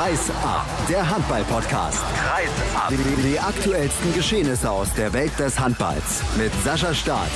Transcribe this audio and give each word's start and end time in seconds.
Kreis 0.00 0.30
ab, 0.30 0.66
der 0.88 1.10
Handball-Podcast. 1.10 2.02
Kreis 2.14 2.48
ab. 2.74 2.88
Die, 2.88 3.22
die 3.22 3.38
aktuellsten 3.38 4.14
Geschehnisse 4.14 4.70
aus 4.70 4.94
der 4.94 5.12
Welt 5.12 5.38
des 5.38 5.60
Handballs 5.60 6.22
mit 6.38 6.50
Sascha 6.64 6.94
Staat. 6.94 7.28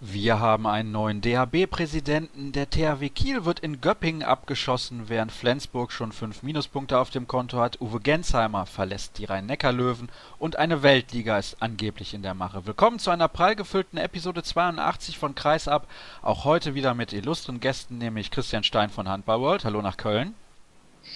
Wir 0.00 0.40
haben 0.40 0.66
einen 0.66 0.90
neuen 0.90 1.20
DHB-Präsidenten. 1.20 2.50
Der 2.50 2.68
THW 2.68 3.10
Kiel 3.10 3.44
wird 3.44 3.60
in 3.60 3.80
Göppingen 3.80 4.24
abgeschossen, 4.24 5.04
während 5.06 5.30
Flensburg 5.30 5.92
schon 5.92 6.10
fünf 6.10 6.42
Minuspunkte 6.42 6.98
auf 6.98 7.10
dem 7.10 7.28
Konto 7.28 7.60
hat. 7.60 7.80
Uwe 7.80 8.00
Gensheimer 8.00 8.66
verlässt 8.66 9.18
die 9.18 9.26
Rhein-Neckar-Löwen 9.26 10.08
und 10.40 10.56
eine 10.56 10.82
Weltliga 10.82 11.38
ist 11.38 11.62
angeblich 11.62 12.12
in 12.12 12.22
der 12.22 12.34
Mache. 12.34 12.66
Willkommen 12.66 12.98
zu 12.98 13.12
einer 13.12 13.28
prall 13.28 13.54
gefüllten 13.54 13.98
Episode 13.98 14.42
82 14.42 15.16
von 15.16 15.36
Kreisab. 15.36 15.86
Auch 16.22 16.44
heute 16.44 16.74
wieder 16.74 16.94
mit 16.94 17.12
illustren 17.12 17.60
Gästen, 17.60 17.98
nämlich 17.98 18.32
Christian 18.32 18.64
Stein 18.64 18.90
von 18.90 19.08
Handball 19.08 19.40
World. 19.40 19.64
Hallo 19.64 19.80
nach 19.80 19.96
Köln. 19.96 20.34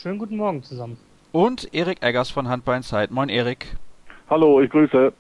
Schönen 0.03 0.19
guten 0.19 0.37
Morgen 0.37 0.63
zusammen. 0.63 0.99
Und 1.33 1.73
Erik 1.73 2.03
Eggers 2.03 2.31
von 2.31 2.49
Handball 2.49 2.77
Insight. 2.77 3.11
Moin 3.11 3.29
Erik. 3.29 3.77
Hallo, 4.29 4.61
ich 4.61 4.71
grüße. 4.71 5.13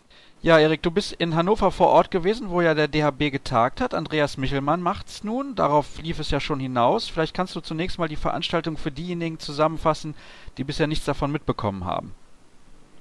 Ja, 0.42 0.58
Erik, 0.58 0.82
du 0.82 0.90
bist 0.90 1.14
in 1.14 1.34
Hannover 1.34 1.70
vor 1.70 1.88
Ort 1.88 2.10
gewesen, 2.10 2.50
wo 2.50 2.60
ja 2.60 2.74
der 2.74 2.88
DHB 2.88 3.30
getagt 3.30 3.80
hat. 3.80 3.94
Andreas 3.94 4.36
Michelmann 4.36 4.82
macht's 4.82 5.24
nun. 5.24 5.54
Darauf 5.54 6.02
lief 6.02 6.18
es 6.18 6.30
ja 6.30 6.38
schon 6.38 6.60
hinaus. 6.60 7.08
Vielleicht 7.08 7.34
kannst 7.34 7.56
du 7.56 7.60
zunächst 7.60 7.98
mal 7.98 8.08
die 8.08 8.16
Veranstaltung 8.16 8.76
für 8.76 8.90
diejenigen 8.90 9.38
zusammenfassen, 9.38 10.14
die 10.58 10.64
bisher 10.64 10.86
nichts 10.86 11.06
davon 11.06 11.32
mitbekommen 11.32 11.86
haben. 11.86 12.12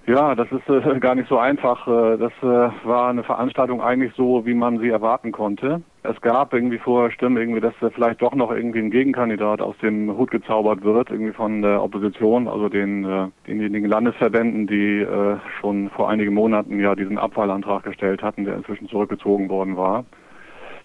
Ja, 0.05 0.35
das 0.35 0.47
ist 0.51 0.69
äh, 0.69 0.99
gar 0.99 1.15
nicht 1.15 1.27
so 1.27 1.37
einfach. 1.37 1.87
Äh, 1.87 2.17
das 2.17 2.33
äh, 2.41 2.87
war 2.87 3.09
eine 3.09 3.23
Veranstaltung 3.23 3.81
eigentlich 3.81 4.13
so, 4.15 4.45
wie 4.45 4.53
man 4.53 4.79
sie 4.79 4.89
erwarten 4.89 5.31
konnte. 5.31 5.81
Es 6.05 6.19
gab 6.19 6.53
irgendwie 6.53 6.79
vorher 6.79 7.11
Stimmen, 7.11 7.37
irgendwie, 7.37 7.61
dass 7.61 7.73
äh, 7.81 7.89
vielleicht 7.89 8.21
doch 8.21 8.35
noch 8.35 8.51
irgendwie 8.51 8.79
ein 8.79 8.91
Gegenkandidat 8.91 9.61
aus 9.61 9.77
dem 9.77 10.17
Hut 10.17 10.31
gezaubert 10.31 10.83
wird, 10.83 11.09
irgendwie 11.09 11.31
von 11.31 11.61
der 11.61 11.81
Opposition, 11.81 12.49
also 12.49 12.67
den 12.67 13.05
äh, 13.05 13.27
denjenigen 13.47 13.89
Landesverbänden, 13.89 14.67
die 14.67 14.99
äh, 14.99 15.37
schon 15.61 15.89
vor 15.91 16.09
einigen 16.09 16.33
Monaten 16.33 16.77
ja 16.81 16.93
diesen 16.95 17.17
Abwahlantrag 17.17 17.83
gestellt 17.83 18.21
hatten, 18.21 18.43
der 18.43 18.55
inzwischen 18.55 18.89
zurückgezogen 18.89 19.47
worden 19.47 19.77
war. 19.77 20.03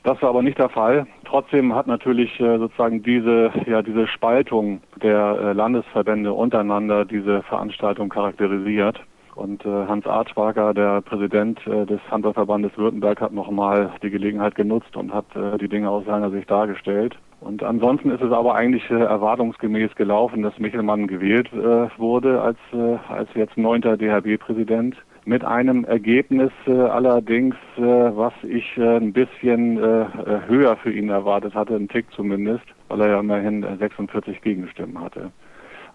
Das 0.05 0.23
war 0.23 0.29
aber 0.29 0.43
nicht 0.43 0.59
der 0.59 0.69
Fall. 0.69 1.09
Trotzdem 1.25 1.75
hat 1.75 1.89
natürlich 1.89 2.39
äh, 2.39 2.57
sozusagen 2.59 3.03
diese, 3.03 3.51
ja, 3.67 3.83
diese 3.83 4.07
Spaltung 4.07 4.81
der 5.03 5.19
äh, 5.19 5.53
Landesverbände 5.53 6.33
untereinander 6.33 7.05
diese 7.05 7.43
Veranstaltung 7.43 8.09
charakterisiert. 8.09 9.01
Und 9.39 9.65
äh, 9.65 9.69
Hans 9.69 10.05
Artschwager, 10.05 10.75
der 10.75 11.01
Präsident 11.01 11.65
äh, 11.69 11.87
des 11.87 12.01
Handballverbandes 12.11 12.77
Württemberg, 12.77 13.21
hat 13.21 13.33
nochmal 13.33 13.93
die 14.03 14.11
Gelegenheit 14.11 14.57
genutzt 14.57 14.97
und 14.97 15.15
hat 15.15 15.27
äh, 15.37 15.57
die 15.59 15.69
Dinge 15.69 15.89
aus 15.91 16.05
seiner 16.07 16.33
Sicht 16.33 16.51
dargestellt. 16.51 17.17
Und 17.41 17.63
ansonsten 17.63 18.11
ist 18.11 18.21
es 18.21 18.33
aber 18.33 18.57
eigentlich 18.57 18.91
äh, 18.91 18.95
erwartungsgemäß 18.95 19.95
gelaufen, 19.95 20.43
dass 20.43 20.59
Michelmann 20.59 21.07
gewählt 21.07 21.49
äh, 21.53 21.89
wurde 21.99 22.43
als, 22.43 22.59
äh, 22.73 22.97
als 23.09 23.29
jetzt 23.35 23.57
neunter 23.57 23.97
DHB-Präsident 23.97 24.97
mit 25.25 25.45
einem 25.45 25.85
Ergebnis 25.85 26.51
allerdings, 26.67 27.55
was 27.77 28.33
ich 28.45 28.79
ein 28.79 29.13
bisschen 29.13 29.77
höher 29.77 30.75
für 30.77 30.91
ihn 30.91 31.11
erwartet 31.11 31.55
hatte, 31.55 31.75
ein 31.75 31.87
Tick 31.87 32.07
zumindest, 32.13 32.65
weil 32.89 33.03
er 33.03 33.09
ja 33.09 33.21
immerhin 33.21 33.63
46 33.79 34.41
Gegenstimmen 34.41 34.99
hatte. 34.99 35.31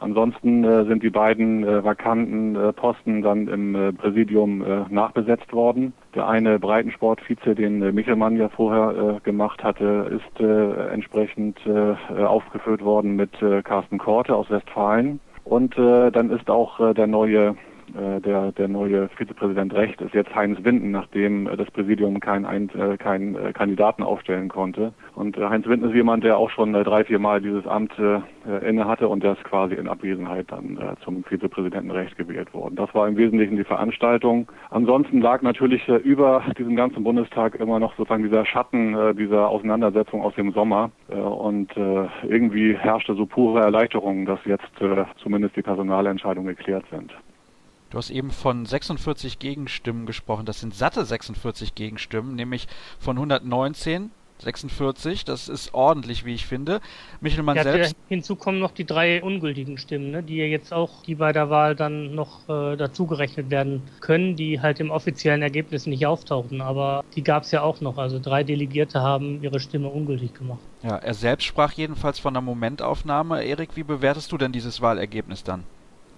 Ansonsten 0.04 0.66
äh, 0.66 0.84
sind 0.86 1.02
die 1.02 1.10
beiden 1.10 1.64
äh, 1.64 1.84
vakanten 1.84 2.56
äh, 2.56 2.74
Posten 2.74 3.22
dann 3.22 3.48
im 3.48 3.74
äh, 3.74 3.94
Präsidium 3.94 4.62
äh, 4.62 4.84
nachbesetzt 4.90 5.54
worden. 5.54 5.94
Der 6.14 6.28
eine 6.28 6.60
Breitensportvize, 6.60 7.56
den 7.56 7.82
äh, 7.82 7.94
Michelmann 7.94 8.36
ja 8.36 8.50
vorher 8.50 9.22
gemacht 9.24 9.64
hatte, 9.64 10.12
ist 10.12 10.44
entsprechend 10.44 11.60
aufgeführt 11.68 12.84
worden 12.84 13.16
mit 13.16 13.32
Carsten 13.64 13.98
Korte 13.98 14.36
aus 14.36 14.50
Westfalen. 14.50 15.20
Und 15.44 15.78
dann 15.78 16.30
ist 16.30 16.50
auch 16.50 16.94
der 16.94 17.08
neue 17.08 17.56
der, 17.94 18.52
der 18.52 18.68
neue 18.68 19.10
Vizepräsident 19.10 19.74
Recht 19.74 20.02
ist 20.02 20.14
jetzt 20.14 20.34
Heinz 20.36 20.64
Winden, 20.64 20.92
nachdem 20.92 21.48
äh, 21.48 21.58
das 21.58 21.70
Präsidium 21.72 22.20
keinen 22.20 22.70
äh, 22.70 22.98
kein, 22.98 23.36
äh, 23.36 23.54
Kandidaten 23.54 24.04
aufstellen 24.04 24.50
konnte. 24.50 24.94
Und 25.16 25.38
äh, 25.38 25.50
Heinz 25.50 25.68
Winden 25.68 25.90
ist 25.90 25.96
jemand, 25.96 26.24
der 26.24 26.38
auch 26.38 26.50
schon 26.50 26.74
äh, 26.76 26.84
drei, 26.84 27.04
vier 27.04 27.20
Mal 27.20 27.42
dieses 27.42 27.66
Amt 27.68 27.94
äh, 28.00 28.22
inne 28.68 28.86
hatte 28.88 29.08
und 29.08 29.24
der 29.24 29.34
ist 29.34 29.44
quasi 29.44 29.76
in 29.76 29.88
Abwesenheit 29.88 30.52
dann 30.52 30.78
äh, 30.78 30.96
zum 31.04 31.24
Vizepräsidenten 31.24 31.92
Recht 31.92 32.18
gewählt 32.18 32.54
worden. 32.54 32.76
Das 32.76 32.94
war 32.94 33.08
im 33.08 33.18
Wesentlichen 33.18 33.58
die 33.58 33.64
Veranstaltung. 33.64 34.52
Ansonsten 34.70 35.22
lag 35.22 35.42
natürlich 35.42 35.88
äh, 35.88 35.98
über 35.98 36.44
diesem 36.58 36.76
ganzen 36.76 37.04
Bundestag 37.04 37.56
immer 37.56 37.80
noch 37.80 37.96
sozusagen 37.96 38.24
dieser 38.24 38.46
Schatten 38.46 38.96
äh, 38.96 39.16
dieser 39.16 39.50
Auseinandersetzung 39.50 40.22
aus 40.22 40.36
dem 40.36 40.52
Sommer. 40.52 40.92
Äh, 41.10 41.16
und 41.16 41.76
äh, 41.78 42.08
irgendwie 42.28 42.76
herrschte 42.76 43.16
so 43.16 43.26
pure 43.26 43.62
Erleichterung, 43.62 44.26
dass 44.26 44.40
jetzt 44.46 44.82
äh, 44.82 45.06
zumindest 45.18 45.56
die 45.56 45.62
Personalentscheidungen 45.62 46.56
geklärt 46.56 46.86
sind. 46.92 47.14
Du 47.94 48.00
hast 48.00 48.10
eben 48.10 48.32
von 48.32 48.66
46 48.66 49.38
Gegenstimmen 49.38 50.08
gesprochen. 50.08 50.48
Das 50.48 50.60
sind 50.60 50.74
satte 50.74 51.06
46 51.06 51.76
Gegenstimmen, 51.76 52.34
nämlich 52.34 52.68
von 52.98 53.18
119 53.18 54.10
46, 54.40 55.26
das 55.26 55.48
ist 55.48 55.76
ordentlich, 55.76 56.26
wie 56.26 56.34
ich 56.34 56.48
finde. 56.48 56.82
Michelmann 57.22 57.56
ja, 57.56 57.62
selbst. 57.62 57.96
Hinzu 58.10 58.36
kommen 58.36 58.58
noch 58.58 58.72
die 58.72 58.84
drei 58.84 59.22
ungültigen 59.22 59.78
Stimmen, 59.78 60.10
ne, 60.10 60.24
die 60.24 60.38
ja 60.38 60.46
jetzt 60.46 60.74
auch, 60.74 61.04
die 61.04 61.14
bei 61.14 61.32
der 61.32 61.52
Wahl 61.52 61.76
dann 61.76 62.16
noch 62.16 62.50
äh, 62.50 62.76
dazugerechnet 62.76 63.52
werden 63.52 63.84
können, 64.02 64.36
die 64.36 64.60
halt 64.60 64.80
im 64.80 64.90
offiziellen 64.90 65.44
Ergebnis 65.44 65.86
nicht 65.86 66.08
auftauchten, 66.08 66.62
aber 66.62 67.06
die 67.16 67.24
gab 67.24 67.44
es 67.44 67.52
ja 67.52 67.62
auch 67.62 67.80
noch. 67.80 68.00
Also 68.00 68.20
drei 68.20 68.44
Delegierte 68.44 69.02
haben 69.02 69.44
ihre 69.44 69.60
Stimme 69.60 69.90
ungültig 69.90 70.34
gemacht. 70.34 70.62
Ja, 70.82 70.98
er 70.98 71.14
selbst 71.14 71.46
sprach 71.46 71.74
jedenfalls 71.74 72.18
von 72.18 72.34
einer 72.34 72.42
Momentaufnahme. 72.42 73.44
Erik, 73.44 73.76
wie 73.76 73.84
bewertest 73.84 74.32
du 74.32 74.40
denn 74.40 74.52
dieses 74.52 74.82
Wahlergebnis 74.82 75.44
dann? 75.44 75.64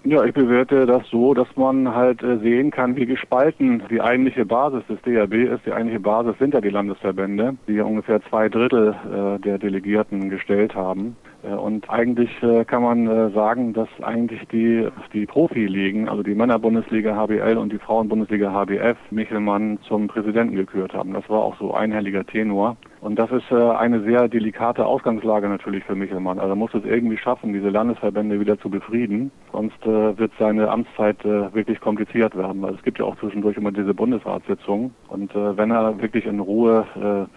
Ja, 0.07 0.23
ich 0.23 0.35
bewerte 0.35 0.85
das 0.85 1.01
so, 1.09 1.33
dass 1.33 1.47
man 1.55 1.95
halt 1.95 2.21
äh, 2.21 2.37
sehen 2.37 2.69
kann, 2.69 2.95
wie 2.95 3.07
gespalten 3.07 3.81
die 3.89 4.01
eigentliche 4.01 4.45
Basis 4.45 4.83
des 4.87 5.01
DRB 5.01 5.33
ist. 5.33 5.65
Die 5.65 5.71
eigentliche 5.71 5.99
Basis 5.99 6.37
sind 6.37 6.53
ja 6.53 6.61
die 6.61 6.69
Landesverbände, 6.69 7.57
die 7.67 7.73
ja 7.73 7.85
ungefähr 7.85 8.21
zwei 8.29 8.47
Drittel 8.47 8.93
äh, 8.93 9.39
der 9.39 9.57
Delegierten 9.57 10.29
gestellt 10.29 10.75
haben. 10.75 11.15
Äh, 11.41 11.55
und 11.55 11.89
eigentlich 11.89 12.29
kann 12.67 12.83
man 12.83 13.33
sagen, 13.33 13.73
dass 13.73 13.89
eigentlich 14.03 14.47
die, 14.49 14.87
die 15.11 15.25
Profiligen, 15.25 16.07
also 16.07 16.21
die 16.21 16.35
Männerbundesliga 16.35 17.15
HBL 17.15 17.57
und 17.57 17.73
die 17.73 17.79
Frauenbundesliga 17.79 18.53
HBF, 18.53 18.97
Michelmann 19.09 19.79
zum 19.87 20.07
Präsidenten 20.07 20.55
gekürt 20.55 20.93
haben. 20.93 21.13
Das 21.13 21.27
war 21.29 21.39
auch 21.39 21.57
so 21.57 21.73
einhelliger 21.73 22.25
Tenor. 22.25 22.77
Und 23.05 23.19
das 23.19 23.29
ist 23.29 23.51
eine 23.51 24.01
sehr 24.01 24.27
delikate 24.27 24.83
Ausgangslage 24.83 25.47
natürlich 25.47 25.83
für 25.83 25.93
Michelmann. 25.93 26.39
Also 26.39 26.53
er 26.53 26.55
muss 26.55 26.73
es 26.73 26.83
irgendwie 26.85 27.17
schaffen, 27.17 27.53
diese 27.53 27.69
Landesverbände 27.69 28.39
wieder 28.39 28.57
zu 28.59 28.67
befrieden. 28.67 29.29
Sonst 29.51 29.85
wird 29.85 30.31
seine 30.39 30.71
Amtszeit 30.71 31.23
wirklich 31.23 31.79
kompliziert 31.79 32.35
werden, 32.35 32.63
weil 32.63 32.73
es 32.73 32.81
gibt 32.81 32.97
ja 32.97 33.05
auch 33.05 33.15
zwischendurch 33.17 33.57
immer 33.57 33.71
diese 33.71 33.93
Bundesratssitzungen. 33.93 34.95
Und 35.07 35.35
wenn 35.35 35.69
er 35.69 36.01
wirklich 36.01 36.25
in 36.25 36.39
Ruhe 36.39 36.87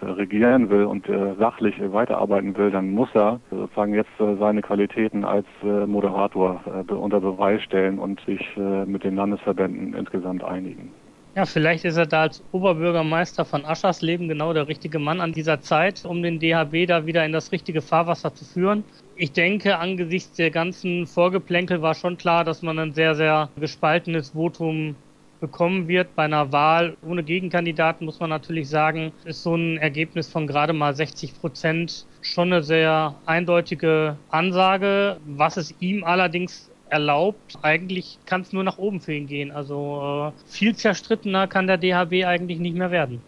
regieren 0.01 0.71
will 0.71 0.85
und 0.85 1.05
sachlich 1.37 1.75
weiterarbeiten 1.79 2.57
will, 2.57 2.71
dann 2.71 2.89
muss 2.89 3.09
er 3.13 3.39
sozusagen 3.51 3.93
jetzt 3.93 4.19
äh, 4.19 4.35
seine 4.37 4.61
Qualitäten 4.61 5.23
als 5.23 5.45
äh, 5.63 5.85
Moderator 5.85 6.61
äh, 6.65 6.93
unter 6.93 7.19
Beweis 7.19 7.61
stellen 7.61 7.99
und 7.99 8.19
sich 8.21 8.57
mit 8.85 9.03
den 9.03 9.15
Landesverbänden 9.15 9.93
insgesamt 9.93 10.43
einigen. 10.43 10.91
Ja, 11.35 11.45
vielleicht 11.45 11.85
ist 11.85 11.95
er 11.95 12.07
da 12.07 12.23
als 12.23 12.43
Oberbürgermeister 12.51 13.45
von 13.45 13.63
Aschersleben 13.63 14.27
genau 14.27 14.51
der 14.51 14.67
richtige 14.67 14.97
Mann 14.97 15.21
an 15.21 15.31
dieser 15.31 15.61
Zeit, 15.61 16.03
um 16.03 16.23
den 16.23 16.39
DHB 16.39 16.87
da 16.87 17.05
wieder 17.05 17.23
in 17.23 17.31
das 17.31 17.51
richtige 17.51 17.81
Fahrwasser 17.81 18.33
zu 18.33 18.45
führen. 18.45 18.83
Ich 19.15 19.31
denke, 19.31 19.77
angesichts 19.77 20.35
der 20.37 20.49
ganzen 20.49 21.05
Vorgeplänkel 21.05 21.81
war 21.81 21.93
schon 21.93 22.17
klar, 22.17 22.43
dass 22.43 22.61
man 22.63 22.79
ein 22.79 22.93
sehr, 22.93 23.13
sehr 23.13 23.49
gespaltenes 23.59 24.31
Votum 24.31 24.95
bekommen 25.39 25.87
wird. 25.87 26.15
Bei 26.15 26.23
einer 26.23 26.51
Wahl 26.51 26.97
ohne 27.07 27.23
Gegenkandidaten 27.23 28.05
muss 28.05 28.19
man 28.19 28.31
natürlich 28.31 28.67
sagen, 28.67 29.11
ist 29.23 29.43
so 29.43 29.55
ein 29.55 29.77
Ergebnis 29.77 30.27
von 30.27 30.47
gerade 30.47 30.73
mal 30.73 30.95
60 30.95 31.39
Prozent 31.39 32.05
schon 32.21 32.51
eine 32.51 32.63
sehr 32.63 33.15
eindeutige 33.25 34.17
Ansage. 34.29 35.17
Was 35.25 35.57
es 35.57 35.75
ihm 35.79 36.03
allerdings 36.03 36.69
erlaubt, 36.89 37.57
eigentlich 37.61 38.19
kann 38.25 38.41
es 38.41 38.53
nur 38.53 38.63
nach 38.63 38.77
oben 38.77 39.01
für 39.01 39.13
ihn 39.13 39.27
gehen. 39.27 39.51
Also 39.51 40.33
äh, 40.35 40.49
viel 40.49 40.75
zerstrittener 40.75 41.47
kann 41.47 41.67
der 41.67 41.77
DHB 41.77 42.25
eigentlich 42.25 42.59
nicht 42.59 42.75
mehr 42.75 42.91
werden. 42.91 43.21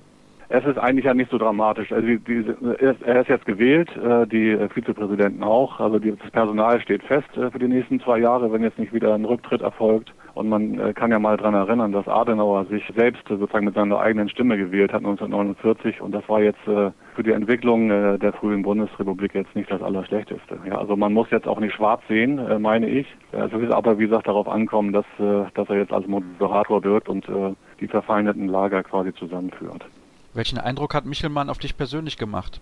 Es 0.54 0.66
ist 0.66 0.78
eigentlich 0.78 1.06
ja 1.06 1.14
nicht 1.14 1.32
so 1.32 1.38
dramatisch. 1.38 1.94
Also 1.94 2.06
die, 2.06 2.18
die, 2.18 2.44
er 3.06 3.22
ist 3.22 3.30
jetzt 3.30 3.46
gewählt, 3.46 3.90
äh, 3.96 4.28
die 4.28 4.58
Vizepräsidenten 4.74 5.44
auch. 5.44 5.80
Also 5.80 5.98
die, 5.98 6.14
das 6.14 6.30
Personal 6.32 6.82
steht 6.82 7.04
fest 7.04 7.30
äh, 7.38 7.50
für 7.50 7.60
die 7.60 7.70
nächsten 7.70 8.02
zwei 8.02 8.20
Jahre, 8.20 8.52
wenn 8.52 8.62
jetzt 8.62 8.78
nicht 8.78 8.92
wieder 8.92 9.14
ein 9.14 9.24
Rücktritt 9.24 9.62
erfolgt. 9.62 10.14
Und 10.34 10.50
man 10.50 10.78
äh, 10.78 10.92
kann 10.92 11.10
ja 11.10 11.20
mal 11.20 11.38
dran 11.38 11.54
erinnern, 11.54 11.94
dass 11.94 12.06
Adenauer 12.06 12.66
sich 12.66 12.84
selbst 12.98 13.26
sozusagen 13.30 13.64
mit 13.64 13.76
seiner 13.76 13.98
eigenen 14.02 14.28
Stimme 14.28 14.58
gewählt 14.58 14.92
hat 14.92 15.06
1949. 15.06 16.02
Und 16.02 16.12
das 16.12 16.28
war 16.28 16.42
jetzt 16.42 16.60
für 16.66 17.24
die 17.24 17.32
Entwicklung 17.32 17.88
der 17.90 18.34
frühen 18.34 18.62
Bundesrepublik 18.62 19.34
jetzt 19.34 19.56
nicht 19.56 19.72
das 19.72 19.82
Allerschlechteste. 19.82 20.58
Ja, 20.68 20.78
also 20.78 20.98
man 20.98 21.14
muss 21.14 21.30
jetzt 21.32 21.48
auch 21.48 21.60
nicht 21.60 21.76
schwarz 21.76 22.02
sehen, 22.08 22.40
meine 22.62 22.90
ich. 22.90 23.08
Es 23.32 23.52
ist 23.54 23.72
aber, 23.72 24.00
wie 24.00 24.08
gesagt, 24.08 24.28
darauf 24.28 24.48
ankommen, 24.48 24.94
dass, 24.94 25.06
dass 25.18 25.70
er 25.70 25.78
jetzt 25.78 25.92
als 25.92 26.08
Moderator 26.08 26.84
wirkt 26.84 27.10
und 27.10 27.28
die 27.80 27.88
verfeindeten 27.88 28.48
Lager 28.48 28.84
quasi 28.84 29.14
zusammenführt. 29.14 29.86
Welchen 30.34 30.58
Eindruck 30.58 30.94
hat 30.94 31.06
Michelmann 31.06 31.50
auf 31.50 31.58
dich 31.58 31.76
persönlich 31.76 32.18
gemacht? 32.18 32.62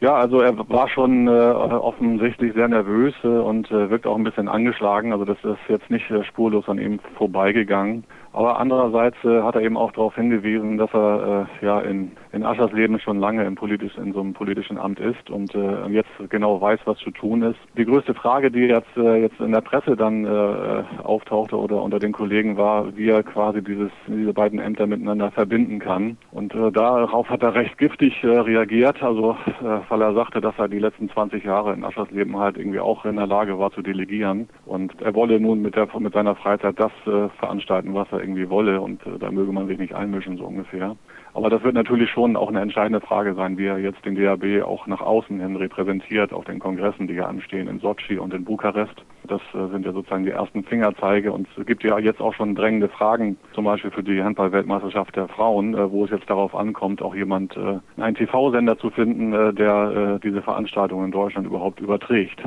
Ja, 0.00 0.14
also 0.14 0.40
er 0.40 0.56
war 0.68 0.88
schon 0.90 1.26
äh, 1.26 1.30
offensichtlich 1.30 2.52
sehr 2.52 2.68
nervös 2.68 3.14
äh, 3.24 3.28
und 3.28 3.70
äh, 3.70 3.88
wirkt 3.88 4.06
auch 4.06 4.16
ein 4.16 4.24
bisschen 4.24 4.48
angeschlagen. 4.48 5.12
Also 5.12 5.24
das 5.24 5.38
ist 5.42 5.58
jetzt 5.68 5.88
nicht 5.90 6.10
äh, 6.10 6.22
spurlos 6.24 6.68
an 6.68 6.78
ihm 6.78 7.00
vorbeigegangen. 7.16 8.04
Aber 8.36 8.60
andererseits 8.60 9.16
äh, 9.24 9.40
hat 9.40 9.54
er 9.54 9.62
eben 9.62 9.78
auch 9.78 9.92
darauf 9.92 10.14
hingewiesen, 10.14 10.76
dass 10.76 10.92
er 10.92 11.48
äh, 11.62 11.64
ja 11.64 11.80
in, 11.80 12.12
in 12.32 12.44
Aschers 12.44 12.70
Leben 12.72 13.00
schon 13.00 13.18
lange 13.18 13.46
im 13.46 13.54
politisch, 13.54 13.96
in 13.96 14.12
so 14.12 14.20
einem 14.20 14.34
politischen 14.34 14.76
Amt 14.76 15.00
ist 15.00 15.30
und 15.30 15.54
äh, 15.54 15.86
jetzt 15.86 16.10
genau 16.28 16.60
weiß, 16.60 16.80
was 16.84 16.98
zu 16.98 17.10
tun 17.12 17.40
ist. 17.40 17.58
Die 17.78 17.86
größte 17.86 18.12
Frage, 18.12 18.50
die 18.50 18.66
jetzt, 18.66 18.94
äh, 18.98 19.22
jetzt 19.22 19.40
in 19.40 19.52
der 19.52 19.62
Presse 19.62 19.96
dann 19.96 20.26
äh, 20.26 20.82
auftauchte 21.02 21.56
oder 21.56 21.80
unter 21.80 21.98
den 21.98 22.12
Kollegen 22.12 22.58
war, 22.58 22.94
wie 22.94 23.08
er 23.08 23.22
quasi 23.22 23.62
dieses, 23.62 23.90
diese 24.06 24.34
beiden 24.34 24.58
Ämter 24.58 24.86
miteinander 24.86 25.30
verbinden 25.30 25.78
kann. 25.78 26.18
Und 26.30 26.54
äh, 26.54 26.70
darauf 26.70 27.30
hat 27.30 27.42
er 27.42 27.54
recht 27.54 27.78
giftig 27.78 28.22
äh, 28.22 28.26
reagiert, 28.26 29.02
also 29.02 29.30
äh, 29.62 29.78
weil 29.88 30.02
er 30.02 30.12
sagte, 30.12 30.42
dass 30.42 30.58
er 30.58 30.68
die 30.68 30.78
letzten 30.78 31.08
20 31.08 31.42
Jahre 31.42 31.72
in 31.72 31.84
Aschers 31.84 32.10
Leben 32.10 32.36
halt 32.36 32.58
irgendwie 32.58 32.80
auch 32.80 33.06
in 33.06 33.16
der 33.16 33.26
Lage 33.26 33.58
war 33.58 33.70
zu 33.70 33.80
delegieren. 33.80 34.50
Und 34.66 35.00
er 35.00 35.14
wolle 35.14 35.40
nun 35.40 35.62
mit, 35.62 35.74
der, 35.74 35.88
mit 35.98 36.12
seiner 36.12 36.34
Freizeit 36.34 36.78
das 36.78 36.92
äh, 37.06 37.30
veranstalten, 37.38 37.94
was 37.94 38.08
er 38.12 38.25
irgendwie 38.26 38.50
wolle 38.50 38.80
und 38.80 39.04
äh, 39.06 39.18
da 39.18 39.30
möge 39.30 39.52
man 39.52 39.68
sich 39.68 39.78
nicht 39.78 39.94
einmischen, 39.94 40.36
so 40.36 40.44
ungefähr. 40.44 40.96
Aber 41.32 41.50
das 41.50 41.62
wird 41.62 41.74
natürlich 41.74 42.10
schon 42.10 42.34
auch 42.34 42.48
eine 42.48 42.60
entscheidende 42.60 43.00
Frage 43.00 43.34
sein, 43.34 43.58
wie 43.58 43.66
er 43.66 43.78
jetzt 43.78 44.04
den 44.04 44.14
DAB 44.14 44.64
auch 44.64 44.86
nach 44.86 45.00
außen 45.00 45.38
hin 45.38 45.56
repräsentiert 45.56 46.32
auf 46.32 46.44
den 46.46 46.58
Kongressen, 46.58 47.06
die 47.06 47.14
ja 47.14 47.26
anstehen 47.26 47.68
in 47.68 47.78
Sochi 47.78 48.18
und 48.18 48.32
in 48.34 48.44
Bukarest. 48.44 48.94
Das 49.24 49.42
äh, 49.54 49.68
sind 49.70 49.84
ja 49.84 49.92
sozusagen 49.92 50.24
die 50.24 50.30
ersten 50.30 50.64
Fingerzeige 50.64 51.32
und 51.32 51.46
es 51.56 51.66
gibt 51.66 51.84
ja 51.84 51.98
jetzt 51.98 52.20
auch 52.20 52.34
schon 52.34 52.54
drängende 52.54 52.88
Fragen, 52.88 53.36
zum 53.52 53.64
Beispiel 53.64 53.90
für 53.90 54.02
die 54.02 54.22
Handball-Weltmeisterschaft 54.22 55.14
der 55.14 55.28
Frauen, 55.28 55.74
äh, 55.74 55.90
wo 55.90 56.04
es 56.04 56.10
jetzt 56.10 56.28
darauf 56.28 56.54
ankommt, 56.54 57.02
auch 57.02 57.14
jemand, 57.14 57.56
äh, 57.56 57.78
einen 58.00 58.16
TV-Sender 58.16 58.78
zu 58.78 58.90
finden, 58.90 59.32
äh, 59.32 59.52
der 59.52 60.16
äh, 60.16 60.20
diese 60.20 60.42
Veranstaltung 60.42 61.04
in 61.04 61.10
Deutschland 61.10 61.46
überhaupt 61.46 61.80
überträgt. 61.80 62.42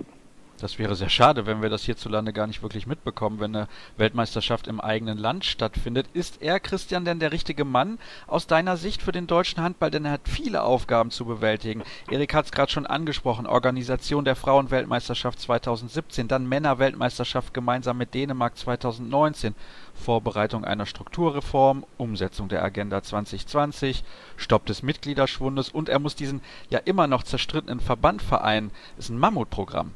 Das 0.59 0.77
wäre 0.77 0.95
sehr 0.95 1.09
schade, 1.09 1.45
wenn 1.45 1.61
wir 1.61 1.69
das 1.69 1.83
hierzulande 1.83 2.33
gar 2.33 2.45
nicht 2.45 2.61
wirklich 2.61 2.85
mitbekommen, 2.85 3.39
wenn 3.39 3.55
eine 3.55 3.67
Weltmeisterschaft 3.95 4.67
im 4.67 4.81
eigenen 4.81 5.17
Land 5.17 5.45
stattfindet. 5.45 6.07
Ist 6.13 6.41
er, 6.41 6.59
Christian, 6.59 7.05
denn 7.05 7.19
der 7.19 7.31
richtige 7.31 7.63
Mann 7.63 7.97
aus 8.27 8.45
deiner 8.45 8.75
Sicht 8.75 9.01
für 9.01 9.13
den 9.13 9.25
deutschen 9.25 9.63
Handball? 9.63 9.89
Denn 9.89 10.03
er 10.03 10.11
hat 10.11 10.27
viele 10.27 10.63
Aufgaben 10.63 11.11
zu 11.11 11.23
bewältigen. 11.23 11.83
Erik 12.11 12.33
hat 12.33 12.45
es 12.45 12.51
gerade 12.51 12.71
schon 12.71 12.85
angesprochen. 12.85 13.47
Organisation 13.47 14.25
der 14.25 14.35
Frauenweltmeisterschaft 14.35 15.39
2017, 15.39 16.27
dann 16.27 16.49
Männerweltmeisterschaft 16.49 17.53
gemeinsam 17.53 17.97
mit 17.97 18.13
Dänemark 18.13 18.57
2019. 18.57 19.55
Vorbereitung 19.93 20.65
einer 20.65 20.85
Strukturreform, 20.85 21.85
Umsetzung 21.97 22.49
der 22.49 22.63
Agenda 22.63 23.01
2020, 23.01 24.03
Stopp 24.37 24.65
des 24.65 24.83
Mitgliederschwundes 24.83 25.69
und 25.69 25.89
er 25.89 25.99
muss 25.99 26.15
diesen 26.15 26.41
ja 26.69 26.79
immer 26.79 27.07
noch 27.07 27.23
zerstrittenen 27.23 27.79
Verband 27.79 28.21
vereinen. 28.21 28.71
Ist 28.97 29.09
ein 29.09 29.19
Mammutprogramm. 29.19 29.93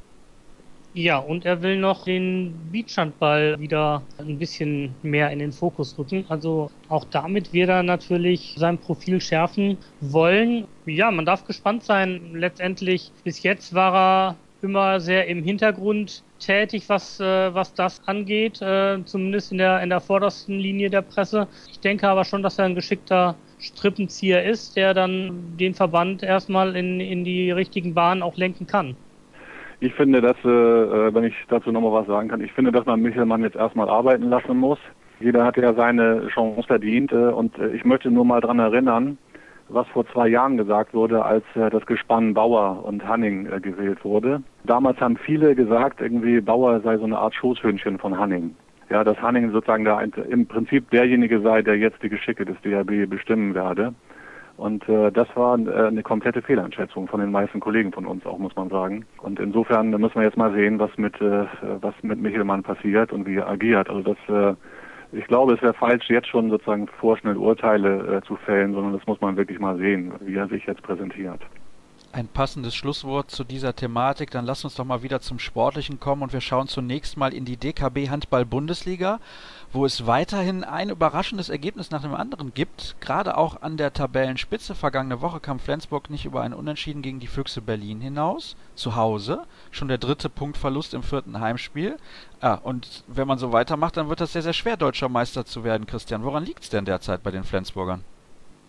Ja, 0.95 1.17
und 1.17 1.43
er 1.43 1.63
will 1.63 1.79
noch 1.79 2.05
den 2.05 2.53
Beachhandball 2.71 3.59
wieder 3.59 4.03
ein 4.19 4.37
bisschen 4.37 4.93
mehr 5.01 5.31
in 5.31 5.39
den 5.39 5.51
Fokus 5.51 5.97
rücken. 5.97 6.25
Also 6.29 6.69
auch 6.87 7.05
damit 7.05 7.51
wird 7.51 7.69
er 7.69 7.81
natürlich 7.81 8.53
sein 8.57 8.77
Profil 8.77 9.19
schärfen 9.19 9.79
wollen. 10.01 10.67
Ja, 10.85 11.09
man 11.09 11.25
darf 11.25 11.45
gespannt 11.45 11.83
sein. 11.83 12.35
Letztendlich, 12.35 13.11
bis 13.23 13.41
jetzt 13.41 13.73
war 13.73 13.95
er 13.95 14.35
immer 14.61 14.99
sehr 14.99 15.27
im 15.27 15.43
Hintergrund 15.43 16.23
tätig, 16.39 16.87
was, 16.87 17.19
äh, 17.19 17.53
was 17.53 17.73
das 17.73 17.99
angeht, 18.07 18.61
äh, 18.61 19.03
zumindest 19.03 19.51
in 19.51 19.57
der, 19.57 19.81
in 19.81 19.89
der 19.89 19.99
vordersten 19.99 20.59
Linie 20.59 20.91
der 20.91 21.01
Presse. 21.01 21.47
Ich 21.71 21.79
denke 21.79 22.07
aber 22.07 22.23
schon, 22.23 22.43
dass 22.43 22.59
er 22.59 22.65
ein 22.65 22.75
geschickter 22.75 23.35
Strippenzieher 23.59 24.43
ist, 24.43 24.75
der 24.75 24.93
dann 24.93 25.57
den 25.57 25.73
Verband 25.73 26.21
erstmal 26.21 26.75
in, 26.75 26.99
in 26.99 27.23
die 27.23 27.49
richtigen 27.51 27.93
Bahnen 27.95 28.21
auch 28.21 28.37
lenken 28.37 28.67
kann. 28.67 28.95
Ich 29.83 29.93
finde, 29.95 30.21
dass, 30.21 30.37
äh, 30.45 30.47
äh, 30.47 31.13
wenn 31.13 31.25
ich 31.25 31.35
dazu 31.49 31.69
nochmal 31.69 31.91
was 31.91 32.07
sagen 32.07 32.29
kann, 32.29 32.39
ich 32.39 32.53
finde, 32.53 32.71
dass 32.71 32.85
man 32.85 33.01
Michelmann 33.01 33.43
jetzt 33.43 33.57
erstmal 33.57 33.89
arbeiten 33.89 34.29
lassen 34.29 34.55
muss. 34.55 34.79
Jeder 35.19 35.43
hat 35.43 35.57
ja 35.57 35.73
seine 35.73 36.29
Chance 36.29 36.65
verdient 36.65 37.11
äh, 37.11 37.15
und 37.17 37.59
äh, 37.59 37.67
ich 37.75 37.83
möchte 37.83 38.09
nur 38.09 38.23
mal 38.23 38.39
dran 38.39 38.59
erinnern, 38.59 39.17
was 39.67 39.85
vor 39.89 40.07
zwei 40.07 40.29
Jahren 40.29 40.55
gesagt 40.55 40.93
wurde, 40.93 41.25
als 41.25 41.43
äh, 41.55 41.69
das 41.69 41.85
Gespann 41.85 42.33
Bauer 42.33 42.85
und 42.85 43.05
Hanning 43.05 43.45
äh, 43.51 43.59
gewählt 43.59 44.05
wurde. 44.05 44.41
Damals 44.63 45.01
haben 45.01 45.17
viele 45.17 45.53
gesagt, 45.53 45.99
irgendwie 45.99 46.39
Bauer 46.39 46.79
sei 46.79 46.97
so 46.97 47.03
eine 47.03 47.17
Art 47.17 47.35
Schoßhündchen 47.35 47.99
von 47.99 48.17
Hanning. 48.17 48.55
Ja, 48.89 49.03
dass 49.03 49.21
Hanning 49.21 49.51
sozusagen 49.51 49.83
da 49.83 49.99
im 49.99 50.47
Prinzip 50.47 50.91
derjenige 50.91 51.41
sei, 51.41 51.61
der 51.61 51.77
jetzt 51.77 52.01
die 52.01 52.09
Geschicke 52.09 52.45
des 52.45 52.55
DHB 52.61 53.09
bestimmen 53.09 53.53
werde. 53.53 53.93
Und 54.57 54.87
äh, 54.87 55.11
das 55.11 55.27
war 55.35 55.57
äh, 55.57 55.87
eine 55.87 56.03
komplette 56.03 56.41
Fehleinschätzung 56.41 57.07
von 57.07 57.19
den 57.19 57.31
meisten 57.31 57.59
Kollegen 57.59 57.91
von 57.91 58.05
uns 58.05 58.25
auch, 58.25 58.37
muss 58.37 58.55
man 58.55 58.69
sagen. 58.69 59.05
Und 59.21 59.39
insofern 59.39 59.89
müssen 59.89 60.15
wir 60.15 60.23
jetzt 60.23 60.37
mal 60.37 60.53
sehen, 60.53 60.79
was 60.79 60.95
mit 60.97 61.19
äh, 61.21 61.45
was 61.81 61.95
mit 62.03 62.19
Michelmann 62.19 62.63
passiert 62.63 63.11
und 63.11 63.25
wie 63.25 63.37
er 63.37 63.49
agiert. 63.49 63.89
Also 63.89 64.13
das 64.13 64.17
äh, 64.29 64.55
ich 65.11 65.27
glaube, 65.27 65.53
es 65.53 65.61
wäre 65.61 65.73
falsch, 65.73 66.09
jetzt 66.09 66.27
schon 66.27 66.49
sozusagen 66.49 66.87
vorschnell 66.87 67.37
Urteile 67.37 68.17
äh, 68.17 68.27
zu 68.27 68.35
fällen, 68.35 68.73
sondern 68.73 68.93
das 68.93 69.05
muss 69.05 69.21
man 69.21 69.37
wirklich 69.37 69.59
mal 69.59 69.77
sehen, 69.77 70.13
wie 70.21 70.35
er 70.35 70.47
sich 70.47 70.65
jetzt 70.65 70.81
präsentiert 70.81 71.41
ein 72.13 72.27
passendes 72.27 72.75
Schlusswort 72.75 73.31
zu 73.31 73.43
dieser 73.43 73.75
Thematik. 73.75 74.29
Dann 74.29 74.45
lass 74.45 74.63
uns 74.63 74.75
doch 74.75 74.85
mal 74.85 75.01
wieder 75.01 75.19
zum 75.19 75.39
Sportlichen 75.39 75.99
kommen 75.99 76.21
und 76.21 76.31
wir 76.31 76.41
schauen 76.41 76.67
zunächst 76.67 77.17
mal 77.17 77.33
in 77.33 77.43
die 77.43 77.57
DKB 77.57 78.09
Handball 78.09 78.45
Bundesliga, 78.45 79.19
wo 79.71 79.83
es 79.85 80.05
weiterhin 80.05 80.63
ein 80.63 80.91
überraschendes 80.91 81.49
Ergebnis 81.49 81.89
nach 81.89 82.03
dem 82.03 82.13
anderen 82.13 82.53
gibt. 82.53 82.95
Gerade 83.01 83.35
auch 83.35 83.63
an 83.63 83.77
der 83.77 83.93
Tabellenspitze. 83.93 84.75
Vergangene 84.75 85.21
Woche 85.21 85.39
kam 85.39 85.59
Flensburg 85.59 86.11
nicht 86.11 86.25
über 86.25 86.41
einen 86.41 86.53
Unentschieden 86.53 87.01
gegen 87.01 87.19
die 87.19 87.27
Füchse 87.27 87.61
Berlin 87.61 87.99
hinaus. 87.99 88.55
Zu 88.75 88.95
Hause. 88.95 89.43
Schon 89.71 89.87
der 89.87 89.97
dritte 89.97 90.29
Punktverlust 90.29 90.93
im 90.93 91.01
vierten 91.01 91.39
Heimspiel. 91.39 91.97
Ah, 92.41 92.55
und 92.55 93.03
wenn 93.07 93.27
man 93.27 93.39
so 93.39 93.51
weitermacht, 93.51 93.97
dann 93.97 94.09
wird 94.09 94.21
das 94.21 94.33
sehr, 94.33 94.43
sehr 94.43 94.53
schwer, 94.53 94.77
deutscher 94.77 95.09
Meister 95.09 95.45
zu 95.45 95.63
werden, 95.63 95.87
Christian. 95.87 96.23
Woran 96.23 96.45
liegt 96.45 96.63
es 96.63 96.69
denn 96.69 96.85
derzeit 96.85 97.23
bei 97.23 97.31
den 97.31 97.43
Flensburgern? 97.43 98.03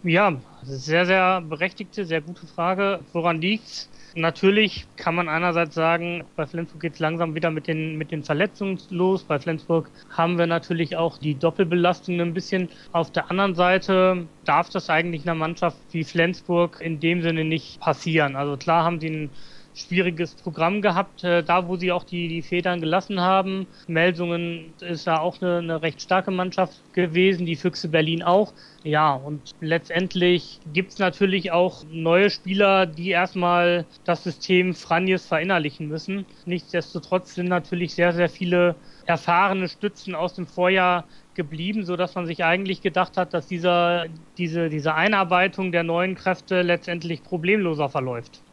Ja, 0.05 0.35
sehr, 0.63 1.07
sehr 1.07 1.41
berechtigte, 1.41 2.05
sehr 2.05 2.21
gute 2.21 2.47
Frage. 2.47 3.01
Woran 3.15 3.41
liegt's? 3.41 3.89
Natürlich 4.15 4.87
kann 4.97 5.15
man 5.15 5.31
einerseits 5.31 5.75
sagen, 5.75 6.25
bei 6.37 6.47
Flensburg 6.47 6.83
geht's 6.83 6.99
langsam 6.99 7.35
wieder 7.35 7.51
mit 7.51 7.67
den, 7.67 7.97
mit 7.97 8.11
den 8.13 8.23
Verletzungen 8.23 8.79
los. 8.91 9.25
Bei 9.25 9.39
Flensburg 9.39 9.91
haben 10.11 10.37
wir 10.37 10.47
natürlich 10.47 10.97
auch 10.97 11.17
die 11.17 11.35
Doppelbelastung 11.35 12.21
ein 12.21 12.35
bisschen. 12.35 12.69
Auf 12.93 13.13
der 13.13 13.31
anderen 13.31 13.55
Seite 13.55 14.29
darf 14.45 14.69
das 14.69 14.91
eigentlich 14.91 15.23
einer 15.23 15.35
Mannschaft 15.35 15.79
wie 15.93 16.05
Flensburg 16.05 16.81
in 16.83 17.01
dem 17.01 17.23
Sinne 17.23 17.45
nicht 17.45 17.81
passieren. 17.81 18.37
Also 18.37 18.59
klar 18.59 18.85
haben 18.85 19.01
sie 19.01 19.09
einen 19.09 19.31
schwieriges 19.75 20.35
Programm 20.35 20.81
gehabt, 20.81 21.25
äh, 21.25 21.43
da 21.43 21.69
wo 21.69 21.77
sie 21.77 21.93
auch 21.93 22.05
die, 22.05 22.29
die 22.29 22.43
Federn 22.43 22.81
gelassen 22.81 23.21
haben. 23.21 23.67
Melsungen 23.87 24.73
ist 24.81 25.07
da 25.07 25.19
auch 25.19 25.43
eine, 25.43 25.59
eine 25.59 25.83
recht 25.83 26.01
starke 26.01 26.31
Mannschaft 26.31 26.81
gewesen, 26.93 27.45
die 27.45 27.57
Füchse 27.57 27.89
Berlin 27.89 28.23
auch. 28.23 28.55
Ja, 28.85 29.15
und 29.15 29.51
letztendlich 29.61 30.61
gibt's 30.73 30.99
natürlich 30.99 31.51
auch 31.51 31.85
neue 31.91 32.31
Spieler, 32.31 32.87
die 32.87 33.11
erstmal 33.11 33.87
das 34.05 34.23
System 34.23 34.75
Franjes 34.75 35.27
verinnerlichen 35.27 35.89
müssen. 35.89 36.27
Nichtsdestotrotz 36.45 37.35
sind 37.35 37.49
natürlich 37.49 37.95
sehr, 37.95 38.13
sehr 38.13 38.29
viele 38.29 38.77
erfahrene 39.07 39.69
Stützen 39.69 40.15
aus 40.15 40.35
dem 40.35 40.47
Vorjahr 40.47 41.07
geblieben, 41.35 41.85
so 41.85 41.97
dass 41.97 42.15
man 42.15 42.27
sich 42.27 42.45
eigentlich 42.45 42.81
gedacht 42.81 43.17
hat, 43.17 43.35
dass 43.35 43.47
dieser, 43.47 44.07
diese, 44.39 44.69
diese 44.69 44.95
Einarbeitung 44.95 45.73
der 45.73 45.83
neuen 45.83 46.15
Kräfte 46.15 46.63
letztendlich 46.63 47.23
problemloser 47.23 47.89
verläuft. 47.89 48.44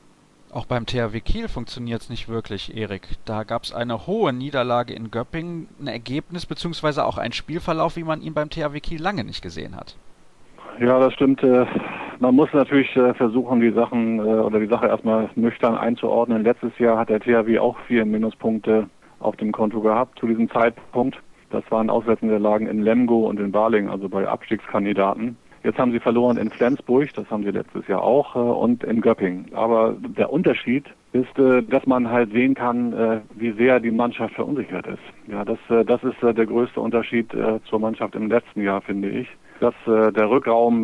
Auch 0.53 0.65
beim 0.65 0.85
THW 0.85 1.21
Kiel 1.21 1.47
funktioniert 1.47 2.01
es 2.01 2.09
nicht 2.09 2.27
wirklich, 2.27 2.75
Erik. 2.75 3.07
Da 3.23 3.43
gab 3.43 3.63
es 3.63 3.73
eine 3.73 4.05
hohe 4.05 4.33
Niederlage 4.33 4.93
in 4.93 5.09
Göppingen, 5.09 5.69
ein 5.79 5.87
Ergebnis 5.87 6.45
bzw. 6.45 7.01
auch 7.01 7.17
ein 7.17 7.31
Spielverlauf, 7.31 7.95
wie 7.95 8.03
man 8.03 8.21
ihn 8.21 8.33
beim 8.33 8.49
THW 8.49 8.81
Kiel 8.81 9.01
lange 9.01 9.23
nicht 9.23 9.41
gesehen 9.41 9.77
hat. 9.77 9.95
Ja, 10.81 10.99
das 10.99 11.13
stimmt. 11.13 11.41
Äh, 11.41 11.65
man 12.19 12.35
muss 12.35 12.49
natürlich 12.51 12.93
äh, 12.97 13.13
versuchen, 13.13 13.61
die 13.61 13.71
Sachen 13.71 14.19
äh, 14.19 14.23
oder 14.23 14.59
die 14.59 14.67
Sache 14.67 14.87
erstmal 14.87 15.29
nüchtern 15.35 15.77
einzuordnen. 15.77 16.43
Letztes 16.43 16.77
Jahr 16.79 16.97
hat 16.97 17.09
der 17.09 17.21
THW 17.21 17.59
auch 17.59 17.77
vier 17.87 18.03
Minuspunkte 18.03 18.89
auf 19.19 19.37
dem 19.37 19.53
Konto 19.53 19.79
gehabt 19.79 20.19
zu 20.19 20.27
diesem 20.27 20.49
Zeitpunkt. 20.49 21.17
Das 21.49 21.63
waren 21.69 21.89
Auswärtsniederlagen 21.89 22.67
in 22.67 22.81
Lemgo 22.81 23.27
und 23.27 23.39
in 23.39 23.53
Baling, 23.53 23.89
also 23.89 24.09
bei 24.09 24.27
Abstiegskandidaten. 24.27 25.37
Jetzt 25.63 25.77
haben 25.77 25.91
sie 25.91 25.99
verloren 25.99 26.37
in 26.37 26.49
Flensburg, 26.49 27.13
das 27.13 27.29
haben 27.29 27.43
sie 27.43 27.51
letztes 27.51 27.87
Jahr 27.87 28.01
auch, 28.01 28.35
äh, 28.35 28.39
und 28.39 28.83
in 28.83 28.99
Göppingen. 29.01 29.45
Aber 29.53 29.95
der 29.99 30.33
Unterschied 30.33 30.85
ist, 31.13 31.37
äh, 31.37 31.61
dass 31.61 31.85
man 31.85 32.09
halt 32.09 32.31
sehen 32.31 32.55
kann, 32.55 32.93
äh, 32.93 33.21
wie 33.35 33.51
sehr 33.51 33.79
die 33.79 33.91
Mannschaft 33.91 34.33
verunsichert 34.33 34.87
ist. 34.87 35.03
Ja, 35.27 35.45
das, 35.45 35.59
das 35.85 36.03
ist 36.03 36.21
der 36.21 36.45
größte 36.45 36.79
Unterschied 36.79 37.31
zur 37.65 37.79
Mannschaft 37.79 38.15
im 38.15 38.27
letzten 38.27 38.61
Jahr, 38.61 38.81
finde 38.81 39.09
ich. 39.09 39.27
Dass 39.59 39.75
der 39.85 40.29
Rückraum 40.29 40.83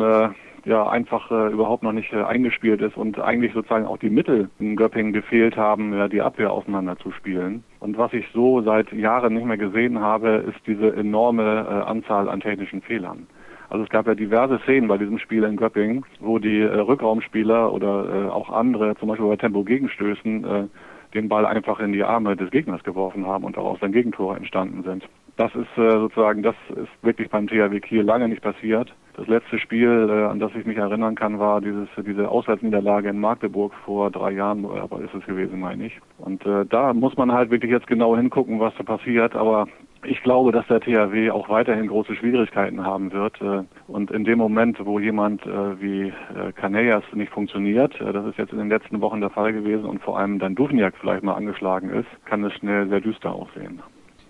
ja 0.64 0.88
einfach 0.88 1.30
überhaupt 1.30 1.82
noch 1.82 1.92
nicht 1.92 2.14
eingespielt 2.14 2.80
ist 2.80 2.96
und 2.96 3.18
eigentlich 3.18 3.52
sozusagen 3.52 3.86
auch 3.86 3.98
die 3.98 4.10
Mittel 4.10 4.48
in 4.58 4.76
Göppingen 4.76 5.12
gefehlt 5.12 5.56
haben, 5.56 6.08
die 6.10 6.22
Abwehr 6.22 6.52
aufeinander 6.52 6.96
zu 6.96 7.10
spielen. 7.10 7.64
Und 7.80 7.98
was 7.98 8.12
ich 8.12 8.24
so 8.32 8.62
seit 8.62 8.92
Jahren 8.92 9.34
nicht 9.34 9.46
mehr 9.46 9.58
gesehen 9.58 10.00
habe, 10.00 10.44
ist 10.48 10.66
diese 10.66 10.94
enorme 10.94 11.84
Anzahl 11.86 12.28
an 12.28 12.40
technischen 12.40 12.80
Fehlern. 12.80 13.26
Also 13.70 13.84
es 13.84 13.90
gab 13.90 14.06
ja 14.06 14.14
diverse 14.14 14.58
Szenen 14.60 14.88
bei 14.88 14.96
diesem 14.96 15.18
Spiel 15.18 15.44
in 15.44 15.56
Göppingen, 15.56 16.04
wo 16.20 16.38
die 16.38 16.60
äh, 16.60 16.78
Rückraumspieler 16.78 17.72
oder 17.72 18.08
äh, 18.08 18.28
auch 18.28 18.50
andere, 18.50 18.96
zum 18.96 19.08
Beispiel 19.08 19.26
bei 19.28 19.36
Tempo-Gegenstößen, 19.36 20.44
äh, 20.44 20.66
den 21.14 21.28
Ball 21.28 21.46
einfach 21.46 21.80
in 21.80 21.92
die 21.92 22.02
Arme 22.02 22.36
des 22.36 22.50
Gegners 22.50 22.82
geworfen 22.82 23.26
haben 23.26 23.44
und 23.44 23.56
daraus 23.56 23.78
dann 23.80 23.92
Gegentore 23.92 24.36
entstanden 24.36 24.82
sind. 24.82 25.08
Das 25.36 25.54
ist 25.54 25.78
äh, 25.78 25.90
sozusagen, 25.90 26.42
das 26.42 26.56
ist 26.70 26.88
wirklich 27.02 27.30
beim 27.30 27.46
THW 27.46 27.80
Kiel 27.80 28.02
lange 28.02 28.28
nicht 28.28 28.42
passiert. 28.42 28.92
Das 29.18 29.26
letzte 29.26 29.58
Spiel, 29.58 30.08
äh, 30.08 30.30
an 30.30 30.38
das 30.38 30.52
ich 30.54 30.64
mich 30.64 30.76
erinnern 30.76 31.16
kann, 31.16 31.40
war 31.40 31.60
dieses, 31.60 31.88
diese 32.06 32.28
Auswärtsniederlage 32.28 33.08
in 33.08 33.18
Magdeburg 33.18 33.74
vor 33.84 34.12
drei 34.12 34.30
Jahren, 34.30 34.64
aber 34.64 35.00
ist 35.00 35.12
es 35.12 35.26
gewesen, 35.26 35.58
meine 35.58 35.86
ich. 35.86 36.00
Und 36.18 36.46
äh, 36.46 36.64
da 36.64 36.94
muss 36.94 37.16
man 37.16 37.32
halt 37.32 37.50
wirklich 37.50 37.72
jetzt 37.72 37.88
genau 37.88 38.16
hingucken, 38.16 38.60
was 38.60 38.72
da 38.76 38.84
passiert. 38.84 39.34
Aber 39.34 39.66
ich 40.04 40.22
glaube, 40.22 40.52
dass 40.52 40.68
der 40.68 40.78
THW 40.78 41.32
auch 41.32 41.48
weiterhin 41.48 41.88
große 41.88 42.14
Schwierigkeiten 42.14 42.86
haben 42.86 43.10
wird. 43.10 43.40
Äh, 43.42 43.64
und 43.88 44.12
in 44.12 44.22
dem 44.22 44.38
Moment, 44.38 44.78
wo 44.86 45.00
jemand 45.00 45.44
äh, 45.44 45.80
wie 45.80 46.02
äh, 46.10 46.52
Canellas 46.52 47.02
nicht 47.12 47.32
funktioniert, 47.32 48.00
das 48.00 48.24
ist 48.24 48.38
jetzt 48.38 48.52
in 48.52 48.58
den 48.58 48.68
letzten 48.68 49.00
Wochen 49.00 49.20
der 49.20 49.30
Fall 49.30 49.52
gewesen 49.52 49.86
und 49.86 50.00
vor 50.00 50.16
allem 50.16 50.38
dann 50.38 50.54
Duvniak 50.54 50.94
vielleicht 51.00 51.24
mal 51.24 51.34
angeschlagen 51.34 51.90
ist, 51.90 52.06
kann 52.26 52.44
es 52.44 52.52
schnell 52.52 52.88
sehr 52.88 53.00
düster 53.00 53.32
aussehen. 53.32 53.82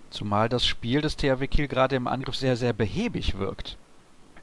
Zumal 0.09 0.49
das 0.49 0.65
Spiel 0.65 1.01
des 1.01 1.15
THW 1.15 1.45
Kiel 1.45 1.67
gerade 1.67 1.95
im 1.95 2.07
Angriff 2.07 2.33
sehr, 2.33 2.55
sehr 2.55 2.73
behäbig 2.73 3.37
wirkt. 3.37 3.77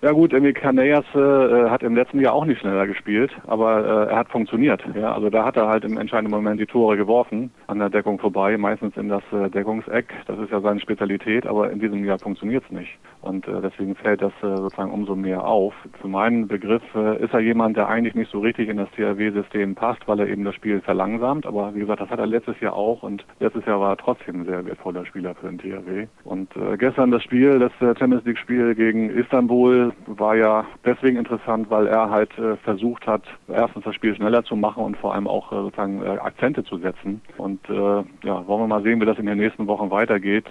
Ja 0.02 0.12
gut, 0.12 0.34
Emil 0.34 0.52
Canellas 0.52 1.06
äh, 1.14 1.70
hat 1.70 1.82
im 1.82 1.94
letzten 1.94 2.20
Jahr 2.20 2.34
auch 2.34 2.44
nicht 2.44 2.60
schneller 2.60 2.86
gespielt, 2.86 3.30
aber 3.46 4.06
äh, 4.08 4.10
er 4.10 4.16
hat 4.16 4.28
funktioniert. 4.28 4.82
Ja, 4.94 5.14
also 5.14 5.30
da 5.30 5.44
hat 5.44 5.56
er 5.56 5.68
halt 5.68 5.84
im 5.84 5.96
entscheidenden 5.96 6.34
Moment 6.34 6.60
die 6.60 6.66
Tore 6.66 6.98
geworfen, 6.98 7.50
an 7.66 7.78
der 7.78 7.88
Deckung 7.88 8.18
vorbei, 8.18 8.58
meistens 8.58 8.94
in 8.96 9.08
das 9.08 9.22
äh, 9.32 9.48
Deckungseck. 9.48 10.12
Das 10.26 10.38
ist 10.38 10.50
ja 10.50 10.60
seine 10.60 10.80
Spezialität, 10.80 11.46
aber 11.46 11.70
in 11.70 11.80
diesem 11.80 12.04
Jahr 12.04 12.18
funktioniert 12.18 12.64
es 12.66 12.70
nicht. 12.70 12.98
Und 13.22 13.48
äh, 13.48 13.60
deswegen 13.62 13.94
fällt 13.96 14.20
das 14.20 14.32
äh, 14.42 14.56
sozusagen 14.56 14.90
umso 14.90 15.16
mehr 15.16 15.46
auf. 15.46 15.74
Für 16.00 16.08
meinen 16.08 16.46
Begriff 16.46 16.82
äh, 16.94 17.22
ist 17.24 17.32
er 17.32 17.40
jemand, 17.40 17.76
der 17.76 17.88
eigentlich 17.88 18.14
nicht 18.14 18.30
so 18.30 18.40
richtig 18.40 18.68
in 18.68 18.76
das 18.76 18.90
THW-System 18.90 19.74
passt, 19.74 20.06
weil 20.06 20.20
er 20.20 20.28
eben 20.28 20.44
das 20.44 20.54
Spiel 20.54 20.80
verlangsamt. 20.82 21.46
Aber 21.46 21.74
wie 21.74 21.80
gesagt, 21.80 22.02
das 22.02 22.10
hat 22.10 22.18
er 22.18 22.26
letztes 22.26 22.60
Jahr 22.60 22.74
auch 22.74 23.02
und 23.02 23.24
letztes 23.40 23.64
Jahr 23.64 23.80
war 23.80 23.92
er 23.92 23.96
trotzdem 23.96 24.42
ein 24.42 24.44
sehr 24.44 24.64
wertvoller 24.66 25.06
Spieler 25.06 25.34
für 25.34 25.48
den 25.48 25.58
THW. 25.58 26.06
Und 26.24 26.54
äh, 26.56 26.76
gestern 26.76 27.10
das 27.10 27.22
Spiel, 27.22 27.58
das 27.58 27.72
äh, 27.80 27.98
Champions 27.98 28.24
League-Spiel 28.24 28.74
gegen 28.74 29.10
Istanbul, 29.10 29.85
war 30.06 30.36
ja 30.36 30.64
deswegen 30.84 31.16
interessant, 31.16 31.70
weil 31.70 31.86
er 31.86 32.10
halt 32.10 32.36
äh, 32.38 32.56
versucht 32.56 33.06
hat, 33.06 33.22
erstens 33.48 33.84
das 33.84 33.94
Spiel 33.94 34.14
schneller 34.14 34.44
zu 34.44 34.56
machen 34.56 34.84
und 34.84 34.96
vor 34.96 35.14
allem 35.14 35.26
auch 35.26 35.52
äh, 35.52 35.56
sozusagen 35.56 36.02
äh, 36.02 36.18
Akzente 36.18 36.64
zu 36.64 36.78
setzen. 36.78 37.20
Und 37.36 37.60
ja, 37.68 38.46
wollen 38.46 38.62
wir 38.62 38.66
mal 38.66 38.82
sehen, 38.82 39.00
wie 39.00 39.06
das 39.06 39.18
in 39.18 39.26
den 39.26 39.38
nächsten 39.38 39.66
Wochen 39.66 39.90
weitergeht. 39.90 40.46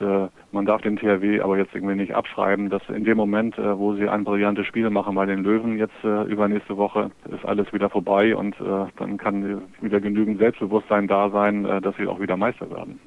Man 0.52 0.66
darf 0.66 0.82
den 0.82 0.98
THW 0.98 1.42
aber 1.42 1.58
jetzt 1.58 1.74
irgendwie 1.74 1.96
nicht 1.96 2.14
abschreiben, 2.14 2.70
dass 2.70 2.82
in 2.90 3.04
dem 3.04 3.18
Moment, 3.18 3.58
wo 3.58 3.94
sie 3.96 4.08
ein 4.08 4.24
brillantes 4.24 4.66
Spiel 4.68 4.90
machen 4.90 5.16
bei 5.16 5.26
den 5.26 5.44
Löwen 5.44 5.78
jetzt 5.78 6.04
übernächste 6.04 6.78
Woche, 6.78 7.12
ist 7.32 7.46
alles 7.46 7.72
wieder 7.74 7.90
vorbei 7.90 8.36
und 8.36 8.56
dann 8.98 9.18
kann 9.18 9.62
wieder 9.82 10.00
genügend 10.00 10.40
Selbstbewusstsein 10.40 11.08
da 11.08 11.30
sein, 11.30 11.64
dass 11.82 11.96
sie 11.98 12.08
auch 12.08 12.20
wieder 12.20 12.38
Meister 12.38 12.70
werden. 12.70 13.00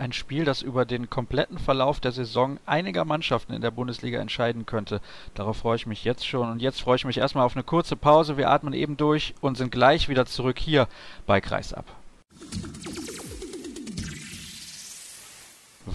Ein 0.00 0.14
Spiel, 0.14 0.46
das 0.46 0.62
über 0.62 0.86
den 0.86 1.10
kompletten 1.10 1.58
Verlauf 1.58 2.00
der 2.00 2.12
Saison 2.12 2.58
einiger 2.64 3.04
Mannschaften 3.04 3.52
in 3.52 3.60
der 3.60 3.70
Bundesliga 3.70 4.18
entscheiden 4.18 4.64
könnte. 4.64 5.02
Darauf 5.34 5.58
freue 5.58 5.76
ich 5.76 5.86
mich 5.86 6.04
jetzt 6.04 6.26
schon. 6.26 6.50
Und 6.50 6.62
jetzt 6.62 6.80
freue 6.80 6.96
ich 6.96 7.04
mich 7.04 7.18
erstmal 7.18 7.44
auf 7.44 7.54
eine 7.54 7.64
kurze 7.64 7.96
Pause. 7.96 8.38
Wir 8.38 8.48
atmen 8.48 8.72
eben 8.72 8.96
durch 8.96 9.34
und 9.42 9.58
sind 9.58 9.70
gleich 9.70 10.08
wieder 10.08 10.24
zurück 10.24 10.58
hier 10.58 10.88
bei 11.26 11.42
Kreisab. 11.42 11.84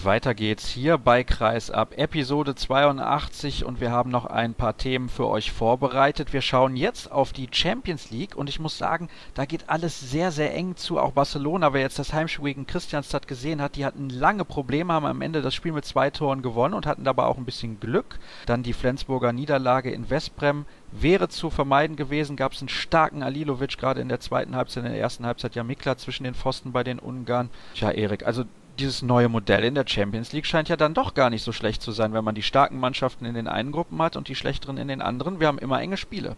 Weiter 0.04 0.34
geht's 0.34 0.68
hier 0.68 0.98
bei 0.98 1.24
Kreisab, 1.24 1.96
Episode 1.96 2.54
82 2.54 3.64
und 3.64 3.80
wir 3.80 3.90
haben 3.90 4.10
noch 4.10 4.26
ein 4.26 4.52
paar 4.52 4.76
Themen 4.76 5.08
für 5.08 5.26
euch 5.26 5.52
vorbereitet. 5.52 6.34
Wir 6.34 6.42
schauen 6.42 6.76
jetzt 6.76 7.10
auf 7.10 7.32
die 7.32 7.48
Champions 7.50 8.10
League 8.10 8.36
und 8.36 8.48
ich 8.48 8.60
muss 8.60 8.76
sagen, 8.76 9.08
da 9.34 9.46
geht 9.46 9.70
alles 9.70 9.98
sehr, 9.98 10.32
sehr 10.32 10.54
eng 10.54 10.76
zu. 10.76 10.98
Auch 10.98 11.12
Barcelona, 11.12 11.72
wer 11.72 11.80
jetzt 11.80 11.98
das 11.98 12.12
Heimspiel 12.12 12.44
gegen 12.44 12.66
Christianstadt 12.66 13.26
gesehen 13.26 13.62
hat, 13.62 13.76
die 13.76 13.86
hatten 13.86 14.10
lange 14.10 14.44
Probleme, 14.44 14.92
haben 14.92 15.06
am 15.06 15.22
Ende 15.22 15.40
das 15.40 15.54
Spiel 15.54 15.72
mit 15.72 15.86
zwei 15.86 16.10
Toren 16.10 16.42
gewonnen 16.42 16.74
und 16.74 16.86
hatten 16.86 17.04
dabei 17.04 17.24
auch 17.24 17.38
ein 17.38 17.46
bisschen 17.46 17.80
Glück. 17.80 18.18
Dann 18.44 18.62
die 18.62 18.74
Flensburger 18.74 19.32
Niederlage 19.32 19.90
in 19.90 20.10
Westbrem 20.10 20.66
wäre 20.92 21.28
zu 21.28 21.48
vermeiden 21.48 21.96
gewesen. 21.96 22.36
Gab 22.36 22.52
es 22.52 22.60
einen 22.60 22.68
starken 22.68 23.22
Alilovic 23.22 23.78
gerade 23.78 24.02
in 24.02 24.08
der 24.08 24.20
zweiten 24.20 24.56
Halbzeit, 24.56 24.84
in 24.84 24.90
der 24.92 25.00
ersten 25.00 25.24
Halbzeit 25.24 25.54
ja 25.54 25.64
Mikla 25.64 25.96
zwischen 25.96 26.24
den 26.24 26.34
Pfosten 26.34 26.72
bei 26.72 26.84
den 26.84 26.98
Ungarn. 26.98 27.48
Tja, 27.74 27.90
Erik, 27.90 28.26
also 28.26 28.44
dieses 28.76 29.02
neue 29.02 29.28
Modell 29.28 29.64
in 29.64 29.74
der 29.74 29.84
Champions 29.86 30.32
League 30.32 30.46
scheint 30.46 30.68
ja 30.68 30.76
dann 30.76 30.94
doch 30.94 31.14
gar 31.14 31.30
nicht 31.30 31.42
so 31.42 31.52
schlecht 31.52 31.82
zu 31.82 31.92
sein, 31.92 32.12
wenn 32.12 32.24
man 32.24 32.34
die 32.34 32.42
starken 32.42 32.78
Mannschaften 32.78 33.24
in 33.24 33.34
den 33.34 33.48
einen 33.48 33.72
Gruppen 33.72 34.00
hat 34.00 34.16
und 34.16 34.28
die 34.28 34.34
schlechteren 34.34 34.76
in 34.76 34.88
den 34.88 35.02
anderen. 35.02 35.40
Wir 35.40 35.46
haben 35.48 35.58
immer 35.58 35.80
enge 35.80 35.96
Spiele. 35.96 36.36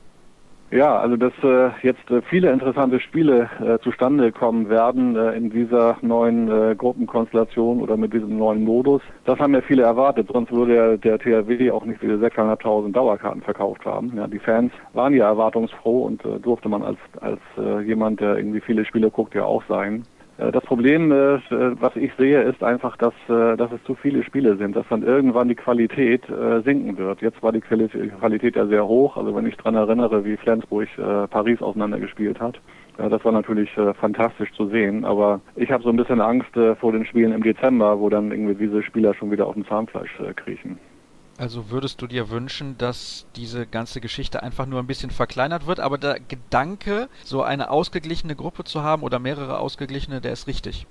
Ja, 0.71 0.99
also 0.99 1.17
dass 1.17 1.33
äh, 1.43 1.71
jetzt 1.83 2.11
äh, 2.11 2.21
viele 2.21 2.53
interessante 2.53 3.01
Spiele 3.01 3.49
äh, 3.59 3.79
zustande 3.79 4.31
kommen 4.33 4.69
werden 4.69 5.17
äh, 5.17 5.33
in 5.33 5.49
dieser 5.49 5.97
neuen 6.03 6.51
äh, 6.51 6.75
Gruppenkonstellation 6.75 7.81
oder 7.81 7.97
mit 7.97 8.13
diesem 8.13 8.37
neuen 8.37 8.65
Modus, 8.65 9.01
das 9.25 9.39
haben 9.39 9.55
ja 9.55 9.63
viele 9.63 9.85
erwartet. 9.85 10.29
Sonst 10.31 10.53
würde 10.53 10.77
ja 10.77 10.97
der 10.99 11.19
THW 11.19 11.71
auch 11.71 11.87
nicht 11.87 12.03
diese 12.03 12.17
6.500 12.17 12.93
Dauerkarten 12.93 13.41
verkauft 13.41 13.87
haben. 13.87 14.13
Ja, 14.15 14.27
die 14.27 14.39
Fans 14.39 14.71
waren 14.93 15.15
ja 15.15 15.29
erwartungsfroh 15.29 16.03
und 16.05 16.23
äh, 16.27 16.39
durfte 16.39 16.69
man 16.69 16.83
als 16.83 16.99
als 17.23 17.41
äh, 17.57 17.81
jemand, 17.81 18.21
der 18.21 18.37
irgendwie 18.37 18.61
viele 18.61 18.85
Spiele 18.85 19.11
guckt, 19.11 19.35
ja 19.35 19.45
auch 19.45 19.63
sein. 19.71 20.05
Äh, 20.39 20.53
das 20.53 20.65
Problem, 20.65 21.13
äh, 21.13 21.39
was 21.51 21.95
ich 21.97 22.13
sehe, 22.17 22.43
ist 22.43 22.63
einfach, 22.63 22.97
dass, 22.97 23.15
äh, 23.29 23.57
dass 23.57 23.73
es 23.73 23.83
zu 23.85 23.95
viele 23.95 24.23
Spiele 24.23 24.57
sind, 24.57 24.77
dass 24.77 24.87
dann 24.89 25.03
irgendwann 25.03 25.49
die 25.49 25.55
Qualität 25.55 26.23
sinken 26.65 26.97
wird. 26.99 27.21
Jetzt 27.23 27.43
war 27.43 27.53
die 27.53 27.61
Qualität 27.61 28.57
ja 28.57 28.67
sehr 28.67 28.87
hoch, 28.87 29.17
also 29.17 29.35
wenn 29.35 29.47
ich 29.47 29.57
dran 29.57 29.75
erinnere, 29.75 30.25
wie 30.25 30.37
Flensburg 30.37 30.89
Paris 31.31 31.61
auseinandergespielt 31.61 32.41
hat. 32.41 32.61
Das 32.97 33.25
war 33.25 33.33
natürlich 33.33 33.71
fantastisch 34.01 34.53
zu 34.53 34.67
sehen, 34.69 35.05
aber 35.05 35.41
ich 35.57 35.71
habe 35.71 35.83
so 35.83 35.91
ein 35.91 35.97
bisschen 35.97 36.21
Angst 36.21 36.51
vor 36.81 36.93
den 36.93 37.05
Spielen 37.07 37.33
im 37.33 37.43
Dezember, 37.43 37.99
wo 37.99 38.09
dann 38.09 38.31
irgendwie 38.31 38.55
diese 38.55 38.83
Spieler 38.83 39.15
schon 39.15 39.31
wieder 39.31 39.47
auf 39.47 39.55
dem 39.55 39.67
Zahnfleisch 39.67 40.17
kriechen. 40.37 40.79
Also 41.39 41.71
würdest 41.71 42.03
du 42.03 42.09
dir 42.09 42.31
wünschen, 42.31 42.77
dass 42.79 43.27
diese 43.37 43.65
ganze 43.65 44.01
Geschichte 44.01 44.43
einfach 44.43 44.67
nur 44.67 44.81
ein 44.81 44.89
bisschen 44.89 45.13
verkleinert 45.13 45.67
wird, 45.67 45.79
aber 45.79 45.97
der 45.97 46.19
Gedanke, 46.19 47.09
so 47.25 47.45
eine 47.45 47.71
ausgeglichene 47.71 48.35
Gruppe 48.35 48.65
zu 48.65 48.83
haben 48.83 49.05
oder 49.05 49.21
mehrere 49.21 49.61
ausgeglichene, 49.61 50.21
der 50.21 50.33
ist 50.33 50.49
richtig. 50.49 50.89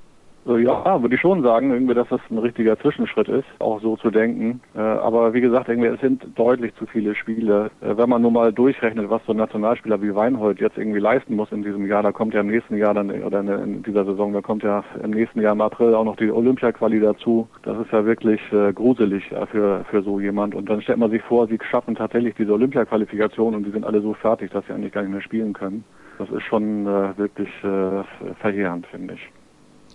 Ja, 0.48 1.02
würde 1.02 1.16
ich 1.16 1.22
schon 1.22 1.44
sagen, 1.44 1.72
irgendwie, 1.72 1.94
dass 1.94 2.08
das 2.08 2.22
ein 2.30 2.38
richtiger 2.38 2.80
Zwischenschritt 2.80 3.28
ist, 3.28 3.46
auch 3.60 3.82
so 3.82 3.98
zu 3.98 4.10
denken. 4.10 4.62
Äh, 4.76 4.80
aber 4.80 5.34
wie 5.34 5.42
gesagt, 5.42 5.68
irgendwie, 5.68 5.90
es 5.90 6.00
sind 6.00 6.26
deutlich 6.36 6.74
zu 6.76 6.86
viele 6.86 7.16
Spiele. 7.16 7.70
Äh, 7.82 7.98
wenn 7.98 8.10
man 8.10 8.22
nur 8.22 8.32
mal 8.32 8.54
durchrechnet, 8.54 9.10
was 9.10 9.22
so 9.26 9.34
ein 9.34 9.38
Nationalspieler 9.38 10.02
wie 10.02 10.16
Weinhold 10.16 10.62
jetzt 10.62 10.78
irgendwie 10.78 11.00
leisten 11.00 11.36
muss 11.36 11.52
in 11.52 11.64
diesem 11.64 11.86
Jahr, 11.86 12.02
da 12.02 12.14
kommt 12.14 12.34
ja 12.34 12.40
im 12.40 12.48
nächsten 12.48 12.78
Jahr 12.78 12.94
dann, 12.94 13.12
oder 13.12 13.42
in 13.42 13.84
dieser 13.84 14.06
Saison, 14.06 14.32
da 14.32 14.42
kommt 14.42 14.64
ja 14.64 14.86
im 15.04 15.12
nächsten 15.12 15.42
Jahr 15.42 15.52
im 15.52 15.62
April 15.62 15.94
auch 15.94 16.06
noch 16.06 16.16
die 16.16 16.32
Olympia-Quali 16.32 17.02
dazu. 17.02 17.50
Das 17.64 17.78
ist 17.80 17.92
ja 17.92 18.06
wirklich 18.06 18.40
äh, 18.54 18.72
gruselig 18.72 19.30
äh, 19.34 19.46
für, 19.48 19.84
für 19.90 20.02
so 20.02 20.20
jemand. 20.20 20.56
Und 20.56 20.70
dann 20.70 20.82
stellt 20.82 20.98
man 20.98 21.12
sich 21.12 21.22
vor, 21.24 21.48
sie 21.48 21.60
schaffen 21.70 21.96
tatsächlich 21.96 22.36
diese 22.36 22.54
Olympia-Qualifikation 22.54 23.54
und 23.54 23.66
die 23.66 23.72
sind 23.72 23.86
alle 23.86 24.02
so 24.02 24.14
fertig, 24.14 24.52
dass 24.52 24.66
sie 24.66 24.74
eigentlich 24.74 24.94
gar 24.94 25.02
nicht 25.02 25.12
mehr 25.12 25.22
spielen 25.22 25.52
können. 25.52 25.84
Das 26.20 26.30
ist 26.30 26.44
schon 26.44 26.88
äh, 26.88 27.18
wirklich 27.18 27.50
äh, 27.64 28.04
verheerend, 28.40 28.88
finde 28.88 29.16
ich. 29.16 29.30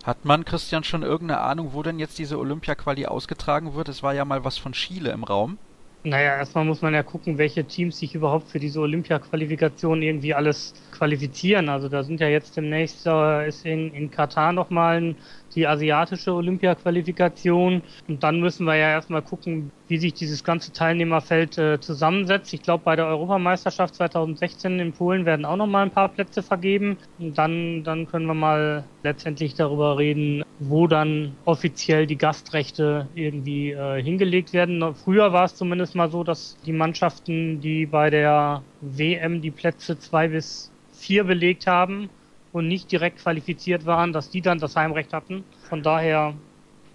Hat 0.03 0.25
man, 0.25 0.43
Christian, 0.43 0.83
schon 0.83 1.01
irgendeine 1.01 1.39
Ahnung, 1.39 1.69
wo 1.71 1.81
denn 1.81 1.97
jetzt 1.97 2.19
diese 2.19 2.37
Olympia-Quali 2.37 3.05
ausgetragen 3.05 3.73
wird? 3.73 3.87
Es 3.87 4.03
war 4.03 4.13
ja 4.13 4.25
mal 4.25 4.43
was 4.43 4.57
von 4.57 4.73
Chile 4.73 5.11
im 5.11 5.23
Raum. 5.23 5.57
Naja, 6.03 6.35
erstmal 6.35 6.65
muss 6.65 6.81
man 6.81 6.93
ja 6.93 7.03
gucken, 7.03 7.37
welche 7.37 7.63
Teams 7.63 7.99
sich 7.99 8.13
überhaupt 8.13 8.49
für 8.49 8.59
diese 8.59 8.81
Olympia-Qualifikation 8.81 10.01
irgendwie 10.01 10.33
alles 10.33 10.73
qualifizieren. 10.93 11.69
Also 11.69 11.89
da 11.89 12.03
sind 12.03 12.19
ja 12.19 12.27
jetzt 12.27 12.55
demnächst 12.55 13.05
äh, 13.05 13.47
ist 13.47 13.65
in, 13.65 13.93
in 13.93 14.11
Katar 14.11 14.53
nochmal 14.53 15.15
die 15.55 15.67
asiatische 15.67 16.33
Olympia-Qualifikation. 16.33 17.81
Und 18.07 18.23
dann 18.23 18.39
müssen 18.39 18.65
wir 18.65 18.75
ja 18.75 18.89
erstmal 18.89 19.21
gucken, 19.21 19.71
wie 19.87 19.97
sich 19.97 20.13
dieses 20.13 20.43
ganze 20.43 20.71
Teilnehmerfeld 20.71 21.57
äh, 21.57 21.79
zusammensetzt. 21.79 22.53
Ich 22.53 22.61
glaube, 22.61 22.83
bei 22.83 22.95
der 22.95 23.07
Europameisterschaft 23.07 23.95
2016 23.95 24.79
in 24.79 24.93
Polen 24.93 25.25
werden 25.25 25.45
auch 25.45 25.57
nochmal 25.57 25.85
ein 25.85 25.91
paar 25.91 26.09
Plätze 26.09 26.41
vergeben. 26.41 26.97
Und 27.19 27.37
dann, 27.37 27.83
dann 27.83 28.07
können 28.07 28.25
wir 28.25 28.33
mal 28.33 28.83
letztendlich 29.03 29.55
darüber 29.55 29.97
reden, 29.97 30.43
wo 30.59 30.87
dann 30.87 31.35
offiziell 31.45 32.07
die 32.07 32.17
Gastrechte 32.17 33.07
irgendwie 33.15 33.71
äh, 33.71 34.01
hingelegt 34.01 34.53
werden. 34.53 34.95
Früher 34.95 35.33
war 35.33 35.45
es 35.45 35.55
zumindest 35.55 35.95
mal 35.95 36.09
so, 36.09 36.23
dass 36.23 36.57
die 36.65 36.73
Mannschaften, 36.73 37.59
die 37.61 37.85
bei 37.85 38.09
der 38.09 38.63
WM 38.83 39.41
die 39.41 39.51
Plätze 39.51 39.97
zwei 39.97 40.27
bis 40.27 40.71
vier 40.91 41.23
belegt 41.23 41.67
haben, 41.67 42.09
und 42.53 42.67
nicht 42.67 42.91
direkt 42.91 43.17
qualifiziert 43.17 43.85
waren, 43.85 44.13
dass 44.13 44.29
die 44.29 44.41
dann 44.41 44.59
das 44.59 44.77
Heimrecht 44.77 45.11
hatten. 45.11 45.43
Von 45.67 45.83
daher. 45.83 46.33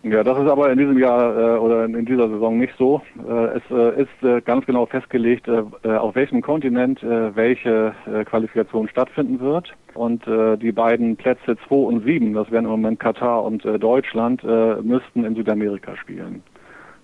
Ja, 0.04 0.22
das 0.22 0.38
ist 0.38 0.48
aber 0.48 0.70
in 0.70 0.78
diesem 0.78 0.96
Jahr 0.96 1.36
äh, 1.36 1.58
oder 1.58 1.84
in, 1.84 1.94
in, 1.94 2.06
dieser 2.06 2.28
Saison 2.28 2.56
nicht 2.56 2.72
so. 2.78 3.02
Äh, 3.28 3.58
es 3.58 3.62
äh, 3.68 4.02
ist 4.02 4.22
äh, 4.22 4.40
ganz 4.40 4.64
genau 4.64 4.86
festgelegt, 4.86 5.48
äh, 5.48 5.64
äh, 5.82 5.96
auf 5.96 6.14
welchem 6.14 6.40
Kontinent 6.40 7.02
welche 7.02 7.94
Qualifikation 8.26 8.88
stattfinden 8.88 9.40
wird. 9.40 9.72
Und 9.94 10.24
die 10.26 10.70
beiden 10.70 11.16
Plätze 11.16 11.56
2 11.66 11.74
und 11.74 12.04
7, 12.04 12.32
das 12.32 12.50
wären 12.52 12.64
im 12.64 12.70
Moment 12.70 13.00
Katar 13.00 13.42
und 13.42 13.64
Deutschland, 13.64 14.44
müssten 14.44 15.24
in 15.24 15.34
Südamerika 15.34 15.96
spielen. 15.96 16.42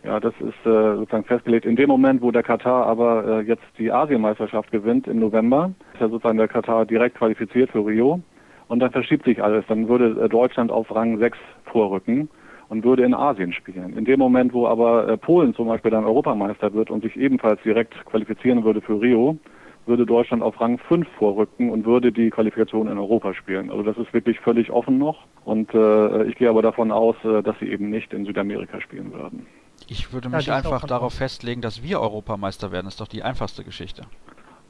Ja, 0.05 0.21
das 0.21 0.35
ist 0.35 0.67
äh, 0.67 0.97
sozusagen 0.97 1.25
festgelegt. 1.25 1.65
In 1.65 1.77
dem 1.77 1.89
Moment, 1.89 2.21
wo 2.21 2.31
der 2.31 2.43
Katar 2.43 2.87
aber 2.87 3.25
äh, 3.27 3.41
jetzt 3.41 3.65
die 3.79 3.91
Asienmeisterschaft 3.91 4.71
gewinnt 4.71 5.07
im 5.09 5.19
November, 5.19 5.73
ist 5.95 6.01
ja 6.01 6.09
sozusagen 6.09 6.37
der 6.37 6.49
Katar 6.49 6.85
direkt 6.85 7.17
qualifiziert 7.17 7.71
für 7.71 7.87
Rio. 7.87 8.21
Und 8.69 8.81
dann 8.81 8.91
verschiebt 8.91 9.25
sich 9.25 9.43
alles. 9.43 9.65
Dann 9.67 9.89
würde 9.89 10.23
äh, 10.23 10.29
Deutschland 10.29 10.71
auf 10.71 10.95
Rang 10.95 11.19
6 11.19 11.39
vorrücken 11.65 12.29
und 12.69 12.85
würde 12.85 13.03
in 13.03 13.15
Asien 13.15 13.55
spielen. 13.55 13.97
In 13.97 14.05
dem 14.05 14.19
Moment, 14.19 14.53
wo 14.53 14.67
aber 14.67 15.09
äh, 15.09 15.17
Polen 15.17 15.55
zum 15.55 15.69
Beispiel 15.69 15.91
dann 15.91 16.05
Europameister 16.05 16.75
wird 16.75 16.91
und 16.91 17.03
sich 17.03 17.17
ebenfalls 17.17 17.63
direkt 17.63 17.95
qualifizieren 18.05 18.63
würde 18.63 18.83
für 18.83 19.01
Rio, 19.01 19.39
würde 19.87 20.05
Deutschland 20.05 20.43
auf 20.43 20.61
Rang 20.61 20.79
5 20.79 21.09
vorrücken 21.19 21.71
und 21.71 21.87
würde 21.87 22.13
die 22.13 22.29
Qualifikation 22.29 22.89
in 22.89 22.99
Europa 22.99 23.33
spielen. 23.33 23.71
Also 23.71 23.83
das 23.83 23.97
ist 23.97 24.13
wirklich 24.13 24.39
völlig 24.41 24.71
offen 24.71 24.99
noch. 24.99 25.25
Und 25.47 25.73
äh, 25.73 26.25
ich 26.25 26.37
gehe 26.37 26.51
aber 26.51 26.61
davon 26.61 26.93
aus, 26.93 27.17
äh, 27.25 27.43
dass 27.43 27.59
sie 27.59 27.71
eben 27.71 27.89
nicht 27.89 28.13
in 28.13 28.27
Südamerika 28.27 28.83
spielen 28.83 29.13
würden. 29.13 29.47
Ich 29.89 30.13
würde 30.13 30.29
mich 30.29 30.47
ja, 30.47 30.57
einfach 30.57 30.87
darauf 30.87 31.15
festlegen, 31.15 31.61
dass 31.61 31.83
wir 31.83 32.01
Europameister 32.01 32.73
werden. 32.73 32.87
Das 32.87 32.95
ist 32.95 33.01
doch 33.01 33.09
die 33.09 33.23
einfachste 33.23 33.65
Geschichte. 33.65 34.03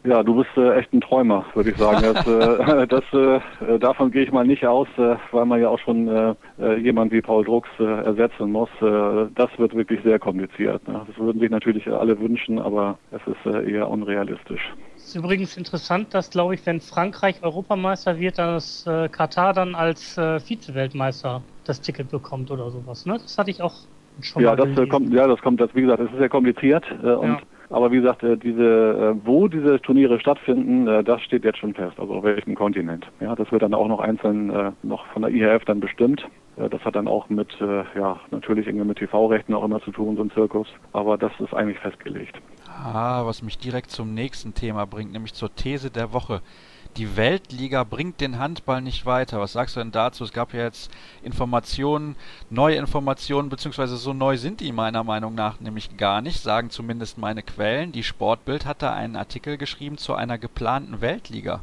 Ja, 0.06 0.22
du 0.22 0.34
bist 0.34 0.50
äh, 0.58 0.78
echt 0.78 0.92
ein 0.92 1.00
Träumer, 1.00 1.46
würde 1.54 1.70
ich 1.70 1.78
sagen. 1.78 2.02
Das, 2.02 2.26
äh, 2.26 2.86
das, 2.86 3.04
äh, 3.12 3.78
davon 3.78 4.10
gehe 4.10 4.24
ich 4.24 4.32
mal 4.32 4.46
nicht 4.46 4.66
aus, 4.66 4.86
äh, 4.98 5.16
weil 5.32 5.46
man 5.46 5.62
ja 5.62 5.70
auch 5.70 5.78
schon 5.78 6.08
äh, 6.08 6.34
äh 6.60 6.76
jemand 6.76 7.10
wie 7.10 7.22
Paul 7.22 7.42
Drucks 7.42 7.70
äh, 7.80 7.84
ersetzen 7.84 8.52
muss. 8.52 8.68
Äh, 8.82 9.30
das 9.34 9.48
wird 9.56 9.74
wirklich 9.74 10.02
sehr 10.04 10.18
kompliziert. 10.18 10.86
Ne? 10.86 11.00
Das 11.06 11.16
würden 11.16 11.40
sich 11.40 11.50
natürlich 11.50 11.86
alle 11.90 12.20
wünschen, 12.20 12.58
aber 12.58 12.98
es 13.12 13.22
ist 13.26 13.54
äh, 13.54 13.72
eher 13.72 13.88
unrealistisch. 13.88 14.74
Es 14.96 15.06
ist 15.06 15.16
übrigens 15.16 15.56
interessant, 15.56 16.12
dass, 16.12 16.28
glaube 16.28 16.54
ich, 16.54 16.66
wenn 16.66 16.80
Frankreich 16.80 17.42
Europameister 17.42 18.18
wird, 18.18 18.38
dann 18.38 18.54
das 18.54 18.86
äh, 18.86 19.08
Katar 19.08 19.54
dann 19.54 19.74
als 19.74 20.18
äh, 20.18 20.38
Vize-Weltmeister 20.38 21.42
das 21.64 21.80
Ticket 21.80 22.10
bekommt 22.10 22.50
oder 22.50 22.70
sowas. 22.70 23.06
Ne? 23.06 23.14
Das 23.14 23.38
hatte 23.38 23.50
ich 23.50 23.62
auch 23.62 23.74
schon 24.20 24.42
ja, 24.42 24.56
das 24.56 24.76
äh, 24.76 24.86
kommt, 24.86 25.12
ja, 25.12 25.26
das 25.26 25.40
kommt, 25.40 25.60
das 25.60 25.74
wie 25.74 25.82
gesagt, 25.82 26.00
es 26.00 26.10
ist 26.10 26.18
sehr 26.18 26.28
kompliziert 26.28 26.84
äh, 27.02 27.12
und 27.12 27.28
ja. 27.28 27.38
Aber 27.70 27.90
wie 27.90 27.96
gesagt, 27.96 28.22
äh, 28.22 28.36
diese, 28.36 29.16
äh, 29.22 29.26
wo 29.26 29.48
diese 29.48 29.80
Turniere 29.80 30.20
stattfinden, 30.20 30.84
das 31.04 31.22
steht 31.22 31.44
jetzt 31.44 31.58
schon 31.58 31.74
fest, 31.74 31.98
also 31.98 32.14
auf 32.14 32.22
welchem 32.22 32.54
Kontinent. 32.54 33.06
Ja, 33.20 33.34
das 33.34 33.50
wird 33.50 33.62
dann 33.62 33.74
auch 33.74 33.88
noch 33.88 34.00
einzeln 34.00 34.74
noch 34.82 35.06
von 35.06 35.22
der 35.22 35.30
IHF 35.32 35.64
dann 35.64 35.80
bestimmt. 35.80 36.24
Das 36.56 36.84
hat 36.84 36.94
dann 36.94 37.08
auch 37.08 37.28
mit, 37.30 37.48
ja, 37.58 38.20
natürlich 38.30 38.68
irgendwie 38.68 38.86
mit 38.86 38.98
TV-Rechten 38.98 39.54
auch 39.54 39.64
immer 39.64 39.80
zu 39.80 39.90
tun, 39.90 40.14
so 40.16 40.22
ein 40.22 40.30
Zirkus. 40.30 40.68
Aber 40.92 41.18
das 41.18 41.32
ist 41.40 41.52
eigentlich 41.52 41.78
festgelegt. 41.78 42.36
Ah, 42.68 43.24
was 43.26 43.42
mich 43.42 43.58
direkt 43.58 43.90
zum 43.90 44.14
nächsten 44.14 44.54
Thema 44.54 44.84
bringt, 44.84 45.12
nämlich 45.12 45.34
zur 45.34 45.52
These 45.52 45.90
der 45.90 46.12
Woche 46.12 46.42
die 46.96 47.16
Weltliga 47.16 47.84
bringt 47.84 48.20
den 48.20 48.38
Handball 48.38 48.80
nicht 48.80 49.06
weiter. 49.06 49.40
Was 49.40 49.52
sagst 49.52 49.76
du 49.76 49.80
denn 49.80 49.92
dazu? 49.92 50.24
Es 50.24 50.32
gab 50.32 50.54
ja 50.54 50.62
jetzt 50.62 50.90
Informationen, 51.22 52.16
neue 52.50 52.76
Informationen, 52.76 53.48
beziehungsweise 53.48 53.96
so 53.96 54.12
neu 54.12 54.36
sind 54.36 54.60
die 54.60 54.72
meiner 54.72 55.04
Meinung 55.04 55.34
nach 55.34 55.60
nämlich 55.60 55.96
gar 55.96 56.22
nicht, 56.22 56.40
sagen 56.40 56.70
zumindest 56.70 57.18
meine 57.18 57.42
Quellen. 57.42 57.92
Die 57.92 58.02
Sportbild 58.02 58.66
hat 58.66 58.82
da 58.82 58.92
einen 58.92 59.16
Artikel 59.16 59.56
geschrieben 59.56 59.98
zu 59.98 60.14
einer 60.14 60.38
geplanten 60.38 61.00
Weltliga. 61.00 61.60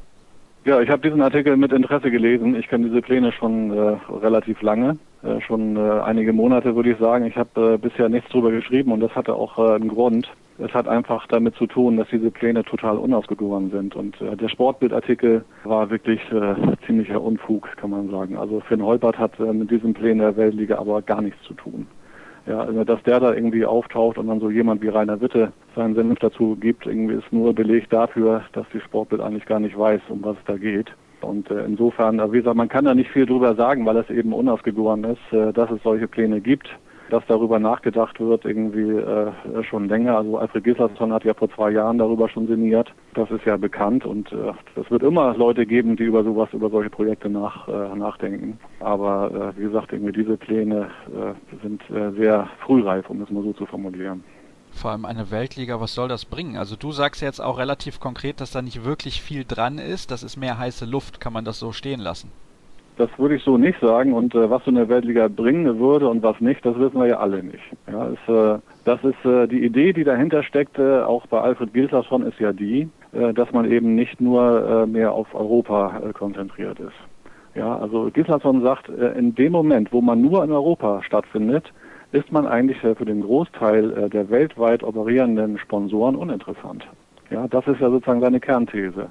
Ja, 0.63 0.79
ich 0.79 0.89
habe 0.89 1.01
diesen 1.01 1.21
Artikel 1.21 1.57
mit 1.57 1.71
Interesse 1.71 2.11
gelesen. 2.11 2.55
Ich 2.55 2.67
kenne 2.67 2.87
diese 2.87 3.01
Pläne 3.01 3.31
schon 3.31 3.71
äh, 3.71 3.97
relativ 4.21 4.61
lange, 4.61 4.97
schon 5.41 5.75
äh, 5.77 5.79
einige 5.79 6.33
Monate 6.33 6.75
würde 6.75 6.91
ich 6.91 6.97
sagen. 6.97 7.25
Ich 7.25 7.35
habe 7.35 7.73
äh, 7.73 7.77
bisher 7.77 8.09
nichts 8.09 8.29
drüber 8.31 8.51
geschrieben 8.51 8.91
und 8.91 8.99
das 9.01 9.15
hatte 9.15 9.35
auch 9.35 9.57
äh, 9.57 9.75
einen 9.75 9.89
Grund. 9.89 10.31
Es 10.57 10.73
hat 10.73 10.87
einfach 10.87 11.27
damit 11.27 11.55
zu 11.55 11.65
tun, 11.65 11.97
dass 11.97 12.07
diese 12.09 12.29
Pläne 12.29 12.63
total 12.63 12.97
unausgegoren 12.97 13.71
sind. 13.71 13.95
Und 13.95 14.19
äh, 14.21 14.35
der 14.35 14.49
Sportbildartikel 14.49 15.43
war 15.63 15.89
wirklich 15.89 16.19
äh, 16.31 16.55
ziemlicher 16.85 17.21
Unfug, 17.21 17.69
kann 17.77 17.91
man 17.91 18.09
sagen. 18.09 18.37
Also 18.37 18.59
Finn 18.61 18.83
Holpert 18.83 19.17
hat 19.17 19.39
äh, 19.39 19.53
mit 19.53 19.71
diesem 19.71 19.93
Plänen 19.93 20.19
der 20.19 20.37
Weltliga 20.37 20.77
aber 20.77 21.01
gar 21.01 21.21
nichts 21.21 21.41
zu 21.43 21.53
tun. 21.53 21.87
Ja, 22.47 22.61
also 22.61 22.83
dass 22.83 23.01
der 23.03 23.19
da 23.19 23.33
irgendwie 23.33 23.65
auftaucht 23.65 24.17
und 24.17 24.27
dann 24.27 24.39
so 24.39 24.49
jemand 24.49 24.81
wie 24.81 24.87
Rainer 24.87 25.21
Witte 25.21 25.53
seinen 25.75 25.93
Senf 25.93 26.17
dazu 26.19 26.57
gibt, 26.59 26.87
irgendwie 26.87 27.13
ist 27.13 27.31
nur 27.31 27.53
Beleg 27.53 27.87
dafür, 27.91 28.43
dass 28.53 28.65
die 28.73 28.79
Sportbild 28.79 29.21
eigentlich 29.21 29.45
gar 29.45 29.59
nicht 29.59 29.77
weiß, 29.77 30.01
um 30.09 30.23
was 30.23 30.37
es 30.37 30.45
da 30.45 30.57
geht. 30.57 30.91
Und 31.23 31.49
äh, 31.51 31.65
insofern, 31.65 32.19
wie 32.31 32.37
gesagt, 32.37 32.55
man 32.55 32.69
kann 32.69 32.85
da 32.85 32.93
nicht 32.93 33.11
viel 33.11 33.25
drüber 33.25 33.55
sagen, 33.55 33.85
weil 33.85 33.97
es 33.97 34.09
eben 34.09 34.33
unausgegoren 34.33 35.03
ist, 35.03 35.33
äh, 35.33 35.53
dass 35.53 35.71
es 35.71 35.81
solche 35.83 36.07
Pläne 36.07 36.41
gibt 36.41 36.69
dass 37.11 37.25
darüber 37.27 37.59
nachgedacht 37.59 38.19
wird, 38.19 38.45
irgendwie 38.45 38.89
äh, 38.89 39.31
schon 39.63 39.89
länger. 39.89 40.17
Also 40.17 40.37
Alfred 40.37 40.63
Gislason 40.63 41.11
hat 41.11 41.25
ja 41.25 41.33
vor 41.33 41.49
zwei 41.51 41.71
Jahren 41.71 41.97
darüber 41.97 42.29
schon 42.29 42.47
sinniert. 42.47 42.93
Das 43.13 43.29
ist 43.31 43.45
ja 43.45 43.57
bekannt 43.57 44.05
und 44.05 44.31
äh, 44.31 44.53
es 44.79 44.89
wird 44.89 45.03
immer 45.03 45.35
Leute 45.35 45.65
geben, 45.65 45.97
die 45.97 46.03
über 46.03 46.23
sowas, 46.23 46.49
über 46.53 46.69
solche 46.69 46.89
Projekte 46.89 47.29
nach, 47.29 47.67
äh, 47.67 47.95
nachdenken. 47.95 48.57
Aber 48.79 49.53
äh, 49.53 49.59
wie 49.59 49.63
gesagt, 49.63 49.91
irgendwie 49.91 50.13
diese 50.13 50.37
Pläne 50.37 50.89
äh, 51.07 51.57
sind 51.61 51.81
äh, 51.89 52.11
sehr 52.11 52.47
frühreif, 52.65 53.09
um 53.09 53.21
es 53.21 53.29
mal 53.29 53.43
so 53.43 53.51
zu 53.53 53.65
formulieren. 53.65 54.23
Vor 54.71 54.91
allem 54.91 55.05
eine 55.05 55.31
Weltliga, 55.31 55.79
was 55.79 55.93
soll 55.93 56.07
das 56.07 56.25
bringen? 56.25 56.57
Also 56.57 56.75
du 56.75 56.91
sagst 56.91 57.21
jetzt 57.21 57.39
auch 57.39 57.59
relativ 57.59 57.99
konkret, 57.99 58.41
dass 58.41 58.51
da 58.51 58.61
nicht 58.61 58.83
wirklich 58.83 59.21
viel 59.21 59.45
dran 59.45 59.77
ist. 59.77 60.11
Das 60.11 60.23
ist 60.23 60.37
mehr 60.37 60.57
heiße 60.57 60.85
Luft. 60.85 61.19
Kann 61.19 61.33
man 61.33 61.45
das 61.45 61.59
so 61.59 61.71
stehen 61.71 61.99
lassen? 61.99 62.31
Das 62.97 63.09
würde 63.17 63.35
ich 63.35 63.43
so 63.43 63.57
nicht 63.57 63.79
sagen. 63.79 64.13
Und 64.13 64.35
äh, 64.35 64.49
was 64.49 64.63
so 64.63 64.71
eine 64.71 64.87
Weltliga 64.89 65.27
bringen 65.27 65.79
würde 65.79 66.07
und 66.07 66.23
was 66.23 66.39
nicht, 66.39 66.65
das 66.65 66.77
wissen 66.77 66.99
wir 66.99 67.07
ja 67.07 67.19
alle 67.19 67.43
nicht. 67.43 67.63
Ja, 67.91 68.09
es, 68.09 68.33
äh, 68.33 68.59
das 68.85 69.03
ist 69.03 69.25
äh, 69.25 69.47
die 69.47 69.63
Idee, 69.63 69.93
die 69.93 70.03
dahinter 70.03 70.43
steckte, 70.43 71.07
auch 71.07 71.25
bei 71.27 71.39
Alfred 71.39 71.73
Gilterson, 71.73 72.23
ist 72.23 72.39
ja 72.39 72.53
die, 72.53 72.89
äh, 73.11 73.33
dass 73.33 73.51
man 73.51 73.69
eben 73.71 73.95
nicht 73.95 74.19
nur 74.19 74.83
äh, 74.83 74.85
mehr 74.85 75.13
auf 75.13 75.33
Europa 75.33 76.01
äh, 76.03 76.13
konzentriert 76.13 76.79
ist. 76.79 76.93
Ja, 77.55 77.77
also 77.77 78.09
Gislason 78.13 78.61
sagt, 78.61 78.89
äh, 78.89 79.17
in 79.17 79.35
dem 79.35 79.51
Moment, 79.51 79.91
wo 79.91 80.01
man 80.01 80.21
nur 80.21 80.43
in 80.43 80.51
Europa 80.51 81.01
stattfindet, 81.03 81.71
ist 82.11 82.31
man 82.31 82.45
eigentlich 82.45 82.83
äh, 82.83 82.95
für 82.95 83.05
den 83.05 83.21
Großteil 83.21 83.91
äh, 83.97 84.09
der 84.09 84.29
weltweit 84.29 84.83
operierenden 84.83 85.57
Sponsoren 85.57 86.15
uninteressant. 86.15 86.85
Ja, 87.29 87.47
das 87.47 87.65
ist 87.67 87.79
ja 87.79 87.89
sozusagen 87.89 88.21
seine 88.21 88.39
Kernthese. 88.39 89.09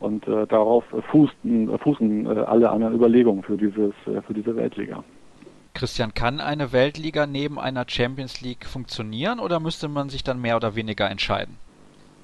Und 0.00 0.28
äh, 0.28 0.46
darauf 0.46 0.84
fußen, 1.10 1.76
fußen 1.78 2.26
äh, 2.26 2.40
alle 2.40 2.70
anderen 2.70 2.94
Überlegungen 2.94 3.42
für, 3.42 3.56
dieses, 3.56 3.92
äh, 4.06 4.22
für 4.22 4.32
diese 4.32 4.54
Weltliga. 4.54 5.02
Christian, 5.74 6.14
kann 6.14 6.40
eine 6.40 6.72
Weltliga 6.72 7.26
neben 7.26 7.58
einer 7.58 7.84
Champions 7.88 8.40
League 8.40 8.64
funktionieren 8.64 9.40
oder 9.40 9.60
müsste 9.60 9.88
man 9.88 10.08
sich 10.08 10.24
dann 10.24 10.40
mehr 10.40 10.56
oder 10.56 10.76
weniger 10.76 11.10
entscheiden? 11.10 11.56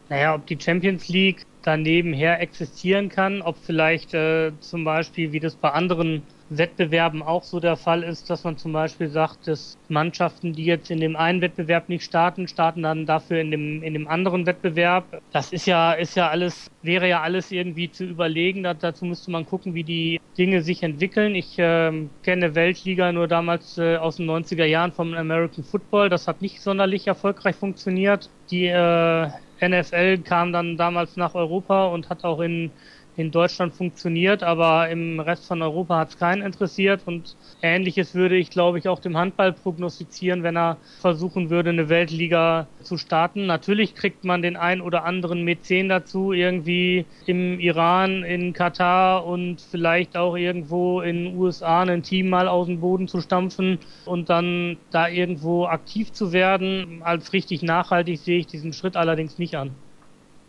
Naja, 0.08 0.34
ob 0.34 0.46
die 0.46 0.58
Champions 0.60 1.08
League 1.08 1.46
daneben 1.62 2.12
her 2.12 2.40
existieren 2.40 3.08
kann, 3.08 3.42
ob 3.42 3.56
vielleicht 3.56 4.14
äh, 4.14 4.52
zum 4.60 4.84
Beispiel, 4.84 5.32
wie 5.32 5.40
das 5.40 5.56
bei 5.56 5.70
anderen 5.70 6.22
Wettbewerben 6.50 7.22
auch 7.22 7.42
so 7.42 7.60
der 7.60 7.76
Fall 7.76 8.02
ist, 8.02 8.28
dass 8.30 8.44
man 8.44 8.56
zum 8.56 8.72
Beispiel 8.72 9.08
sagt, 9.08 9.46
dass 9.46 9.78
Mannschaften, 9.88 10.52
die 10.52 10.64
jetzt 10.64 10.90
in 10.90 11.00
dem 11.00 11.16
einen 11.16 11.40
Wettbewerb 11.40 11.88
nicht 11.88 12.04
starten, 12.04 12.48
starten 12.48 12.82
dann 12.82 13.06
dafür 13.06 13.40
in 13.40 13.50
dem, 13.50 13.82
in 13.82 13.94
dem 13.94 14.08
anderen 14.08 14.46
Wettbewerb. 14.46 15.22
Das 15.32 15.52
ist 15.52 15.66
ja, 15.66 15.92
ist 15.92 16.16
ja 16.16 16.28
alles, 16.28 16.70
wäre 16.82 17.08
ja 17.08 17.22
alles 17.22 17.50
irgendwie 17.50 17.90
zu 17.90 18.04
überlegen. 18.04 18.62
Da, 18.62 18.74
dazu 18.74 19.04
müsste 19.04 19.30
man 19.30 19.46
gucken, 19.46 19.74
wie 19.74 19.84
die 19.84 20.20
Dinge 20.36 20.62
sich 20.62 20.82
entwickeln. 20.82 21.34
Ich 21.34 21.58
äh, 21.58 21.92
kenne 22.22 22.54
Weltliga 22.54 23.12
nur 23.12 23.28
damals 23.28 23.78
äh, 23.78 23.96
aus 23.96 24.16
den 24.16 24.28
90er 24.28 24.64
Jahren 24.64 24.92
vom 24.92 25.14
American 25.14 25.64
Football. 25.64 26.08
Das 26.08 26.28
hat 26.28 26.42
nicht 26.42 26.60
sonderlich 26.60 27.06
erfolgreich 27.06 27.56
funktioniert. 27.56 28.30
Die 28.50 28.66
äh, 28.66 29.28
NFL 29.62 30.18
kam 30.18 30.52
dann 30.52 30.76
damals 30.76 31.16
nach 31.16 31.34
Europa 31.34 31.86
und 31.86 32.10
hat 32.10 32.24
auch 32.24 32.40
in 32.40 32.70
in 33.16 33.30
Deutschland 33.30 33.74
funktioniert, 33.74 34.42
aber 34.42 34.88
im 34.88 35.20
Rest 35.20 35.46
von 35.46 35.62
Europa 35.62 35.98
hat 35.98 36.08
es 36.10 36.18
keinen 36.18 36.42
interessiert 36.42 37.02
und 37.06 37.36
ähnliches 37.62 38.14
würde 38.14 38.36
ich, 38.36 38.50
glaube 38.50 38.78
ich, 38.78 38.88
auch 38.88 38.98
dem 38.98 39.16
Handball 39.16 39.52
prognostizieren, 39.52 40.42
wenn 40.42 40.56
er 40.56 40.78
versuchen 41.00 41.50
würde, 41.50 41.70
eine 41.70 41.88
Weltliga 41.88 42.66
zu 42.82 42.98
starten. 42.98 43.46
Natürlich 43.46 43.94
kriegt 43.94 44.24
man 44.24 44.42
den 44.42 44.56
ein 44.56 44.80
oder 44.80 45.04
anderen 45.04 45.42
Mäzen 45.44 45.88
dazu, 45.88 46.32
irgendwie 46.32 47.06
im 47.26 47.60
Iran, 47.60 48.24
in 48.24 48.52
Katar 48.52 49.24
und 49.26 49.60
vielleicht 49.60 50.16
auch 50.16 50.36
irgendwo 50.36 51.00
in 51.00 51.24
den 51.24 51.36
USA 51.36 51.82
ein 51.82 52.02
Team 52.02 52.28
mal 52.28 52.48
aus 52.48 52.66
dem 52.66 52.80
Boden 52.80 53.08
zu 53.08 53.20
stampfen 53.20 53.78
und 54.04 54.28
dann 54.28 54.78
da 54.90 55.08
irgendwo 55.08 55.66
aktiv 55.66 56.12
zu 56.12 56.32
werden. 56.32 57.02
Als 57.02 57.32
richtig 57.32 57.62
nachhaltig 57.62 58.18
sehe 58.18 58.38
ich 58.38 58.46
diesen 58.46 58.72
Schritt 58.72 58.96
allerdings 58.96 59.38
nicht 59.38 59.56
an. 59.56 59.83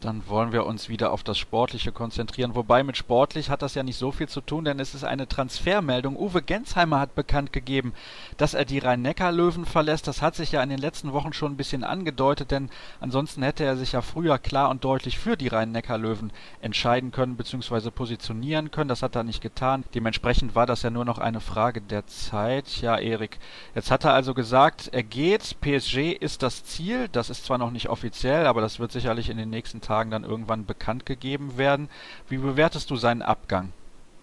Dann 0.01 0.27
wollen 0.27 0.51
wir 0.51 0.65
uns 0.65 0.87
wieder 0.87 1.11
auf 1.11 1.23
das 1.23 1.37
Sportliche 1.39 1.91
konzentrieren. 1.91 2.53
Wobei 2.53 2.83
mit 2.83 2.95
sportlich 2.95 3.49
hat 3.49 3.63
das 3.63 3.73
ja 3.73 3.81
nicht 3.81 3.97
so 3.97 4.11
viel 4.11 4.29
zu 4.29 4.39
tun, 4.39 4.63
denn 4.63 4.79
es 4.79 4.93
ist 4.93 5.03
eine 5.03 5.27
Transfermeldung. 5.27 6.15
Uwe 6.15 6.43
Gensheimer 6.43 6.99
hat 6.99 7.15
bekannt 7.15 7.51
gegeben, 7.51 7.93
dass 8.37 8.53
er 8.53 8.65
die 8.65 8.77
Rhein-Neckar-Löwen 8.77 9.65
verlässt. 9.65 10.07
Das 10.07 10.21
hat 10.21 10.35
sich 10.35 10.51
ja 10.51 10.61
in 10.61 10.69
den 10.69 10.79
letzten 10.79 11.11
Wochen 11.13 11.33
schon 11.33 11.53
ein 11.53 11.57
bisschen 11.57 11.83
angedeutet, 11.83 12.51
denn 12.51 12.69
ansonsten 12.99 13.41
hätte 13.41 13.63
er 13.63 13.77
sich 13.77 13.93
ja 13.93 14.01
früher 14.01 14.37
klar 14.37 14.69
und 14.69 14.83
deutlich 14.83 15.17
für 15.17 15.37
die 15.37 15.47
Rhein-Neckar-Löwen 15.47 16.31
entscheiden 16.61 17.11
können 17.11 17.35
bzw. 17.35 17.89
positionieren 17.89 18.69
können. 18.69 18.89
Das 18.89 19.01
hat 19.01 19.15
er 19.15 19.23
nicht 19.23 19.41
getan. 19.41 19.85
Dementsprechend 19.95 20.53
war 20.53 20.67
das 20.67 20.83
ja 20.83 20.91
nur 20.91 21.05
noch 21.05 21.17
eine 21.17 21.41
Frage 21.41 21.81
der 21.81 22.05
Zeit. 22.05 22.81
Ja, 22.81 22.97
Erik, 22.97 23.39
jetzt 23.73 23.89
hat 23.89 24.03
er 24.03 24.13
also 24.13 24.35
gesagt, 24.35 24.89
er 24.91 25.03
geht. 25.03 25.59
PSG 25.61 26.11
ist 26.11 26.43
das 26.43 26.63
Ziel. 26.63 27.07
Das 27.11 27.31
ist 27.31 27.43
zwar 27.45 27.57
noch 27.57 27.71
nicht 27.71 27.89
offiziell, 27.89 28.45
aber 28.45 28.61
das 28.61 28.79
wird 28.79 28.91
sicherlich 28.91 29.31
in 29.31 29.37
den 29.37 29.49
nächsten 29.49 29.81
Tagen 29.81 29.94
Tagen 29.95 30.11
dann 30.11 30.25
irgendwann 30.25 30.65
bekannt 30.65 31.05
gegeben 31.05 31.57
werden. 31.57 31.87
Wie 32.27 32.37
bewertest 32.37 32.91
du 32.91 32.97
seinen 32.97 33.21
Abgang? 33.21 33.71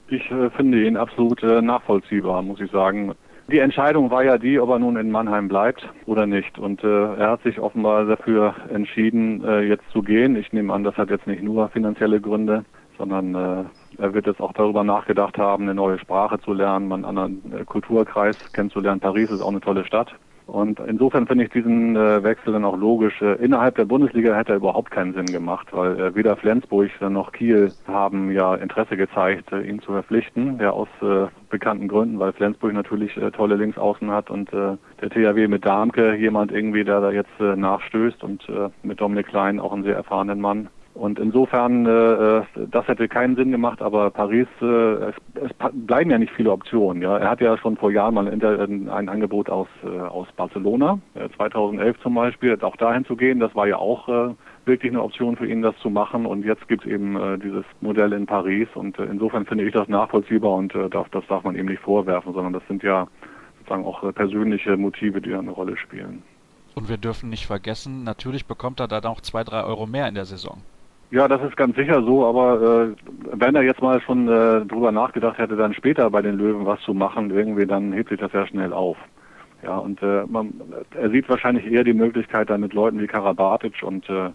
Ich 0.08 0.30
äh, 0.30 0.50
finde 0.50 0.84
ihn 0.86 0.98
absolut 0.98 1.42
äh, 1.42 1.62
nachvollziehbar, 1.62 2.42
muss 2.42 2.60
ich 2.60 2.70
sagen. 2.70 3.14
Die 3.50 3.58
Entscheidung 3.58 4.10
war 4.10 4.22
ja 4.22 4.36
die, 4.36 4.60
ob 4.60 4.68
er 4.68 4.78
nun 4.78 4.96
in 4.96 5.10
Mannheim 5.10 5.48
bleibt 5.48 5.88
oder 6.04 6.26
nicht. 6.26 6.58
Und 6.58 6.84
äh, 6.84 7.14
er 7.14 7.30
hat 7.30 7.42
sich 7.42 7.58
offenbar 7.58 8.04
dafür 8.04 8.54
entschieden, 8.70 9.42
äh, 9.44 9.62
jetzt 9.62 9.88
zu 9.92 10.02
gehen. 10.02 10.36
Ich 10.36 10.52
nehme 10.52 10.74
an, 10.74 10.84
das 10.84 10.96
hat 10.98 11.08
jetzt 11.08 11.26
nicht 11.26 11.42
nur 11.42 11.70
finanzielle 11.70 12.20
Gründe, 12.20 12.66
sondern 12.98 13.34
äh, 13.34 13.64
er 13.96 14.12
wird 14.12 14.26
jetzt 14.26 14.42
auch 14.42 14.52
darüber 14.52 14.84
nachgedacht 14.84 15.38
haben, 15.38 15.62
eine 15.62 15.74
neue 15.74 15.98
Sprache 15.98 16.38
zu 16.40 16.52
lernen, 16.52 16.92
einen 16.92 17.06
anderen 17.06 17.50
äh, 17.50 17.64
Kulturkreis 17.64 18.36
kennenzulernen. 18.52 19.00
Paris 19.00 19.30
ist 19.30 19.40
auch 19.40 19.48
eine 19.48 19.60
tolle 19.60 19.86
Stadt. 19.86 20.12
Und 20.46 20.80
insofern 20.80 21.26
finde 21.26 21.44
ich 21.44 21.50
diesen 21.50 21.96
äh, 21.96 22.22
Wechsel 22.22 22.52
dann 22.52 22.64
auch 22.64 22.76
logisch. 22.76 23.20
Äh, 23.22 23.34
innerhalb 23.44 23.76
der 23.76 23.84
Bundesliga 23.84 24.34
hätte 24.34 24.52
er 24.52 24.56
überhaupt 24.56 24.90
keinen 24.90 25.14
Sinn 25.14 25.26
gemacht, 25.26 25.68
weil 25.72 25.98
äh, 25.98 26.14
weder 26.14 26.36
Flensburg 26.36 26.90
noch 27.00 27.32
Kiel 27.32 27.72
haben 27.86 28.30
ja 28.30 28.54
Interesse 28.56 28.96
gezeigt, 28.96 29.52
äh, 29.52 29.62
ihn 29.62 29.80
zu 29.80 29.92
verpflichten. 29.92 30.58
Ja, 30.60 30.70
aus 30.70 30.88
äh, 31.00 31.26
bekannten 31.48 31.88
Gründen, 31.88 32.18
weil 32.18 32.32
Flensburg 32.32 32.72
natürlich 32.72 33.16
äh, 33.16 33.30
tolle 33.30 33.56
Linksaußen 33.56 34.10
hat 34.10 34.30
und 34.30 34.50
der 34.52 34.78
THW 35.00 35.48
mit 35.48 35.64
Darmke 35.64 36.14
jemand 36.14 36.52
irgendwie, 36.52 36.84
der 36.84 37.00
da 37.00 37.10
jetzt 37.10 37.38
nachstößt 37.40 38.22
und 38.24 38.46
mit 38.82 39.00
Dominik 39.00 39.26
Klein 39.28 39.60
auch 39.60 39.72
einen 39.72 39.84
sehr 39.84 39.96
erfahrenen 39.96 40.40
Mann. 40.40 40.68
Und 40.94 41.18
insofern, 41.18 41.86
äh, 41.86 41.90
äh, 41.90 42.42
das 42.70 42.86
hätte 42.86 43.08
keinen 43.08 43.34
Sinn 43.34 43.50
gemacht, 43.50 43.80
aber 43.80 44.10
Paris, 44.10 44.46
äh, 44.60 44.66
es, 44.66 45.14
es 45.34 45.50
bleiben 45.72 46.10
ja 46.10 46.18
nicht 46.18 46.32
viele 46.34 46.52
Optionen. 46.52 47.02
Ja, 47.02 47.16
Er 47.16 47.30
hat 47.30 47.40
ja 47.40 47.56
schon 47.56 47.78
vor 47.78 47.90
Jahren 47.90 48.14
mal 48.14 48.28
ein, 48.28 48.88
ein 48.90 49.08
Angebot 49.08 49.48
aus, 49.48 49.68
äh, 49.84 49.88
aus 49.98 50.28
Barcelona, 50.36 50.98
äh, 51.14 51.30
2011 51.36 51.98
zum 52.00 52.14
Beispiel, 52.14 52.58
auch 52.60 52.76
dahin 52.76 53.06
zu 53.06 53.16
gehen. 53.16 53.40
Das 53.40 53.54
war 53.54 53.66
ja 53.66 53.76
auch 53.76 54.06
äh, 54.08 54.34
wirklich 54.66 54.92
eine 54.92 55.02
Option 55.02 55.36
für 55.36 55.46
ihn, 55.46 55.62
das 55.62 55.76
zu 55.78 55.88
machen. 55.88 56.26
Und 56.26 56.44
jetzt 56.44 56.68
gibt 56.68 56.84
es 56.84 56.90
eben 56.90 57.16
äh, 57.16 57.38
dieses 57.38 57.64
Modell 57.80 58.12
in 58.12 58.26
Paris. 58.26 58.68
Und 58.74 58.98
äh, 58.98 59.04
insofern 59.04 59.46
finde 59.46 59.64
ich 59.64 59.72
das 59.72 59.88
nachvollziehbar 59.88 60.52
und 60.52 60.74
äh, 60.74 60.90
das, 60.90 61.06
das 61.10 61.26
darf 61.26 61.42
man 61.44 61.56
ihm 61.56 61.66
nicht 61.66 61.80
vorwerfen, 61.80 62.34
sondern 62.34 62.52
das 62.52 62.62
sind 62.68 62.82
ja 62.82 63.06
sozusagen 63.60 63.86
auch 63.86 64.02
äh, 64.02 64.12
persönliche 64.12 64.76
Motive, 64.76 65.22
die 65.22 65.32
eine 65.32 65.52
Rolle 65.52 65.78
spielen. 65.78 66.22
Und 66.74 66.88
wir 66.88 66.98
dürfen 66.98 67.30
nicht 67.30 67.46
vergessen, 67.46 68.04
natürlich 68.04 68.46
bekommt 68.46 68.80
er 68.80 68.88
da 68.88 69.00
auch 69.08 69.20
zwei, 69.20 69.44
drei 69.44 69.62
Euro 69.64 69.86
mehr 69.86 70.08
in 70.08 70.14
der 70.14 70.24
Saison. 70.24 70.62
Ja, 71.12 71.28
das 71.28 71.42
ist 71.42 71.58
ganz 71.58 71.76
sicher 71.76 72.02
so, 72.02 72.24
aber 72.24 72.86
äh, 72.86 72.96
wenn 73.34 73.54
er 73.54 73.62
jetzt 73.62 73.82
mal 73.82 74.00
schon 74.00 74.28
äh, 74.28 74.64
drüber 74.64 74.92
nachgedacht 74.92 75.36
hätte, 75.36 75.56
dann 75.56 75.74
später 75.74 76.08
bei 76.08 76.22
den 76.22 76.38
Löwen 76.38 76.64
was 76.64 76.80
zu 76.80 76.94
machen, 76.94 77.30
irgendwie, 77.30 77.66
dann 77.66 77.92
hebt 77.92 78.08
sich 78.08 78.18
das 78.18 78.32
ja 78.32 78.46
schnell 78.46 78.72
auf. 78.72 78.96
Ja, 79.62 79.76
und 79.76 80.02
äh, 80.02 80.24
man, 80.26 80.54
er 80.98 81.10
sieht 81.10 81.28
wahrscheinlich 81.28 81.70
eher 81.70 81.84
die 81.84 81.92
Möglichkeit, 81.92 82.48
dann 82.48 82.62
mit 82.62 82.72
Leuten 82.72 82.98
wie 82.98 83.06
Karabatic 83.06 83.82
und 83.82 84.08
äh, 84.08 84.30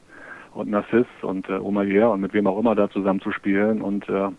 und 0.54 0.70
Nassis 0.70 1.08
und 1.24 1.50
äh, 1.50 1.54
Omayer 1.54 2.12
und 2.12 2.22
mit 2.22 2.34
wem 2.34 2.46
auch 2.46 2.60
immer 2.60 2.76
da 2.76 2.90
zusammen 2.92 3.22
zu 3.22 3.32
spielen 3.32 3.82
und 3.82 4.08
äh, 4.08 4.30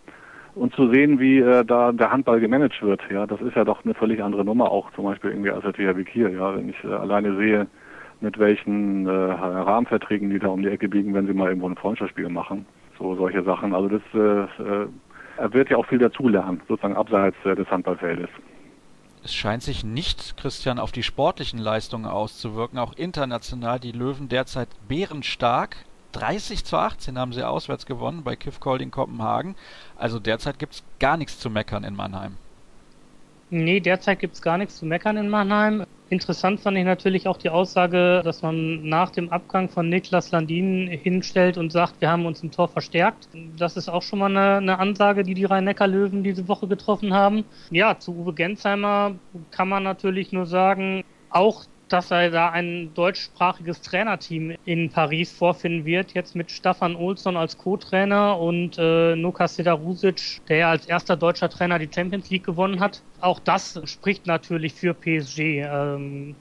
und 0.55 0.72
zu 0.74 0.92
sehen, 0.92 1.18
wie 1.18 1.40
äh, 1.40 1.64
da 1.64 1.90
der 1.90 2.12
Handball 2.12 2.38
gemanagt 2.38 2.81
wird. 2.83 3.01
Ja, 3.11 3.27
das 3.27 3.40
ist 3.40 3.57
ja 3.57 3.64
doch 3.64 3.85
eine 3.85 3.94
völlig 3.94 4.22
andere 4.22 4.44
Nummer 4.44 4.70
auch, 4.70 4.92
zum 4.92 5.07
Beispiel 5.07 5.31
irgendwie 5.31 5.51
als 5.51 5.64
der 5.64 5.72
THW 5.72 6.05
Kiel. 6.05 6.35
Ja, 6.35 6.57
wenn 6.57 6.68
ich 6.68 6.85
äh, 6.85 6.92
alleine 6.92 7.37
sehe, 7.37 7.66
mit 8.21 8.39
welchen 8.39 9.07
äh, 9.07 9.11
Rahmenverträgen 9.11 10.31
die 10.31 10.39
da 10.39 10.49
um 10.49 10.63
die 10.63 10.69
Ecke 10.69 10.89
biegen, 10.89 11.15
wenn 11.15 11.27
sie 11.27 11.35
mal 11.35 11.49
irgendwo 11.49 11.69
ein 11.69 11.77
Freundschaftsspiel 11.77 12.29
machen. 12.29 12.67
So 12.99 13.15
solche 13.15 13.43
Sachen. 13.45 13.75
Also 13.75 13.89
das 13.89 14.03
äh, 14.15 14.63
äh, 14.63 14.89
er 15.39 15.53
wird 15.53 15.71
ja 15.71 15.77
auch 15.77 15.87
viel 15.87 15.99
dazulernen, 15.99 16.61
sozusagen 16.69 16.97
abseits 16.97 17.37
äh, 17.45 17.55
des 17.55 17.71
Handballfeldes. 17.71 18.29
Es 19.23 19.35
scheint 19.35 19.63
sich 19.63 19.85
nicht, 19.85 20.37
Christian, 20.37 20.79
auf 20.79 20.93
die 20.93 21.03
sportlichen 21.03 21.59
Leistungen 21.59 22.07
auszuwirken. 22.07 22.79
Auch 22.79 22.95
international 22.95 23.79
die 23.79 23.93
Löwen 23.93 24.29
derzeit 24.29 24.69
bärenstark. 24.89 25.77
30 26.13 26.65
zu 26.65 26.77
18 26.77 27.19
haben 27.19 27.33
sie 27.33 27.47
auswärts 27.47 27.87
gewonnen 27.87 28.23
bei 28.25 28.35
Kiff 28.35 28.61
Kolding 28.61 28.91
Kopenhagen. 28.91 29.55
Also 29.97 30.19
derzeit 30.19 30.59
gibt 30.59 30.75
es 30.75 30.85
gar 30.99 31.17
nichts 31.17 31.39
zu 31.39 31.51
meckern 31.51 31.85
in 31.85 31.95
Mannheim. 31.95 32.37
Nee, 33.51 33.81
derzeit 33.81 34.19
gibt 34.19 34.35
es 34.35 34.43
gar 34.43 34.59
nichts 34.59 34.77
zu 34.77 34.85
meckern 34.85 35.17
in 35.17 35.29
Mannheim. 35.29 35.85
Interessant 36.11 36.61
fand 36.61 36.77
ich 36.79 36.85
natürlich 36.85 37.29
auch 37.29 37.37
die 37.37 37.51
Aussage, 37.51 38.23
dass 38.25 38.43
man 38.43 38.87
nach 38.89 39.11
dem 39.11 39.31
Abgang 39.31 39.69
von 39.69 39.89
Niklas 39.89 40.31
Landin 40.31 40.89
hinstellt 40.89 41.59
und 41.59 41.71
sagt, 41.71 42.01
wir 42.01 42.11
haben 42.11 42.25
uns 42.25 42.43
im 42.43 42.51
Tor 42.51 42.69
verstärkt. 42.69 43.29
Das 43.59 43.77
ist 43.77 43.89
auch 43.89 44.03
schon 44.03 44.19
mal 44.19 44.31
eine, 44.31 44.57
eine 44.57 44.79
Ansage, 44.79 45.23
die 45.23 45.35
die 45.35 45.45
Rhein-Neckar-Löwen 45.45 46.23
diese 46.23 46.49
Woche 46.49 46.67
getroffen 46.67 47.13
haben. 47.13 47.45
Ja, 47.71 47.99
zu 47.99 48.15
Uwe 48.15 48.33
Gensheimer 48.33 49.17
kann 49.51 49.69
man 49.69 49.83
natürlich 49.83 50.33
nur 50.33 50.47
sagen, 50.47 51.05
auch 51.31 51.65
dass 51.92 52.11
er 52.11 52.31
da 52.31 52.51
ein 52.51 52.92
deutschsprachiges 52.94 53.81
Trainerteam 53.83 54.57
in 54.64 54.90
Paris 54.90 55.33
vorfinden 55.33 55.85
wird, 55.85 56.14
jetzt 56.14 56.35
mit 56.35 56.51
Staffan 56.51 56.96
Olsson 56.96 57.37
als 57.37 57.57
Co-Trainer 57.59 58.38
und 58.38 58.79
äh, 58.79 59.16
Nuka 59.16 59.48
Sedarusic, 59.48 60.40
der 60.48 60.68
als 60.68 60.87
erster 60.87 61.16
deutscher 61.16 61.48
Trainer 61.48 61.79
die 61.79 61.90
Champions 61.92 62.31
League 62.31 62.44
gewonnen 62.44 62.81
hat. 62.81 63.03
Auch 63.20 63.40
das 63.40 63.81
spricht 63.85 64.27
natürlich 64.27 64.74
für 64.74 64.94
PSG. 64.94 65.64
Ähm, 65.64 66.37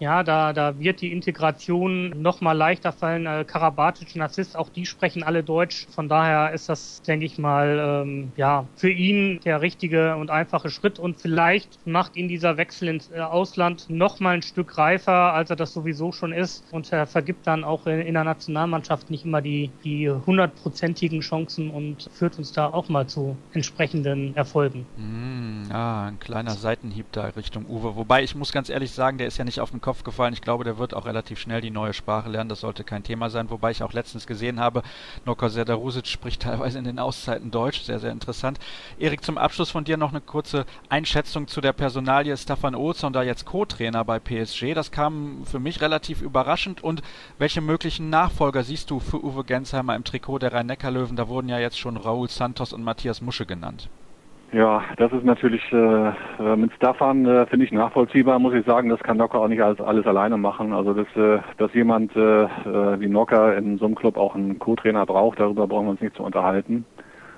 ja, 0.00 0.22
da, 0.22 0.52
da 0.52 0.78
wird 0.78 1.00
die 1.00 1.12
Integration 1.12 2.10
noch 2.20 2.40
mal 2.40 2.52
leichter 2.52 2.92
fallen. 2.92 3.26
Äh, 3.26 3.44
Karabatic 3.44 4.18
Assist, 4.20 4.56
auch 4.56 4.68
die 4.68 4.86
sprechen 4.86 5.22
alle 5.22 5.42
Deutsch. 5.42 5.86
Von 5.90 6.08
daher 6.08 6.52
ist 6.52 6.68
das, 6.68 7.02
denke 7.02 7.26
ich 7.26 7.38
mal, 7.38 8.02
ähm, 8.04 8.32
ja, 8.36 8.64
für 8.76 8.90
ihn 8.90 9.40
der 9.44 9.60
richtige 9.60 10.16
und 10.16 10.30
einfache 10.30 10.70
Schritt. 10.70 10.98
Und 10.98 11.20
vielleicht 11.20 11.86
macht 11.86 12.16
ihn 12.16 12.28
dieser 12.28 12.56
Wechsel 12.56 12.88
ins 12.88 13.10
äh, 13.10 13.20
Ausland 13.20 13.88
noch 13.88 14.20
mal 14.20 14.34
ein 14.34 14.42
Stück 14.42 14.78
reifer, 14.78 15.32
als 15.32 15.50
er 15.50 15.56
das 15.56 15.72
sowieso 15.72 16.12
schon 16.12 16.32
ist. 16.32 16.64
Und 16.72 16.92
er 16.92 17.06
vergibt 17.06 17.46
dann 17.46 17.64
auch 17.64 17.86
in, 17.86 18.00
in 18.00 18.14
der 18.14 18.24
Nationalmannschaft 18.24 19.10
nicht 19.10 19.24
immer 19.24 19.42
die, 19.42 19.70
die 19.84 20.10
hundertprozentigen 20.10 21.20
Chancen 21.20 21.70
und 21.70 22.08
führt 22.12 22.38
uns 22.38 22.52
da 22.52 22.66
auch 22.66 22.88
mal 22.88 23.06
zu 23.06 23.36
entsprechenden 23.52 24.36
Erfolgen. 24.36 24.86
Mm, 24.96 25.72
ah, 25.72 26.06
ein 26.06 26.18
kleiner 26.18 26.52
Seitenhieb 26.52 27.06
da 27.12 27.24
Richtung 27.28 27.66
Uwe. 27.66 27.96
Wobei 27.96 28.22
ich 28.22 28.34
muss 28.34 28.52
ganz 28.52 28.68
ehrlich 28.68 28.92
sagen, 28.92 29.18
der 29.18 29.26
ist 29.26 29.38
ja 29.38 29.44
nicht 29.44 29.60
auf 29.60 29.70
dem 29.70 29.80
Kopf 29.88 30.04
gefallen. 30.04 30.34
Ich 30.34 30.42
glaube, 30.42 30.64
der 30.64 30.76
wird 30.76 30.92
auch 30.92 31.06
relativ 31.06 31.38
schnell 31.38 31.62
die 31.62 31.70
neue 31.70 31.94
Sprache 31.94 32.28
lernen. 32.28 32.50
Das 32.50 32.60
sollte 32.60 32.84
kein 32.84 33.04
Thema 33.04 33.30
sein. 33.30 33.48
Wobei 33.48 33.70
ich 33.70 33.82
auch 33.82 33.94
letztens 33.94 34.26
gesehen 34.26 34.60
habe, 34.60 34.82
Noko 35.24 35.48
Serdarusic 35.48 36.06
spricht 36.06 36.42
teilweise 36.42 36.78
in 36.78 36.84
den 36.84 36.98
Auszeiten 36.98 37.50
Deutsch. 37.50 37.84
Sehr, 37.84 37.98
sehr 37.98 38.12
interessant. 38.12 38.58
Erik, 38.98 39.24
zum 39.24 39.38
Abschluss 39.38 39.70
von 39.70 39.84
dir 39.84 39.96
noch 39.96 40.10
eine 40.10 40.20
kurze 40.20 40.66
Einschätzung 40.90 41.48
zu 41.48 41.62
der 41.62 41.72
Personalie 41.72 42.36
Stefan 42.36 42.74
Olsson, 42.74 43.14
da 43.14 43.22
jetzt 43.22 43.46
Co-Trainer 43.46 44.04
bei 44.04 44.18
PSG. 44.18 44.74
Das 44.74 44.90
kam 44.90 45.46
für 45.46 45.58
mich 45.58 45.80
relativ 45.80 46.20
überraschend. 46.20 46.84
Und 46.84 47.00
welche 47.38 47.62
möglichen 47.62 48.10
Nachfolger 48.10 48.64
siehst 48.64 48.90
du 48.90 49.00
für 49.00 49.24
Uwe 49.24 49.42
Gensheimer 49.42 49.96
im 49.96 50.04
Trikot 50.04 50.40
der 50.40 50.52
Rhein-Neckar-Löwen? 50.52 51.16
Da 51.16 51.28
wurden 51.28 51.48
ja 51.48 51.58
jetzt 51.58 51.78
schon 51.78 51.96
Raúl 51.96 52.28
Santos 52.28 52.74
und 52.74 52.84
Matthias 52.84 53.22
Musche 53.22 53.46
genannt. 53.46 53.88
Ja, 54.50 54.82
das 54.96 55.12
ist 55.12 55.24
natürlich 55.24 55.62
äh, 55.72 56.08
äh, 56.08 56.56
mit 56.56 56.72
Staffan 56.72 57.26
äh, 57.26 57.44
finde 57.46 57.66
ich 57.66 57.72
nachvollziehbar, 57.72 58.38
muss 58.38 58.54
ich 58.54 58.64
sagen. 58.64 58.88
Das 58.88 59.00
kann 59.00 59.18
Nocker 59.18 59.40
auch 59.40 59.48
nicht 59.48 59.60
alles, 59.60 59.78
alles 59.78 60.06
alleine 60.06 60.38
machen. 60.38 60.72
Also 60.72 60.94
dass, 60.94 61.06
äh, 61.16 61.40
dass 61.58 61.74
jemand 61.74 62.16
äh, 62.16 62.44
äh, 62.44 62.98
wie 62.98 63.08
Nocker 63.08 63.54
in 63.58 63.76
so 63.76 63.84
einem 63.84 63.94
Club 63.94 64.16
auch 64.16 64.34
einen 64.34 64.58
Co-Trainer 64.58 65.04
braucht, 65.04 65.38
darüber 65.38 65.66
brauchen 65.66 65.86
wir 65.86 65.90
uns 65.90 66.00
nicht 66.00 66.16
zu 66.16 66.22
unterhalten. 66.22 66.86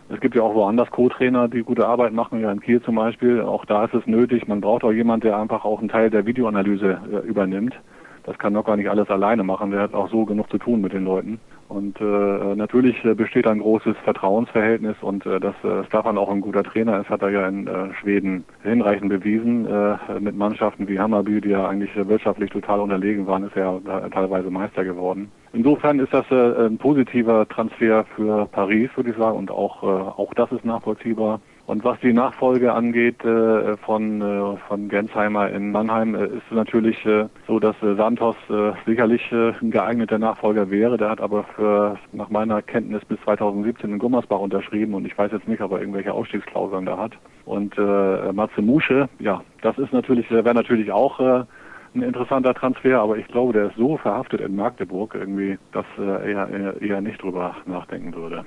Es 0.08 0.20
gibt 0.20 0.36
ja 0.36 0.42
auch 0.42 0.54
woanders 0.54 0.90
Co-Trainer, 0.92 1.48
die 1.48 1.62
gute 1.62 1.86
Arbeit 1.86 2.12
machen, 2.12 2.40
ja 2.40 2.52
in 2.52 2.60
Kiel 2.60 2.80
zum 2.80 2.94
Beispiel. 2.94 3.40
Auch 3.40 3.64
da 3.64 3.84
ist 3.84 3.94
es 3.94 4.06
nötig. 4.06 4.46
Man 4.46 4.60
braucht 4.60 4.84
auch 4.84 4.92
jemand, 4.92 5.24
der 5.24 5.36
einfach 5.36 5.64
auch 5.64 5.80
einen 5.80 5.88
Teil 5.88 6.10
der 6.10 6.26
Videoanalyse 6.26 7.00
äh, 7.12 7.26
übernimmt. 7.26 7.74
Das 8.22 8.38
kann 8.38 8.52
Nocker 8.52 8.76
nicht 8.76 8.88
alles 8.88 9.10
alleine 9.10 9.42
machen. 9.42 9.72
Der 9.72 9.80
hat 9.80 9.94
auch 9.94 10.10
so 10.10 10.24
genug 10.26 10.48
zu 10.48 10.58
tun 10.58 10.80
mit 10.80 10.92
den 10.92 11.04
Leuten. 11.04 11.40
Und 11.70 12.00
äh, 12.00 12.56
natürlich 12.56 13.04
äh, 13.04 13.14
besteht 13.14 13.46
ein 13.46 13.60
großes 13.60 13.96
Vertrauensverhältnis 14.02 14.96
und 15.02 15.24
äh, 15.24 15.38
dass 15.38 15.54
äh, 15.62 15.84
Staffan 15.84 16.18
auch 16.18 16.28
ein 16.28 16.40
guter 16.40 16.64
Trainer 16.64 17.00
ist, 17.00 17.08
hat 17.08 17.22
er 17.22 17.30
ja 17.30 17.46
in 17.46 17.68
äh, 17.68 17.94
Schweden 17.94 18.44
hinreichend 18.64 19.08
bewiesen. 19.08 19.66
Äh, 19.66 20.18
mit 20.18 20.36
Mannschaften 20.36 20.88
wie 20.88 20.98
Hammarby, 20.98 21.40
die 21.40 21.50
ja 21.50 21.68
eigentlich 21.68 21.90
wirtschaftlich 21.94 22.50
total 22.50 22.80
unterlegen 22.80 23.28
waren, 23.28 23.44
ist 23.44 23.54
er 23.54 23.80
ja 23.84 24.08
teilweise 24.08 24.50
Meister 24.50 24.82
geworden. 24.84 25.30
Insofern 25.52 26.00
ist 26.00 26.12
das 26.12 26.28
äh, 26.32 26.66
ein 26.66 26.76
positiver 26.76 27.48
Transfer 27.48 28.04
für 28.16 28.46
Paris, 28.46 28.90
würde 28.96 29.10
ich 29.10 29.16
sagen, 29.16 29.38
und 29.38 29.52
auch, 29.52 29.84
äh, 29.84 29.86
auch 29.86 30.34
das 30.34 30.50
ist 30.50 30.64
nachvollziehbar. 30.64 31.40
Und 31.70 31.84
was 31.84 32.00
die 32.00 32.12
Nachfolge 32.12 32.72
angeht 32.72 33.24
äh, 33.24 33.76
von, 33.76 34.20
äh, 34.20 34.56
von 34.66 34.88
Gensheimer 34.88 35.50
in 35.50 35.70
Mannheim, 35.70 36.16
äh, 36.16 36.24
ist 36.24 36.50
natürlich 36.50 37.06
äh, 37.06 37.26
so, 37.46 37.60
dass 37.60 37.80
äh, 37.80 37.94
Santos 37.94 38.34
äh, 38.48 38.72
sicherlich 38.86 39.22
ein 39.30 39.70
geeigneter 39.70 40.18
Nachfolger 40.18 40.68
wäre. 40.68 40.96
Der 40.96 41.10
hat 41.10 41.20
aber 41.20 41.44
für, 41.54 41.96
nach 42.10 42.28
meiner 42.28 42.60
Kenntnis 42.60 43.04
bis 43.04 43.20
2017 43.20 43.88
in 43.88 43.98
Gummersbach 44.00 44.40
unterschrieben 44.40 44.94
und 44.94 45.06
ich 45.06 45.16
weiß 45.16 45.30
jetzt 45.30 45.46
nicht, 45.46 45.60
ob 45.60 45.70
er 45.70 45.78
irgendwelche 45.78 46.12
Ausstiegsklauseln 46.12 46.86
da 46.86 46.98
hat. 46.98 47.12
Und 47.44 47.78
äh, 47.78 48.32
Matze 48.32 48.62
Musche, 48.62 49.08
ja, 49.20 49.40
das 49.62 49.78
ist 49.78 49.92
natürlich, 49.92 50.28
wäre 50.28 50.52
natürlich 50.52 50.90
auch 50.90 51.20
ein 51.20 52.02
interessanter 52.02 52.52
Transfer, 52.52 53.00
aber 53.00 53.16
ich 53.16 53.28
glaube, 53.28 53.52
der 53.52 53.66
ist 53.66 53.76
so 53.76 53.96
verhaftet 53.96 54.40
in 54.40 54.56
Magdeburg 54.56 55.14
irgendwie, 55.14 55.56
dass 55.70 55.86
er 55.96 56.80
eher 56.80 57.00
nicht 57.00 57.22
drüber 57.22 57.54
nachdenken 57.64 58.12
würde. 58.12 58.44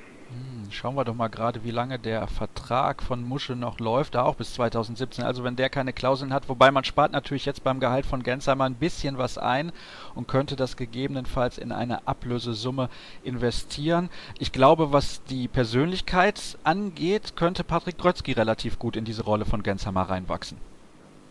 Schauen 0.74 0.96
wir 0.96 1.06
doch 1.06 1.14
mal 1.14 1.28
gerade, 1.28 1.64
wie 1.64 1.72
lange 1.72 2.00
der 2.00 2.26
Vertrag 2.26 3.04
von 3.04 3.24
Musche 3.24 3.56
noch 3.56 3.80
läuft, 3.80 4.16
da 4.16 4.24
auch 4.24 4.34
bis 4.34 4.56
2017. 4.56 5.24
Also 5.24 5.44
wenn 5.44 5.56
der 5.56 5.70
keine 5.70 5.94
Klauseln 5.94 6.34
hat, 6.34 6.50
wobei 6.50 6.72
man 6.72 6.84
spart 6.84 7.12
natürlich 7.12 7.46
jetzt 7.46 7.64
beim 7.64 7.80
Gehalt 7.80 8.08
von 8.08 8.24
Gensheimer 8.24 8.64
ein 8.64 8.74
bisschen 8.74 9.20
was 9.20 9.38
ein 9.38 9.72
und 10.16 10.28
könnte 10.28 10.56
das 10.56 10.76
gegebenenfalls 10.76 11.60
in 11.60 11.72
eine 11.72 12.08
Ablösesumme 12.08 12.90
investieren. 13.24 14.10
Ich 14.40 14.52
glaube, 14.52 14.92
was 14.92 15.24
die 15.26 15.48
Persönlichkeit 15.48 16.58
angeht, 16.64 17.36
könnte 17.36 17.64
Patrick 17.64 18.00
Grötzky 18.00 18.32
relativ 18.32 18.80
gut 18.80 18.96
in 18.96 19.06
diese 19.06 19.24
Rolle 19.24 19.46
von 19.46 19.62
Gensheimer 19.62 20.10
reinwachsen. 20.10 20.58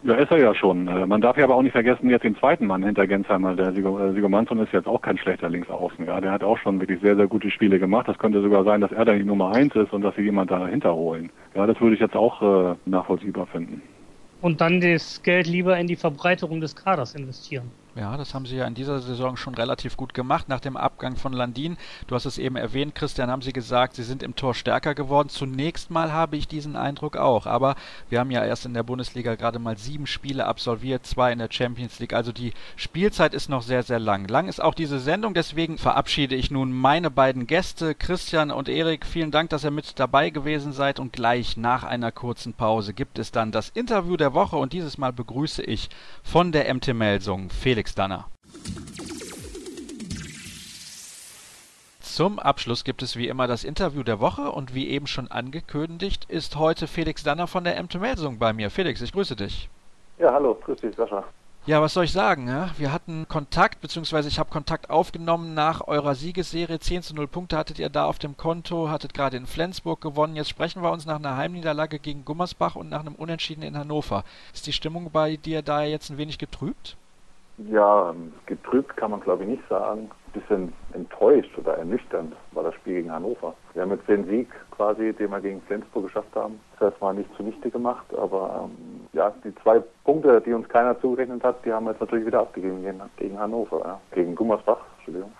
Ja, 0.04 0.14
ist 0.14 0.32
er 0.32 0.38
ja 0.38 0.54
schon. 0.54 0.88
Äh, 0.88 1.06
man 1.06 1.20
darf 1.20 1.36
ja 1.36 1.44
aber 1.44 1.54
auch 1.54 1.62
nicht 1.62 1.72
vergessen, 1.72 2.10
jetzt 2.10 2.24
den 2.24 2.36
zweiten 2.36 2.66
Mann 2.66 2.82
hinter 2.82 3.06
Gensheimer. 3.06 3.54
Der 3.54 3.68
äh, 3.68 4.12
Sigomansson 4.12 4.58
ist 4.58 4.72
jetzt 4.72 4.88
auch 4.88 5.00
kein 5.00 5.16
schlechter 5.16 5.48
Linksaußen. 5.48 6.04
Ja, 6.06 6.20
der 6.20 6.32
hat 6.32 6.42
auch 6.42 6.58
schon 6.58 6.80
wirklich 6.80 7.00
sehr, 7.00 7.14
sehr 7.14 7.28
gute 7.28 7.50
Spiele 7.50 7.78
gemacht. 7.78 8.08
Das 8.08 8.18
könnte 8.18 8.42
sogar 8.42 8.64
sein, 8.64 8.80
dass 8.80 8.90
er 8.90 9.04
da 9.04 9.12
die 9.12 9.22
Nummer 9.22 9.54
eins 9.54 9.74
ist 9.76 9.92
und 9.92 10.02
dass 10.02 10.16
sie 10.16 10.22
jemand 10.22 10.50
dahinter 10.50 10.94
holen. 10.94 11.30
Ja, 11.54 11.66
das 11.66 11.80
würde 11.80 11.94
ich 11.94 12.00
jetzt 12.00 12.16
auch 12.16 12.42
äh, 12.42 12.74
nachvollziehbar 12.84 13.46
finden. 13.46 13.80
Und 14.40 14.60
dann 14.60 14.80
das 14.80 15.22
Geld 15.22 15.46
lieber 15.46 15.78
in 15.78 15.86
die 15.86 15.94
Verbreiterung 15.94 16.60
des 16.60 16.74
Kaders 16.74 17.14
investieren. 17.14 17.70
Ja, 17.94 18.16
das 18.16 18.32
haben 18.32 18.46
sie 18.46 18.56
ja 18.56 18.66
in 18.66 18.74
dieser 18.74 19.00
Saison 19.00 19.36
schon 19.36 19.54
relativ 19.54 19.98
gut 19.98 20.14
gemacht. 20.14 20.48
Nach 20.48 20.60
dem 20.60 20.78
Abgang 20.78 21.16
von 21.16 21.34
Landin, 21.34 21.76
du 22.06 22.14
hast 22.14 22.24
es 22.24 22.38
eben 22.38 22.56
erwähnt, 22.56 22.94
Christian, 22.94 23.30
haben 23.30 23.42
sie 23.42 23.52
gesagt, 23.52 23.96
sie 23.96 24.02
sind 24.02 24.22
im 24.22 24.34
Tor 24.34 24.54
stärker 24.54 24.94
geworden. 24.94 25.28
Zunächst 25.28 25.90
mal 25.90 26.10
habe 26.10 26.38
ich 26.38 26.48
diesen 26.48 26.74
Eindruck 26.74 27.18
auch. 27.18 27.44
Aber 27.44 27.76
wir 28.08 28.18
haben 28.18 28.30
ja 28.30 28.42
erst 28.42 28.64
in 28.64 28.72
der 28.72 28.82
Bundesliga 28.82 29.34
gerade 29.34 29.58
mal 29.58 29.76
sieben 29.76 30.06
Spiele 30.06 30.46
absolviert, 30.46 31.04
zwei 31.04 31.32
in 31.32 31.38
der 31.38 31.50
Champions 31.50 31.98
League. 31.98 32.14
Also 32.14 32.32
die 32.32 32.54
Spielzeit 32.76 33.34
ist 33.34 33.50
noch 33.50 33.60
sehr, 33.60 33.82
sehr 33.82 33.98
lang. 33.98 34.26
Lang 34.26 34.48
ist 34.48 34.62
auch 34.62 34.74
diese 34.74 34.98
Sendung. 34.98 35.34
Deswegen 35.34 35.76
verabschiede 35.76 36.34
ich 36.34 36.50
nun 36.50 36.72
meine 36.72 37.10
beiden 37.10 37.46
Gäste, 37.46 37.94
Christian 37.94 38.50
und 38.50 38.70
Erik. 38.70 39.04
Vielen 39.04 39.32
Dank, 39.32 39.50
dass 39.50 39.64
ihr 39.64 39.70
mit 39.70 39.98
dabei 39.98 40.30
gewesen 40.30 40.72
seid. 40.72 40.98
Und 40.98 41.12
gleich 41.12 41.58
nach 41.58 41.84
einer 41.84 42.10
kurzen 42.10 42.54
Pause 42.54 42.94
gibt 42.94 43.18
es 43.18 43.32
dann 43.32 43.52
das 43.52 43.68
Interview 43.68 44.16
der 44.16 44.32
Woche. 44.32 44.56
Und 44.56 44.72
dieses 44.72 44.96
Mal 44.96 45.12
begrüße 45.12 45.62
ich 45.62 45.90
von 46.22 46.52
der 46.52 46.72
MT 46.72 46.94
Melsung 46.94 47.50
Felix 47.50 47.81
Felix 47.82 47.96
Danner. 47.96 48.26
Zum 52.00 52.38
Abschluss 52.38 52.84
gibt 52.84 53.02
es 53.02 53.16
wie 53.16 53.26
immer 53.26 53.48
das 53.48 53.64
Interview 53.64 54.04
der 54.04 54.20
Woche 54.20 54.52
und 54.52 54.72
wie 54.72 54.88
eben 54.88 55.08
schon 55.08 55.28
angekündigt 55.28 56.26
ist 56.28 56.54
heute 56.54 56.86
Felix 56.86 57.24
Danner 57.24 57.48
von 57.48 57.64
der 57.64 57.82
MT 57.82 57.96
Melsung 57.96 58.38
bei 58.38 58.52
mir. 58.52 58.70
Felix, 58.70 59.00
ich 59.00 59.12
grüße 59.12 59.34
dich. 59.34 59.68
Ja, 60.20 60.32
hallo, 60.32 60.54
grüß 60.64 60.80
dich, 60.80 60.94
Sascha. 60.94 61.24
Ja, 61.66 61.82
was 61.82 61.94
soll 61.94 62.04
ich 62.04 62.12
sagen? 62.12 62.46
Ja? 62.46 62.70
Wir 62.78 62.92
hatten 62.92 63.26
Kontakt, 63.26 63.80
beziehungsweise 63.80 64.28
ich 64.28 64.38
habe 64.38 64.50
Kontakt 64.50 64.88
aufgenommen 64.88 65.54
nach 65.54 65.88
eurer 65.88 66.14
Siegesserie. 66.14 66.78
10 66.78 67.02
zu 67.02 67.16
0 67.16 67.26
Punkte 67.26 67.56
hattet 67.56 67.80
ihr 67.80 67.88
da 67.88 68.04
auf 68.04 68.20
dem 68.20 68.36
Konto, 68.36 68.90
hattet 68.90 69.12
gerade 69.12 69.36
in 69.36 69.46
Flensburg 69.46 70.00
gewonnen. 70.00 70.36
Jetzt 70.36 70.50
sprechen 70.50 70.84
wir 70.84 70.92
uns 70.92 71.04
nach 71.04 71.16
einer 71.16 71.36
Heimniederlage 71.36 71.98
gegen 71.98 72.24
Gummersbach 72.24 72.76
und 72.76 72.90
nach 72.90 73.00
einem 73.00 73.16
Unentschieden 73.16 73.62
in 73.62 73.76
Hannover. 73.76 74.22
Ist 74.54 74.68
die 74.68 74.72
Stimmung 74.72 75.10
bei 75.10 75.36
dir 75.36 75.62
da 75.62 75.82
jetzt 75.82 76.10
ein 76.10 76.18
wenig 76.18 76.38
getrübt? 76.38 76.96
Ja, 77.58 78.14
getrübt 78.46 78.96
kann 78.96 79.10
man 79.10 79.20
glaube 79.20 79.44
ich 79.44 79.50
nicht 79.50 79.68
sagen. 79.68 80.10
Ein 80.34 80.40
bisschen 80.40 80.72
enttäuscht 80.94 81.50
oder 81.58 81.76
ernüchternd 81.76 82.34
war 82.52 82.62
das 82.64 82.74
Spiel 82.76 82.94
gegen 82.94 83.12
Hannover. 83.12 83.54
Wir 83.74 83.82
haben 83.82 83.90
jetzt 83.90 84.08
den 84.08 84.24
Sieg 84.26 84.48
quasi, 84.70 85.12
den 85.12 85.30
wir 85.30 85.40
gegen 85.40 85.60
Flensburg 85.62 86.04
geschafft 86.04 86.34
haben, 86.34 86.58
das 86.80 86.98
mal 87.00 87.12
nicht 87.12 87.28
zunichte 87.36 87.70
gemacht, 87.70 88.06
aber 88.16 88.64
ähm, 88.64 89.06
ja, 89.12 89.32
die 89.44 89.54
zwei 89.56 89.82
Punkte, 90.04 90.40
die 90.40 90.54
uns 90.54 90.68
keiner 90.68 90.98
zugerechnet 91.00 91.44
hat, 91.44 91.64
die 91.64 91.72
haben 91.72 91.84
wir 91.84 91.92
jetzt 91.92 92.00
natürlich 92.00 92.26
wieder 92.26 92.40
abgegeben 92.40 92.82
gegen, 92.82 93.00
gegen 93.18 93.38
Hannover, 93.38 93.80
ja. 93.84 94.00
gegen 94.12 94.34
Gummersbach, 94.34 94.80
Entschuldigung. 94.96 95.32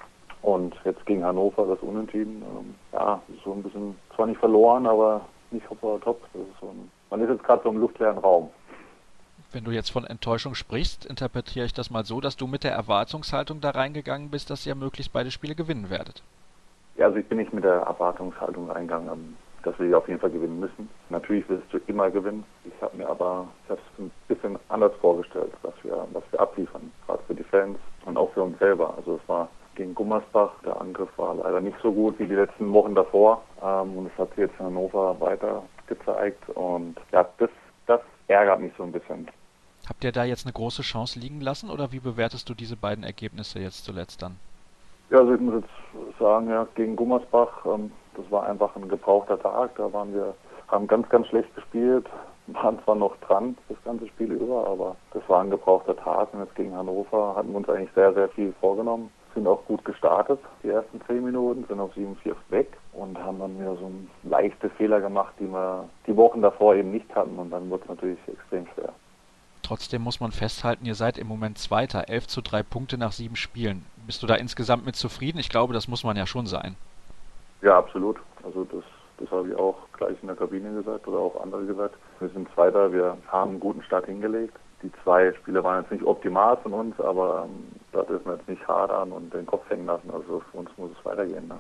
Und 0.43 0.75
jetzt 0.85 1.07
gegen 1.07 1.25
Hannover 1.25 1.67
das 1.67 1.79
Unentschieden. 1.81 2.43
Ähm, 2.43 2.75
ja, 2.93 3.21
so 3.45 3.53
ein 3.53 3.63
bisschen, 3.63 3.97
zwar 4.15 4.27
nicht 4.27 4.41
verloren, 4.41 4.87
aber 4.87 5.23
nicht 5.53 5.69
hopp 5.71 5.83
oder 5.83 6.01
top. 6.01 6.21
Das 6.33 6.43
ist 6.43 6.61
so 6.61 6.67
ein, 6.67 6.91
man 7.11 7.21
ist 7.21 7.31
jetzt 7.31 7.45
gerade 7.45 7.63
so 7.63 7.71
im 7.71 7.79
luftleeren 7.79 8.19
Raum. 8.19 8.51
Wenn 9.53 9.65
du 9.65 9.71
jetzt 9.71 9.91
von 9.91 10.05
Enttäuschung 10.05 10.55
sprichst, 10.55 11.05
interpretiere 11.05 11.67
ich 11.67 11.75
das 11.75 11.91
mal 11.91 12.07
so, 12.07 12.23
dass 12.23 12.39
du 12.39 12.47
mit 12.47 12.65
der 12.65 12.73
Erwartungshaltung 12.73 13.61
da 13.61 13.71
reingegangen 13.71 14.31
bist, 14.31 14.49
dass 14.49 14.67
ihr 14.67 14.75
möglichst 14.75 15.13
beide 15.13 15.31
Spiele 15.31 15.55
gewinnen 15.55 15.91
werdet. 15.91 16.23
Ja, 16.97 17.07
also 17.07 17.19
ich 17.19 17.27
bin 17.27 17.37
nicht 17.37 17.53
mit 17.53 17.65
der 17.65 17.83
Erwartungshaltung 17.83 18.71
reingegangen, 18.71 19.37
dass 19.63 19.79
wir 19.79 19.99
auf 19.99 20.09
jeden 20.09 20.21
Fall 20.21 20.31
gewinnen 20.31 20.59
müssen. 20.59 20.89
Natürlich 21.11 21.45
willst 21.49 21.71
du 21.71 21.79
immer 21.87 22.11
gewinnen. 22.11 22.45
Ich 22.65 22.73
habe 22.81 22.97
mir 22.97 23.09
aber 23.09 23.47
es 23.69 23.79
ein 23.99 24.11
bisschen 24.27 24.59
anders 24.71 24.93
vorgestellt, 25.03 25.53
was 25.63 25.75
wir, 25.83 26.07
was 26.13 26.23
wir 26.31 26.41
abliefern, 26.41 26.91
gerade 27.07 27.23
für 27.27 27.35
die 27.35 27.45
Fans 27.45 27.79
und 28.07 28.17
auch 28.17 28.33
für 28.33 28.43
uns 28.43 28.59
selber. 28.59 28.95
Also 28.97 29.21
es 29.23 29.29
war 29.29 29.49
gegen 29.75 29.95
Gummersbach. 29.95 30.53
Der 30.65 30.81
Angriff 30.81 31.11
war 31.19 31.35
leider 31.35 31.61
nicht 31.61 31.77
so 31.83 31.93
gut 31.93 32.19
wie 32.19 32.27
die 32.27 32.35
letzten 32.35 32.73
Wochen 32.73 32.95
davor. 32.95 33.43
Ähm, 33.63 33.99
und 33.99 34.07
es 34.07 34.19
hat 34.19 34.31
sich 34.31 34.39
jetzt 34.39 34.59
in 34.59 34.67
Hannover 34.67 35.21
weiter 35.21 35.63
gezeigt. 35.87 36.43
Und 36.55 36.97
ja, 37.13 37.29
das, 37.37 37.51
das 37.87 38.01
ärgert 38.29 38.61
mich 38.61 38.73
so 38.79 38.85
ein 38.85 38.93
bisschen. 38.93 39.29
Habt 39.89 40.05
ihr 40.05 40.13
da 40.13 40.25
jetzt 40.25 40.47
eine 40.47 40.53
große 40.53 40.83
Chance 40.83 41.19
liegen 41.19 41.41
lassen 41.41 41.69
oder 41.69 41.91
wie 41.91 41.99
bewertest 41.99 42.49
du 42.49 42.55
diese 42.55 42.77
beiden 42.77 43.03
Ergebnisse 43.03 43.59
jetzt 43.59 43.85
zuletzt 43.85 44.23
dann? 44.23 44.37
Ja, 45.11 45.19
also 45.19 45.35
ich 45.35 45.41
muss 45.41 45.55
jetzt 45.57 46.19
sagen, 46.19 46.49
ja, 46.49 46.67
gegen 46.75 46.97
Gummersbach, 46.97 47.67
ähm, 47.67 47.91
das 48.17 48.31
war 48.31 48.47
einfach 48.47 48.75
ein 48.77 48.89
gebrauchter 48.89 49.39
Tag. 49.39 49.75
Da 49.77 49.93
waren 49.93 50.15
wir, 50.15 50.35
haben 50.69 50.87
ganz, 50.87 51.09
ganz 51.09 51.27
schlecht 51.27 51.55
gespielt, 51.55 52.07
waren 52.47 52.79
zwar 52.85 52.95
noch 52.95 53.17
dran 53.19 53.57
das 53.69 53.77
ganze 53.85 54.07
Spiel 54.09 54.33
über, 54.33 54.67
aber 54.67 54.97
das 55.13 55.23
war 55.29 55.43
ein 55.43 55.51
gebrauchter 55.51 55.97
Tag. 55.97 56.33
Und 56.33 56.41
jetzt 56.41 56.55
gegen 56.55 56.75
Hannover 56.75 57.35
hatten 57.37 57.51
wir 57.51 57.57
uns 57.57 57.69
eigentlich 57.69 57.93
sehr, 57.95 58.15
sehr 58.15 58.29
viel 58.31 58.55
vorgenommen. 58.61 59.11
Sind 59.35 59.47
auch 59.47 59.65
gut 59.65 59.85
gestartet, 59.85 60.39
die 60.63 60.69
ersten 60.69 61.01
zehn 61.07 61.25
Minuten, 61.25 61.65
sind 61.67 61.81
auf 61.81 61.95
7-4 61.97 62.35
weg 62.51 62.69
und 62.93 63.19
haben 63.19 63.39
dann 63.39 63.59
wieder 63.59 63.77
so 63.77 63.91
leichte 64.25 64.71
Fehler 64.71 65.01
gemacht, 65.01 65.33
die 65.41 65.51
wir 65.51 65.89
die 66.07 66.17
Wochen 66.17 66.43
davor 66.43 66.75
eben 66.75 66.91
nicht 66.91 67.13
hatten. 67.15 67.39
Und 67.39 67.51
dann 67.51 67.69
wurde 67.69 67.83
es 67.83 67.89
natürlich 67.89 68.19
extrem 68.29 68.67
schwer. 68.75 68.93
Trotzdem 69.73 70.03
muss 70.03 70.21
man 70.21 70.33
festhalten, 70.33 70.85
ihr 70.85 70.95
seid 70.95 71.17
im 71.17 71.27
Moment 71.27 71.57
Zweiter, 71.57 72.11
11 72.11 72.27
zu 72.27 72.43
3 72.43 72.63
Punkte 72.63 72.99
nach 72.99 73.13
sieben 73.13 73.37
Spielen. 73.37 73.87
Bist 74.07 74.23
du 74.23 74.27
da 74.27 74.35
insgesamt 74.35 74.85
mit 74.85 74.97
zufrieden? 74.97 75.39
Ich 75.39 75.49
glaube, 75.49 75.73
das 75.73 75.89
muss 75.89 76.05
man 76.05 76.15
ja 76.15 76.27
schon 76.27 76.45
sein. 76.45 76.77
Ja, 77.63 77.79
absolut. 77.79 78.19
Also 78.45 78.65
das, 78.65 78.85
das 79.17 79.31
habe 79.31 79.49
ich 79.49 79.57
auch 79.57 79.79
gleich 79.97 80.15
in 80.21 80.27
der 80.27 80.37
Kabine 80.37 80.75
gesagt 80.75 81.09
oder 81.09 81.21
auch 81.21 81.43
andere 81.43 81.65
gesagt. 81.65 81.95
Wir 82.21 82.29
sind 82.29 82.53
Zweiter, 82.53 82.93
wir 82.93 83.17
haben 83.29 83.53
einen 83.53 83.61
guten 83.61 83.83
Start 83.83 84.05
hingelegt. 84.05 84.55
Die 84.83 84.93
zwei 85.03 85.33
Spiele 85.33 85.65
waren 85.65 85.81
jetzt 85.81 85.91
nicht 85.91 86.05
optimal 86.05 86.59
von 86.59 86.75
uns, 86.75 87.01
aber 87.01 87.47
ähm, 87.47 87.69
da 87.93 88.03
dürfen 88.03 88.27
wir 88.27 88.35
jetzt 88.35 88.49
nicht 88.51 88.69
hadern 88.69 89.11
und 89.11 89.33
den 89.33 89.47
Kopf 89.47 89.71
hängen 89.71 89.87
lassen. 89.87 90.11
Also 90.11 90.43
für 90.51 90.59
uns 90.59 90.69
muss 90.77 90.91
es 90.91 91.03
weitergehen. 91.07 91.49
Ne? 91.49 91.59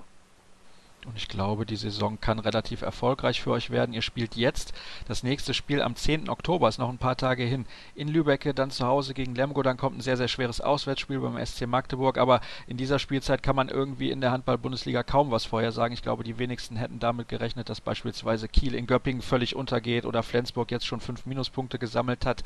Und 1.06 1.16
ich 1.16 1.28
glaube, 1.28 1.66
die 1.66 1.76
Saison 1.76 2.20
kann 2.20 2.38
relativ 2.38 2.82
erfolgreich 2.82 3.42
für 3.42 3.50
euch 3.50 3.70
werden. 3.70 3.92
Ihr 3.92 4.02
spielt 4.02 4.36
jetzt 4.36 4.72
das 5.08 5.24
nächste 5.24 5.52
Spiel 5.52 5.82
am 5.82 5.96
10. 5.96 6.28
Oktober, 6.28 6.68
ist 6.68 6.78
noch 6.78 6.88
ein 6.88 6.98
paar 6.98 7.16
Tage 7.16 7.42
hin, 7.42 7.66
in 7.96 8.06
Lübecke, 8.06 8.54
dann 8.54 8.70
zu 8.70 8.86
Hause 8.86 9.12
gegen 9.12 9.34
Lemgo. 9.34 9.62
Dann 9.62 9.76
kommt 9.76 9.98
ein 9.98 10.00
sehr, 10.00 10.16
sehr 10.16 10.28
schweres 10.28 10.60
Auswärtsspiel 10.60 11.18
beim 11.18 11.44
SC 11.44 11.66
Magdeburg. 11.66 12.18
Aber 12.18 12.40
in 12.68 12.76
dieser 12.76 13.00
Spielzeit 13.00 13.42
kann 13.42 13.56
man 13.56 13.68
irgendwie 13.68 14.10
in 14.10 14.20
der 14.20 14.30
Handball-Bundesliga 14.30 15.02
kaum 15.02 15.32
was 15.32 15.44
vorhersagen. 15.44 15.92
Ich 15.92 16.02
glaube, 16.02 16.22
die 16.22 16.38
wenigsten 16.38 16.76
hätten 16.76 17.00
damit 17.00 17.28
gerechnet, 17.28 17.68
dass 17.68 17.80
beispielsweise 17.80 18.46
Kiel 18.48 18.74
in 18.74 18.86
Göppingen 18.86 19.22
völlig 19.22 19.56
untergeht 19.56 20.06
oder 20.06 20.22
Flensburg 20.22 20.70
jetzt 20.70 20.86
schon 20.86 21.00
fünf 21.00 21.26
Minuspunkte 21.26 21.80
gesammelt 21.80 22.26
hat. 22.26 22.44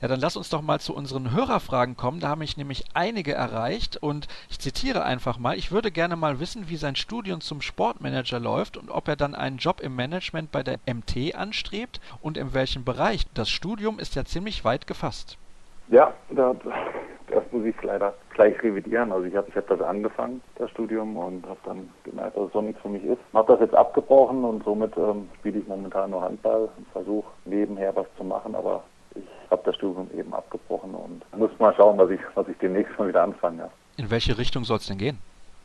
Ja, 0.00 0.08
dann 0.08 0.20
lass 0.20 0.36
uns 0.36 0.48
doch 0.48 0.62
mal 0.62 0.80
zu 0.80 0.94
unseren 0.94 1.32
Hörerfragen 1.32 1.96
kommen. 1.96 2.20
Da 2.20 2.28
haben 2.28 2.38
mich 2.38 2.56
nämlich 2.56 2.84
einige 2.94 3.34
erreicht 3.34 3.98
und 3.98 4.28
ich 4.48 4.58
zitiere 4.58 5.02
einfach 5.02 5.38
mal. 5.38 5.58
Ich 5.58 5.72
würde 5.72 5.90
gerne 5.90 6.16
mal 6.16 6.40
wissen, 6.40 6.70
wie 6.70 6.76
sein 6.76 6.96
Studium 6.96 7.42
zum 7.42 7.60
Sport 7.60 7.97
Sportmanager 7.98 8.38
läuft 8.38 8.76
und 8.76 8.90
ob 8.90 9.08
er 9.08 9.16
dann 9.16 9.34
einen 9.34 9.56
Job 9.56 9.80
im 9.80 9.96
Management 9.96 10.52
bei 10.52 10.62
der 10.62 10.78
MT 10.86 11.34
anstrebt 11.34 12.00
und 12.22 12.36
in 12.36 12.54
welchem 12.54 12.84
Bereich. 12.84 13.24
Das 13.34 13.48
Studium 13.48 13.98
ist 13.98 14.14
ja 14.14 14.24
ziemlich 14.24 14.64
weit 14.64 14.86
gefasst. 14.86 15.36
Ja, 15.88 16.12
das, 16.30 16.56
das 17.28 17.42
muss 17.50 17.64
ich 17.64 17.74
leider 17.82 18.14
gleich 18.34 18.62
revidieren. 18.62 19.10
Also 19.10 19.24
ich 19.24 19.34
habe 19.34 19.48
ich 19.48 19.56
hab 19.56 19.66
das 19.66 19.80
angefangen, 19.80 20.40
das 20.56 20.70
Studium, 20.70 21.16
und 21.16 21.44
habe 21.46 21.58
dann 21.64 21.88
gemerkt, 22.04 22.36
dass 22.36 22.46
es 22.46 22.52
so 22.52 22.60
nichts 22.60 22.80
für 22.82 22.88
mich 22.88 23.04
ist. 23.04 23.18
Habe 23.34 23.52
das 23.52 23.60
jetzt 23.60 23.74
abgebrochen 23.74 24.44
und 24.44 24.62
somit 24.64 24.96
ähm, 24.96 25.28
spiele 25.38 25.58
ich 25.58 25.66
momentan 25.66 26.10
nur 26.10 26.22
Handball 26.22 26.68
und 26.76 26.86
versuche 26.92 27.26
nebenher 27.46 27.94
was 27.96 28.06
zu 28.16 28.24
machen, 28.24 28.54
aber 28.54 28.84
ich 29.14 29.24
habe 29.50 29.62
das 29.64 29.74
Studium 29.74 30.08
eben 30.16 30.32
abgebrochen 30.32 30.94
und 30.94 31.22
muss 31.36 31.50
mal 31.58 31.74
schauen, 31.74 31.98
was 31.98 32.10
ich, 32.10 32.20
was 32.34 32.46
ich 32.48 32.58
demnächst 32.58 32.96
mal 32.98 33.08
wieder 33.08 33.22
anfange. 33.22 33.58
Ja. 33.58 33.70
In 33.96 34.10
welche 34.10 34.38
Richtung 34.38 34.64
soll 34.64 34.76
es 34.76 34.86
denn 34.86 34.98
gehen? 34.98 35.18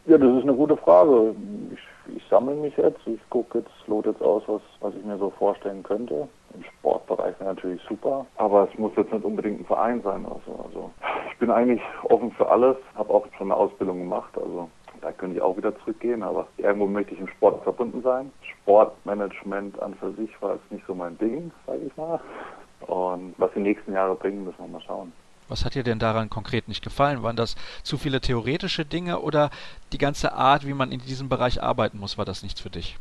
Ja, 0.06 0.18
das 0.18 0.38
ist 0.38 0.44
eine 0.44 0.54
gute 0.54 0.76
Frage. 0.78 1.36
Ich 1.72 1.80
ich 2.08 2.24
sammle 2.30 2.56
mich 2.56 2.76
jetzt, 2.78 3.00
ich 3.06 3.20
gucke 3.30 3.60
jetzt, 3.60 3.88
lote 3.88 4.10
jetzt 4.10 4.22
aus, 4.22 4.44
was, 4.48 4.62
was 4.82 4.96
ich 4.96 5.04
mir 5.04 5.18
so 5.18 5.30
vorstellen 5.32 5.84
könnte. 5.84 6.28
Im 6.54 6.64
Sportbereich 6.64 7.40
wäre 7.40 7.56
natürlich 7.56 7.82
super, 7.88 8.26
aber 8.38 8.68
es 8.72 8.78
muss 8.78 8.92
jetzt 8.96 9.12
nicht 9.12 9.26
unbedingt 9.26 9.62
ein 9.62 9.66
Verein 9.66 10.02
sein. 10.02 10.26
Also, 10.26 10.64
also 10.64 10.92
ich 11.32 11.38
bin 11.40 11.50
eigentlich 11.50 11.82
offen 12.04 12.32
für 12.32 12.50
alles, 12.50 12.78
habe 12.96 13.14
auch 13.14 13.26
schon 13.38 13.52
eine 13.52 13.60
Ausbildung 13.60 14.00
gemacht, 14.00 14.38
also 14.38 14.70
da 15.02 15.12
könnte 15.12 15.38
ich 15.38 15.42
auch 15.42 15.58
wieder 15.58 15.78
zurückgehen, 15.80 16.24
aber 16.24 16.48
irgendwo 16.58 16.86
möchte 16.86 17.14
ich 17.14 17.20
im 17.20 17.28
Sport 17.28 17.64
verbunden 17.64 18.02
sein. 18.02 18.32
Sportmanagement 18.42 19.82
an 19.82 19.96
für 19.96 20.12
sich 20.14 20.30
war 20.42 20.54
jetzt 20.54 20.72
nicht 20.72 20.86
so 20.88 20.96
mein 20.96 21.18
Ding, 21.18 21.52
sage 21.66 21.82
ich 21.86 21.98
mal. 21.98 22.20
Und 22.88 23.34
was 23.38 23.52
die 23.54 23.60
nächsten 23.60 23.94
Jahre 23.94 24.16
bringen, 24.16 24.44
müssen 24.44 24.60
wir 24.60 24.68
mal 24.68 24.82
schauen. 24.82 25.12
Was 25.50 25.66
hat 25.66 25.76
dir 25.76 25.84
denn 25.84 26.00
daran 26.00 26.30
konkret 26.30 26.68
nicht 26.68 26.84
gefallen? 26.84 27.24
Waren 27.24 27.36
das 27.36 27.56
zu 27.84 27.98
viele 27.98 28.22
theoretische 28.22 28.86
Dinge 28.86 29.20
oder 29.20 29.50
die 29.92 29.98
ganze 29.98 30.34
Art, 30.34 30.66
wie 30.66 30.74
man 30.74 30.92
in 30.92 31.00
diesem 31.00 31.30
Bereich 31.30 31.62
arbeiten 31.62 32.00
muss, 32.00 32.18
war 32.18 32.26
das 32.26 32.44
nichts 32.44 32.62
für 32.62 32.70
dich? 32.70 32.98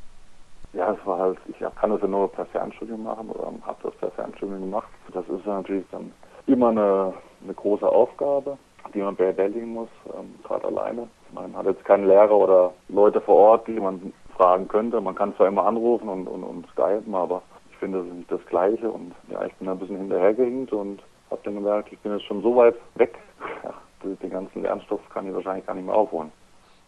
Ja, 0.73 0.93
es 0.93 1.07
war 1.07 1.19
halt, 1.19 1.39
ich 1.49 1.57
kann 1.77 1.91
das 1.91 2.01
ja 2.01 2.07
nur 2.07 2.33
per 2.33 2.47
Fernstudium 2.47 3.03
machen 3.03 3.29
oder 3.29 3.53
habe 3.67 3.79
das 3.83 3.95
per 3.97 4.11
Fernstudium 4.13 4.61
gemacht. 4.61 4.89
Das 5.13 5.29
ist 5.29 5.45
natürlich 5.45 5.85
dann 5.91 6.13
immer 6.47 6.71
eine, 6.71 7.13
eine 7.43 7.55
große 7.55 7.87
Aufgabe, 7.87 8.57
die 8.95 9.01
man 9.01 9.15
bewältigen 9.15 9.73
muss, 9.75 9.89
ähm, 10.19 10.35
gerade 10.43 10.67
alleine. 10.67 11.09
Man 11.33 11.55
hat 11.55 11.67
jetzt 11.67 11.85
keinen 11.85 12.07
Lehrer 12.07 12.33
oder 12.33 12.73
Leute 12.89 13.21
vor 13.21 13.37
Ort, 13.37 13.69
die 13.69 13.79
man 13.79 14.13
fragen 14.37 14.67
könnte. 14.67 15.01
Man 15.01 15.15
kann 15.15 15.37
zwar 15.37 15.49
immer 15.49 15.67
anrufen 15.67 16.09
und, 16.09 16.27
und, 16.27 16.43
und 16.43 16.67
skypen, 16.69 17.15
aber 17.15 17.43
ich 17.71 17.77
finde, 17.77 17.99
das 17.99 18.07
ist 18.09 18.15
nicht 18.15 18.33
das 18.33 18.47
Gleiche 18.47 18.91
und 18.91 19.13
ja, 19.29 19.45
ich 19.45 19.55
bin 19.57 19.69
ein 19.69 19.79
bisschen 19.79 19.99
hinterhergehinkt 19.99 20.73
und 20.73 21.03
habe 21.33 21.41
dann 21.45 21.55
gemerkt, 21.55 21.93
ich 21.93 21.99
bin 22.01 22.13
jetzt 22.13 22.27
schon 22.27 22.43
so 22.43 22.55
weit 22.57 22.77
weg, 22.95 23.17
den 24.05 24.31
ganzen 24.31 24.63
Lernstoff 24.63 25.01
kann 25.11 25.27
ich 25.27 25.35
wahrscheinlich 25.35 25.67
gar 25.67 25.75
nicht 25.75 25.87
mehr 25.87 25.95
aufholen. 25.95 26.31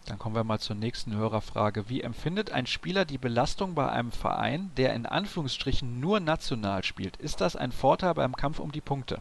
Dann 0.06 0.18
kommen 0.18 0.34
wir 0.34 0.44
mal 0.44 0.58
zur 0.58 0.76
nächsten 0.76 1.16
Hörerfrage. 1.16 1.88
Wie 1.88 2.02
empfindet 2.02 2.52
ein 2.52 2.66
Spieler 2.66 3.06
die 3.06 3.16
Belastung 3.16 3.74
bei 3.74 3.88
einem 3.88 4.12
Verein, 4.12 4.70
der 4.76 4.92
in 4.92 5.06
Anführungsstrichen 5.06 5.98
nur 5.98 6.20
national 6.20 6.84
spielt? 6.84 7.16
Ist 7.16 7.40
das 7.40 7.56
ein 7.56 7.72
Vorteil 7.72 8.12
beim 8.12 8.36
Kampf 8.36 8.58
um 8.60 8.70
die 8.70 8.82
Punkte? 8.82 9.18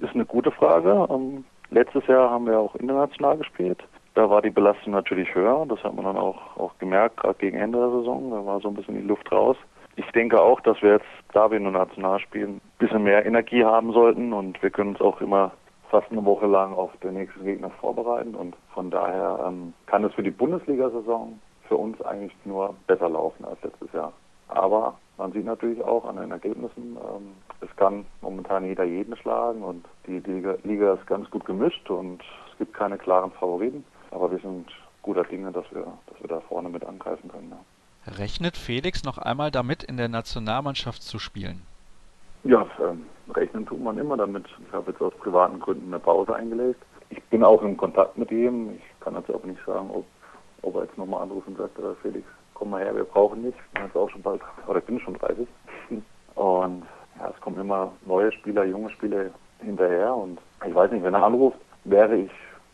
Ist 0.00 0.14
eine 0.14 0.24
gute 0.24 0.50
Frage. 0.50 1.06
Ähm, 1.10 1.44
letztes 1.70 2.04
Jahr 2.08 2.28
haben 2.28 2.46
wir 2.46 2.58
auch 2.58 2.74
international 2.74 3.38
gespielt. 3.38 3.78
Da 4.14 4.28
war 4.28 4.42
die 4.42 4.50
Belastung 4.50 4.92
natürlich 4.92 5.32
höher. 5.32 5.64
Das 5.68 5.82
hat 5.84 5.94
man 5.94 6.04
dann 6.04 6.16
auch, 6.16 6.56
auch 6.56 6.76
gemerkt, 6.78 7.18
gerade 7.18 7.38
gegen 7.38 7.56
Ende 7.56 7.78
der 7.78 7.90
Saison. 7.90 8.32
Da 8.32 8.44
war 8.44 8.60
so 8.60 8.68
ein 8.68 8.74
bisschen 8.74 8.96
die 8.96 9.06
Luft 9.06 9.30
raus. 9.30 9.56
Ich 10.00 10.12
denke 10.12 10.40
auch, 10.40 10.62
dass 10.62 10.80
wir 10.80 10.92
jetzt, 10.92 11.06
da 11.34 11.50
wir 11.50 11.60
nur 11.60 11.72
national 11.72 12.20
spielen, 12.20 12.54
ein 12.54 12.60
bisschen 12.78 13.02
mehr 13.02 13.26
Energie 13.26 13.64
haben 13.64 13.92
sollten 13.92 14.32
und 14.32 14.60
wir 14.62 14.70
können 14.70 14.90
uns 14.90 15.00
auch 15.02 15.20
immer 15.20 15.52
fast 15.90 16.10
eine 16.10 16.24
Woche 16.24 16.46
lang 16.46 16.72
auf 16.72 16.90
den 17.02 17.14
nächsten 17.14 17.44
Gegner 17.44 17.68
vorbereiten 17.68 18.34
und 18.34 18.56
von 18.72 18.90
daher 18.90 19.44
ähm, 19.46 19.74
kann 19.84 20.02
es 20.04 20.14
für 20.14 20.22
die 20.22 20.30
Bundesliga-Saison 20.30 21.38
für 21.68 21.76
uns 21.76 22.00
eigentlich 22.00 22.34
nur 22.46 22.74
besser 22.86 23.10
laufen 23.10 23.44
als 23.44 23.62
letztes 23.62 23.92
Jahr. 23.92 24.14
Aber 24.48 24.94
man 25.18 25.32
sieht 25.32 25.44
natürlich 25.44 25.82
auch 25.84 26.06
an 26.06 26.16
den 26.16 26.30
Ergebnissen, 26.30 26.96
ähm, 26.96 27.32
es 27.60 27.76
kann 27.76 28.06
momentan 28.22 28.64
jeder 28.64 28.84
jeden 28.84 29.14
schlagen 29.16 29.62
und 29.62 29.84
die 30.06 30.20
Liga, 30.20 30.56
Liga 30.62 30.94
ist 30.94 31.06
ganz 31.08 31.30
gut 31.30 31.44
gemischt 31.44 31.90
und 31.90 32.22
es 32.50 32.56
gibt 32.56 32.72
keine 32.72 32.96
klaren 32.96 33.32
Favoriten. 33.32 33.84
Aber 34.12 34.30
wir 34.30 34.38
sind 34.38 34.66
guter 35.02 35.24
Dinge, 35.24 35.52
dass 35.52 35.70
wir, 35.72 35.84
dass 36.06 36.20
wir 36.22 36.28
da 36.28 36.40
vorne 36.40 36.70
mit 36.70 36.86
angreifen 36.86 37.30
können. 37.30 37.50
Ja. 37.50 37.58
Rechnet 38.06 38.56
Felix 38.56 39.04
noch 39.04 39.18
einmal 39.18 39.50
damit, 39.50 39.82
in 39.82 39.96
der 39.96 40.08
Nationalmannschaft 40.08 41.02
zu 41.02 41.18
spielen? 41.18 41.62
Ja, 42.44 42.66
ähm, 42.82 43.04
rechnen 43.34 43.66
tut 43.66 43.82
man 43.82 43.98
immer 43.98 44.16
damit. 44.16 44.46
Ich 44.66 44.72
habe 44.72 44.90
jetzt 44.90 45.02
aus 45.02 45.12
privaten 45.14 45.60
Gründen 45.60 45.88
eine 45.88 45.98
Pause 45.98 46.34
eingelegt. 46.34 46.82
Ich 47.10 47.22
bin 47.24 47.44
auch 47.44 47.62
in 47.62 47.76
Kontakt 47.76 48.16
mit 48.16 48.30
ihm. 48.30 48.70
Ich 48.76 49.00
kann 49.00 49.14
jetzt 49.14 49.30
auch 49.30 49.44
nicht 49.44 49.60
sagen, 49.66 49.90
ob, 49.90 50.06
ob 50.62 50.76
er 50.76 50.84
jetzt 50.84 50.96
nochmal 50.96 51.22
anruft 51.22 51.48
und 51.48 51.58
sagt, 51.58 51.78
äh, 51.78 51.94
Felix, 52.00 52.26
komm 52.54 52.70
mal 52.70 52.82
her, 52.82 52.96
wir 52.96 53.04
brauchen 53.04 53.42
dich. 53.42 53.54
Ich 53.54 53.74
bin 53.74 53.84
jetzt 53.84 53.96
auch 53.96 54.08
schon 54.08 54.22
bald, 54.22 54.40
oder 54.66 54.78
ich 54.78 54.84
bin 54.86 55.00
schon 55.00 55.14
30. 55.14 55.46
Und 56.36 56.84
ja, 57.18 57.32
es 57.34 57.40
kommen 57.42 57.60
immer 57.60 57.92
neue 58.06 58.32
Spieler, 58.32 58.64
junge 58.64 58.90
Spieler 58.90 59.26
hinterher. 59.58 60.14
Und 60.14 60.38
ich 60.66 60.74
weiß 60.74 60.90
nicht, 60.90 61.04
wenn 61.04 61.14
er 61.14 61.22
anruft, 61.22 61.58
wäre 61.84 62.16
ich, 62.16 62.30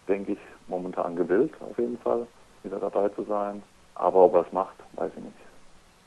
denke 0.07 0.33
ich, 0.33 0.39
momentan 0.69 1.17
gewillt, 1.17 1.53
auf 1.61 1.77
jeden 1.79 1.99
Fall, 1.99 2.27
wieder 2.63 2.79
dabei 2.79 3.09
zu 3.09 3.25
sein. 3.25 3.63
Aber 3.97 4.25
ob 4.25 4.35
er 4.35 4.47
es 4.47 4.53
macht, 4.53 4.77
weiß 4.95 5.11
ich 5.17 5.25
nicht. 5.25 5.37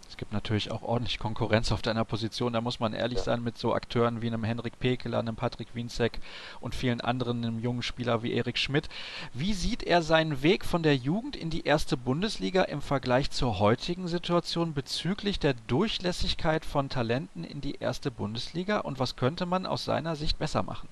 Es 0.10 0.18
gibt 0.18 0.34
natürlich 0.34 0.72
auch 0.72 0.82
ordentlich 0.82 1.20
Konkurrenz 1.20 1.72
auf 1.72 1.84
deiner 1.84 2.04
Position. 2.04 2.54
Da 2.54 2.62
muss 2.62 2.80
man 2.80 2.94
ehrlich 2.94 3.20
ja. 3.20 3.26
sein 3.26 3.44
mit 3.44 3.60
so 3.60 3.74
Akteuren 3.74 4.24
wie 4.24 4.28
einem 4.28 4.44
Henrik 4.44 4.80
Pekeler, 4.80 5.20
einem 5.20 5.36
Patrick 5.36 5.76
Wienzek 5.76 6.20
und 6.62 6.74
vielen 6.74 7.00
anderen, 7.00 7.46
einem 7.46 7.60
jungen 7.60 7.84
Spieler 7.84 8.24
wie 8.24 8.34
Erik 8.34 8.58
Schmidt. 8.58 8.90
Wie 9.34 9.54
sieht 9.54 9.84
er 9.84 10.02
seinen 10.02 10.42
Weg 10.42 10.66
von 10.66 10.82
der 10.82 10.96
Jugend 10.96 11.36
in 11.36 11.52
die 11.52 11.64
erste 11.64 11.96
Bundesliga 11.96 12.64
im 12.64 12.82
Vergleich 12.82 13.30
zur 13.30 13.60
heutigen 13.60 14.08
Situation 14.08 14.74
bezüglich 14.74 15.40
der 15.40 15.54
Durchlässigkeit 15.68 16.66
von 16.66 16.90
Talenten 16.90 17.44
in 17.44 17.62
die 17.62 17.76
erste 17.76 18.10
Bundesliga 18.10 18.80
und 18.80 19.00
was 19.00 19.16
könnte 19.16 19.46
man 19.46 19.68
aus 19.68 19.86
seiner 19.86 20.16
Sicht 20.16 20.40
besser 20.40 20.64
machen? 20.64 20.90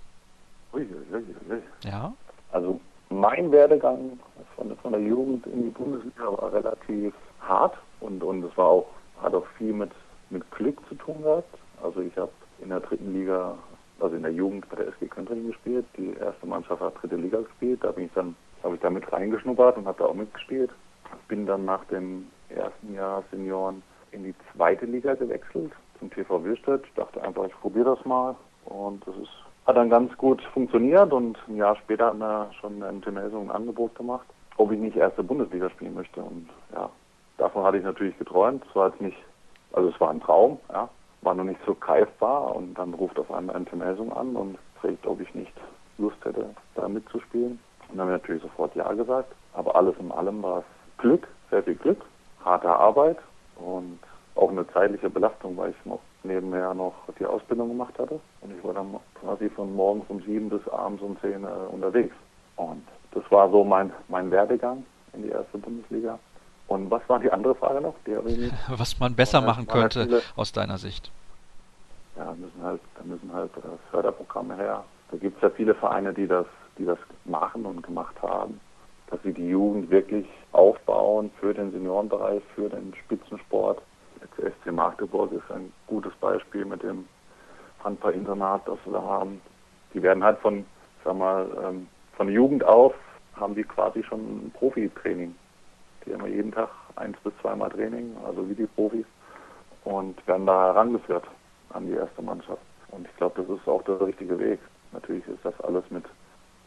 Ui, 0.74 0.84
ui, 1.12 1.24
ui. 1.50 1.62
Ja. 1.84 2.14
Also 2.52 2.80
mein 3.10 3.52
Werdegang 3.52 4.20
von, 4.58 4.76
von 4.78 4.91
der 4.91 5.02
Jugend 5.02 5.46
in 5.48 5.63
die 5.63 5.70
Bundesliga 5.70 6.26
war 6.26 6.52
relativ 6.52 7.13
hart 7.39 7.78
und, 8.02 8.22
und 8.22 8.43
es 8.43 8.58
war 8.58 8.65
auch 8.65 8.88
hat 9.22 9.34
auch 9.34 9.46
viel 9.58 9.74
mit, 9.74 9.91
mit 10.30 10.50
Glück 10.52 10.78
zu 10.89 10.96
tun 10.96 11.22
gehabt. 11.24 11.58
Also 11.82 12.02
ich 12.02 12.15
habe 12.17 12.32
in 12.60 12.70
der 12.70 12.80
dritten 12.80 13.13
Liga, 13.13 13.58
also 14.00 14.15
in 14.15 14.24
der 14.24 14.32
Jugend 14.32 14.70
bei 14.70 14.78
der 14.78 14.88
SG 14.88 15.08
Köntringen 15.08 15.48
gespielt. 15.48 15.86
Die 15.98 16.13
erste 16.13 16.46
Mannschaft 16.46 16.82
hat 16.82 17.02
dritte 17.02 17.15
Liga 17.15 17.39
gespielt. 17.39 17.84
Da 17.84 17.91
bin 17.91 18.06
ich 18.06 18.13
dann, 18.13 18.36
habe 18.63 18.76
ich 18.76 18.82
da 18.82 18.89
mit 18.89 19.12
reingeschnuppert 19.12 19.78
und 19.78 19.88
habe 19.88 19.98
da 20.00 20.06
auch 20.06 20.13
mitgespielt. 20.13 20.72
Bin 21.28 21.46
dann 21.46 21.65
nach 21.65 21.84
dem 21.86 22.28
ersten 22.50 22.93
Jahr 22.93 23.24
Senioren 23.32 23.82
in 24.12 24.24
die 24.24 24.36
zweite 24.54 24.86
Liga 24.86 25.15
gewechselt 25.15 25.72
zum 26.00 26.10
TV 26.12 26.43
Willstedt. 26.43 26.84
Dachte 26.96 27.22
einfach, 27.22 27.46
ich 27.46 27.60
probiere 27.60 27.96
das 27.96 28.06
mal 28.06 28.36
und 28.65 29.06
das 29.08 29.15
ist, 29.15 29.32
hat 29.65 29.78
dann 29.78 29.89
ganz 29.89 30.15
gut 30.17 30.41
funktioniert 30.54 31.12
und 31.12 31.38
ein 31.48 31.58
Jahr 31.58 31.76
später 31.78 32.08
hat 32.08 32.17
mir 32.17 32.50
schon 32.60 32.82
eine 32.82 32.93
MT-Melsung 32.93 33.50
ein 33.50 33.56
Angebot 33.56 33.96
gemacht, 33.96 34.28
ob 34.58 34.72
ich 34.72 34.80
nicht 34.80 34.98
erste 34.98 35.24
Bundesliga 35.24 35.70
spielen 35.70 35.93
möchte 35.93 36.22
und 36.22 36.50
ja, 36.74 36.89
Davon 37.38 37.63
hatte 37.63 37.78
ich 37.78 37.84
natürlich 37.84 38.17
geträumt. 38.17 38.63
Es 38.67 38.76
war 38.76 38.89
jetzt 38.89 39.02
nicht, 39.02 39.17
also 39.72 39.89
es 39.89 40.00
war 40.02 40.10
ein 40.10 40.22
Traum, 40.22 40.60
ja, 40.72 40.89
war 41.22 41.36
noch 41.36 41.43
nicht 41.43 41.60
so 41.65 41.76
greifbar 41.76 42.56
und 42.56 42.74
dann 42.76 42.93
ruft 42.93 43.20
auf 43.20 43.32
einmal 43.32 43.56
Ente 43.56 43.76
Melsung 43.76 44.12
an 44.12 44.36
und 44.36 44.58
fragt, 44.82 45.06
ob 45.06 45.22
ich 45.22 45.34
nicht 45.36 45.54
Lust 45.98 46.17
hätte, 46.26 46.50
da 46.76 46.88
mitzuspielen. 46.88 47.60
Und 47.89 47.98
dann 47.98 48.08
habe 48.08 48.15
ich 48.15 48.22
natürlich 48.22 48.41
sofort 48.41 48.76
Ja 48.76 48.91
gesagt. 48.93 49.34
Aber 49.54 49.76
alles 49.76 49.96
in 50.00 50.12
allem 50.12 50.43
war 50.43 50.60
es 50.60 50.65
Glück, 50.98 51.28
sehr 51.50 51.63
viel 51.63 51.76
Glück, 51.76 52.04
harte 52.43 52.70
Arbeit 52.70 53.17
und 53.56 54.00
auch 54.36 54.52
eine 54.52 54.67
zeitliche 54.67 55.10
Belastung, 55.10 55.58
weil 55.58 55.72
ich 55.72 55.86
noch 55.86 56.00
nebenher 56.24 56.74
noch 56.74 56.93
die 57.20 57.26
Ausbildung 57.26 57.70
gemacht 57.70 57.98
hatte. 57.98 58.20
Und 58.41 58.56
ich 58.56 58.63
war 58.63 58.74
dann 58.74 58.96
quasi 59.20 59.50
von 59.50 59.76
morgens 59.76 60.06
um 60.10 60.22
sieben 60.22 60.50
bis 60.50 60.67
abends 60.70 61.02
um 61.02 61.17
zehn 61.22 61.43
äh, 61.43 61.48
unterwegs. 61.72 62.15
Und 62.56 62.84
das 63.17 63.32
war 63.32 63.49
so 63.49 63.63
mein, 63.63 63.91
mein 64.10 64.30
Werdegang 64.32 64.86
in 65.13 65.23
die 65.23 65.30
erste 65.30 65.58
Bundesliga. 65.58 66.19
Und 66.67 66.91
was 66.91 67.01
war 67.08 67.19
die 67.19 67.32
andere 67.32 67.56
Frage 67.56 67.82
noch? 67.82 67.95
was 68.77 68.99
man 68.99 69.15
besser 69.15 69.41
machen 69.41 69.67
könnte 69.67 70.01
halt 70.01 70.34
aus 70.36 70.51
deiner 70.51 70.77
Sicht? 70.77 71.12
Ja, 72.15 72.34
müssen 72.38 72.62
halt, 72.62 72.82
da 72.95 73.03
müssen 73.03 73.32
halt 73.34 73.51
äh, 73.58 73.91
Förderprogramme 73.91 74.56
her. 74.56 74.84
Da 75.12 75.17
gibt 75.17 75.38
es 75.38 75.41
ja 75.41 75.49
viele 75.49 75.73
Vereine, 75.73 76.13
die 76.13 76.27
das, 76.27 76.45
die 76.77 76.86
das 76.86 76.97
machen 77.25 77.65
und 77.65 77.84
gemacht 77.84 78.15
haben, 78.21 78.60
dass 79.10 79.21
sie 79.23 79.34
die 79.34 79.47
Jugend 79.47 79.89
wirklich 79.89 80.27
aufbauen 80.51 81.32
für 81.39 81.53
den 81.53 81.71
Seniorenbereich, 81.71 82.41
für 82.56 82.69
den 82.69 82.93
Spitzensport. 83.06 83.82
Der 84.38 84.51
SC 84.51 84.71
Magdeburg 84.71 85.32
ist 85.32 85.49
ein 85.51 85.71
gutes 85.88 86.13
Beispiel 86.19 86.65
mit 86.65 86.84
dem 86.84 87.08
Handball-Internat, 87.84 88.67
das 88.67 88.77
wir 88.84 88.93
da 88.93 89.01
haben. 89.01 89.41
Die 89.93 90.01
werden 90.01 90.23
halt 90.23 90.39
von, 90.39 90.65
sag 91.06 91.15
mal, 91.15 91.47
ähm, 91.63 91.88
von 92.17 92.30
Jugend 92.30 92.63
auf 92.63 92.93
haben 93.39 93.56
die 93.56 93.63
quasi 93.63 94.04
schon 94.04 94.19
ein 94.19 94.52
Profitraining 94.52 95.36
die 96.08 96.13
haben 96.13 96.26
jeden 96.28 96.52
Tag 96.52 96.69
eins 96.95 97.17
bis 97.23 97.34
zweimal 97.41 97.69
Training, 97.69 98.15
also 98.26 98.47
wie 98.50 98.56
die 98.56 98.65
Profis, 98.65 99.06
und 99.84 100.26
werden 100.28 100.45
da 100.45 100.73
herangeführt 100.73 101.26
an 101.71 101.86
die 101.86 101.93
erste 101.93 102.21
Mannschaft. 102.21 102.62
Und 102.91 103.06
ich 103.06 103.15
glaube, 103.17 103.41
das 103.41 103.58
ist 103.58 103.67
auch 103.67 103.84
der 103.84 104.00
richtige 104.00 104.39
Weg. 104.39 104.60
Natürlich 104.93 105.28
ist 105.28 105.43
das 105.43 105.60
alles 105.62 105.84
mit, 105.89 106.06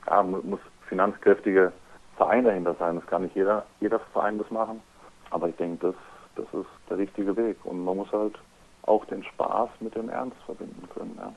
ja, 0.07 0.23
muss 0.23 0.61
finanzkräftige 0.89 1.73
Verein 2.17 2.45
dahinter 2.45 2.75
sein. 2.75 2.97
Das 2.97 3.07
kann 3.07 3.23
nicht 3.23 3.35
jeder, 3.35 3.65
jeder 3.81 3.99
Verein 4.13 4.39
das 4.39 4.51
machen. 4.51 4.83
Aber 5.31 5.49
ich 5.49 5.57
denke, 5.57 5.87
das, 5.87 5.95
das 6.37 6.61
ist 6.61 6.71
der 6.91 6.99
richtige 6.99 7.35
Weg. 7.37 7.57
Und 7.65 7.83
man 7.83 7.97
muss 7.97 8.13
halt 8.13 8.39
auch 8.83 9.05
den 9.07 9.25
Spaß 9.25 9.71
mit 9.81 9.95
dem 9.95 10.11
Ernst 10.11 10.37
verbinden 10.45 10.87
können. 10.95 11.17
Ja. 11.19 11.33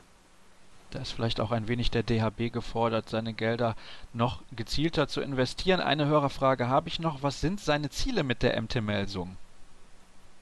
Da 0.94 1.00
ist 1.00 1.12
vielleicht 1.12 1.42
auch 1.42 1.52
ein 1.52 1.68
wenig 1.68 1.90
der 1.90 2.04
DHB 2.04 2.54
gefordert, 2.54 3.10
seine 3.10 3.34
Gelder 3.34 3.74
noch 4.14 4.44
gezielter 4.56 5.08
zu 5.08 5.22
investieren. 5.22 5.80
Eine 5.80 6.06
Hörerfrage 6.06 6.70
habe 6.70 6.88
ich 6.88 7.00
noch. 7.00 7.24
Was 7.24 7.42
sind 7.42 7.60
seine 7.60 7.90
Ziele 7.90 8.24
mit 8.24 8.44
der 8.44 8.62
MT 8.62 8.80
Melsung? 8.84 9.36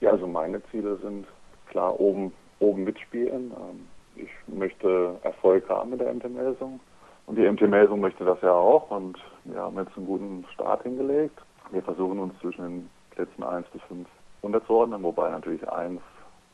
Ja, 0.02 0.12
also 0.12 0.28
meine 0.28 0.62
Ziele 0.66 0.98
sind 0.98 1.26
klar 1.68 1.98
oben, 1.98 2.34
oben 2.60 2.84
mitspielen. 2.84 3.52
Ähm, 3.52 3.88
ich 4.18 4.30
möchte 4.48 5.16
Erfolg 5.24 5.70
haben 5.70 5.92
mit 5.92 6.02
der 6.02 6.14
MT 6.14 6.30
Melsung. 6.30 6.82
Und 7.28 7.38
die 7.38 7.50
MT 7.50 7.62
Melsung 7.70 8.02
möchte 8.02 8.26
das 8.26 8.42
ja 8.42 8.52
auch. 8.52 8.92
Und 8.92 9.18
wir 9.46 9.62
haben 9.62 9.78
jetzt 9.78 9.96
einen 9.96 10.06
guten 10.06 10.46
Start 10.54 10.84
hingelegt. 10.84 11.40
Wir 11.72 11.82
versuchen 11.82 12.20
uns 12.20 12.38
zwischen 12.42 12.64
den 12.64 12.90
Plätzen 13.12 13.44
1 13.44 13.66
bis 13.68 13.82
5 13.84 14.06
unterzuordnen, 14.42 15.02
wobei 15.02 15.30
natürlich 15.30 15.66
1 15.72 16.02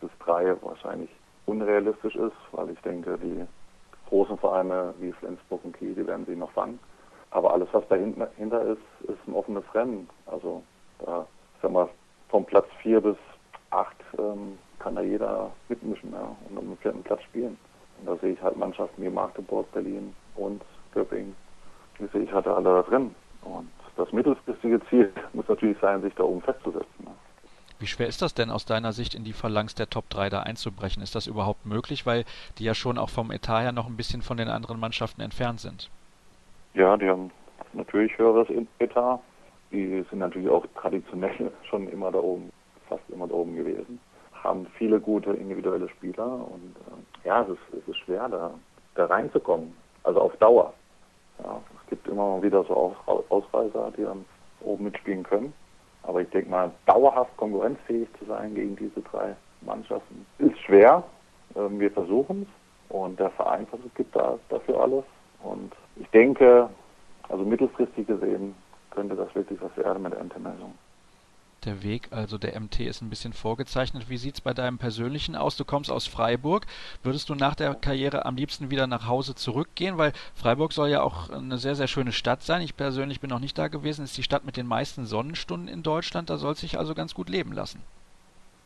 bis 0.02 0.12
3 0.20 0.62
wahrscheinlich 0.62 1.10
unrealistisch 1.48 2.16
ist, 2.16 2.36
weil 2.52 2.70
ich 2.70 2.80
denke, 2.82 3.18
die 3.18 3.48
großen 4.08 4.38
Vereine 4.38 4.94
wie 5.00 5.12
Flensburg 5.12 5.64
und 5.64 5.78
Kiel, 5.78 5.94
die 5.94 6.08
werden 6.08 6.26
sie 6.26 6.36
noch 6.36 6.52
fangen. 6.52 6.80
Aber 7.32 7.54
alles, 7.54 7.68
was 7.72 7.88
dahinter 7.90 8.62
ist, 8.64 9.10
ist 9.10 9.28
ein 9.28 9.34
offenes 9.34 9.64
Rennen. 9.74 10.10
Also 10.26 10.64
da, 11.06 11.28
sag 11.62 11.72
mal, 11.72 11.90
vom 12.30 12.46
Platz 12.46 12.68
4 12.82 13.02
bis 13.02 13.18
8 13.72 13.96
ähm, 14.18 14.58
kann 14.80 14.96
da 14.96 15.02
jeder 15.02 15.52
mitmischen 15.68 16.12
ja, 16.14 16.36
und 16.50 16.58
um 16.58 16.68
den 16.68 16.78
vierten 16.78 17.04
Platz 17.04 17.22
spielen. 17.24 17.58
Und 18.00 18.08
da 18.08 18.16
sehe 18.18 18.34
ich 18.34 18.42
halt 18.42 18.58
Mannschaften 18.58 19.04
wie 19.04 19.10
Magdeburg, 19.10 19.72
Berlin 19.72 20.16
und 20.36 20.62
Göppingen. 20.94 21.36
Die 22.00 22.06
sehe 22.08 22.22
ich 22.24 22.32
halt 22.32 22.48
alle 22.48 22.64
da 22.64 22.82
drin. 22.84 23.14
Und 23.42 23.70
das 23.96 24.12
mittelfristige 24.12 24.80
Ziel 24.90 25.12
muss 25.34 25.48
natürlich 25.48 25.78
sein, 25.80 26.02
sich 26.02 26.14
da 26.16 26.24
oben 26.24 26.42
festzusetzen. 26.42 27.06
Ja. 27.06 27.12
Wie 27.80 27.88
schwer 27.88 28.08
ist 28.08 28.22
das 28.24 28.34
denn 28.34 28.50
aus 28.50 28.66
deiner 28.66 28.92
Sicht 28.92 29.14
in 29.14 29.24
die 29.24 29.34
Phalanx 29.34 29.76
der 29.76 29.90
Top 29.90 30.10
3 30.10 30.30
da 30.30 30.40
einzubrechen? 30.42 31.04
Ist 31.04 31.14
das 31.14 31.28
überhaupt 31.28 31.66
möglich, 31.66 32.06
weil 32.06 32.26
die 32.58 32.64
ja 32.64 32.74
schon 32.74 32.98
auch 32.98 33.10
vom 33.10 33.32
Etat 33.32 33.62
her 33.62 33.72
noch 33.72 33.88
ein 33.88 33.98
bisschen 33.98 34.24
von 34.24 34.38
den 34.38 34.48
anderen 34.48 34.80
Mannschaften 34.80 35.22
entfernt 35.22 35.60
sind? 35.60 35.90
Ja, 36.74 36.98
die 36.98 37.08
haben 37.08 37.32
natürlich 37.74 38.18
höheres 38.18 38.48
Etat. 38.80 39.20
Die 39.72 40.04
sind 40.10 40.20
natürlich 40.20 40.50
auch 40.50 40.66
traditionell 40.76 41.52
schon 41.70 41.88
immer 41.90 42.12
da 42.12 42.20
oben, 42.20 42.52
fast 42.90 43.08
immer 43.10 43.28
da 43.28 43.36
oben 43.36 43.56
gewesen. 43.56 44.00
Haben 44.34 44.66
viele 44.78 45.00
gute 45.00 45.34
individuelle 45.34 45.90
Spieler 45.90 46.26
und 46.26 46.76
äh, 46.88 47.28
ja, 47.28 47.42
es 47.44 47.50
ist, 47.50 47.82
es 47.82 47.88
ist 47.90 47.98
schwer, 47.98 48.28
da, 48.30 48.52
da 48.96 49.06
reinzukommen. 49.06 49.74
Also 50.04 50.22
auf 50.22 50.36
Dauer. 50.38 50.74
Ja, 51.44 51.62
es 51.84 51.90
gibt 51.90 52.08
immer 52.08 52.42
wieder 52.42 52.64
so 52.64 52.96
Ausreißer, 53.30 53.92
die 53.98 54.04
dann 54.04 54.26
oben 54.62 54.86
mitspielen 54.86 55.24
können. 55.24 55.54
Aber 56.08 56.22
ich 56.22 56.30
denke 56.30 56.50
mal, 56.50 56.72
dauerhaft 56.86 57.36
konkurrenzfähig 57.36 58.08
zu 58.18 58.26
sein 58.26 58.56
gegen 58.56 58.76
diese 58.78 59.02
drei 59.02 59.36
Mannschaften 59.62 60.26
ist 60.40 60.58
schwer. 60.60 61.04
Ähm, 61.56 61.80
wir 61.80 61.92
versuchen 61.92 62.44
es 62.44 62.96
und 62.96 63.20
der 63.20 63.30
Verein 63.32 63.68
gibt 63.96 64.16
da 64.16 64.40
dafür 64.50 64.82
alles. 64.82 65.04
Und 65.44 65.74
ich 65.98 66.08
denke, 66.10 66.70
also 67.28 67.44
mittelfristig 67.44 68.08
gesehen, 68.08 68.56
könnte 68.92 69.16
das 69.16 69.34
wirklich 69.36 69.62
was 69.62 69.76
werden 69.78 70.02
mit 70.04 70.14
der 70.14 70.22
Intermeldung. 70.22 70.74
Der 71.68 71.84
Weg, 71.84 72.08
also 72.12 72.38
der 72.38 72.58
MT, 72.58 72.80
ist 72.80 73.02
ein 73.02 73.10
bisschen 73.10 73.34
vorgezeichnet. 73.34 74.10
Wie 74.10 74.16
sieht 74.16 74.36
es 74.36 74.42
bei 74.42 74.54
deinem 74.54 74.78
persönlichen 74.78 75.36
aus? 75.36 75.58
Du 75.58 75.66
kommst 75.66 75.92
aus 75.92 76.08
Freiburg. 76.08 76.66
Würdest 77.04 77.28
du 77.28 77.36
nach 77.36 77.56
der 77.56 77.76
Karriere 77.76 78.26
am 78.26 78.38
liebsten 78.38 78.72
wieder 78.72 78.88
nach 78.88 79.06
Hause 79.06 79.36
zurückgehen? 79.36 79.98
Weil 79.98 80.14
Freiburg 80.34 80.72
soll 80.72 80.88
ja 80.88 81.02
auch 81.02 81.30
eine 81.30 81.58
sehr, 81.58 81.76
sehr 81.76 81.88
schöne 81.88 82.14
Stadt 82.14 82.42
sein. 82.42 82.62
Ich 82.62 82.78
persönlich 82.78 83.20
bin 83.20 83.30
noch 83.30 83.42
nicht 83.42 83.58
da 83.58 83.68
gewesen. 83.68 84.06
Ist 84.06 84.18
die 84.18 84.24
Stadt 84.24 84.46
mit 84.46 84.56
den 84.56 84.66
meisten 84.66 85.06
Sonnenstunden 85.06 85.68
in 85.68 85.84
Deutschland. 85.84 86.30
Da 86.30 86.38
soll 86.38 86.54
es 86.54 86.62
sich 86.62 86.80
also 86.80 86.96
ganz 86.96 87.14
gut 87.14 87.28
leben 87.28 87.52
lassen. 87.52 87.84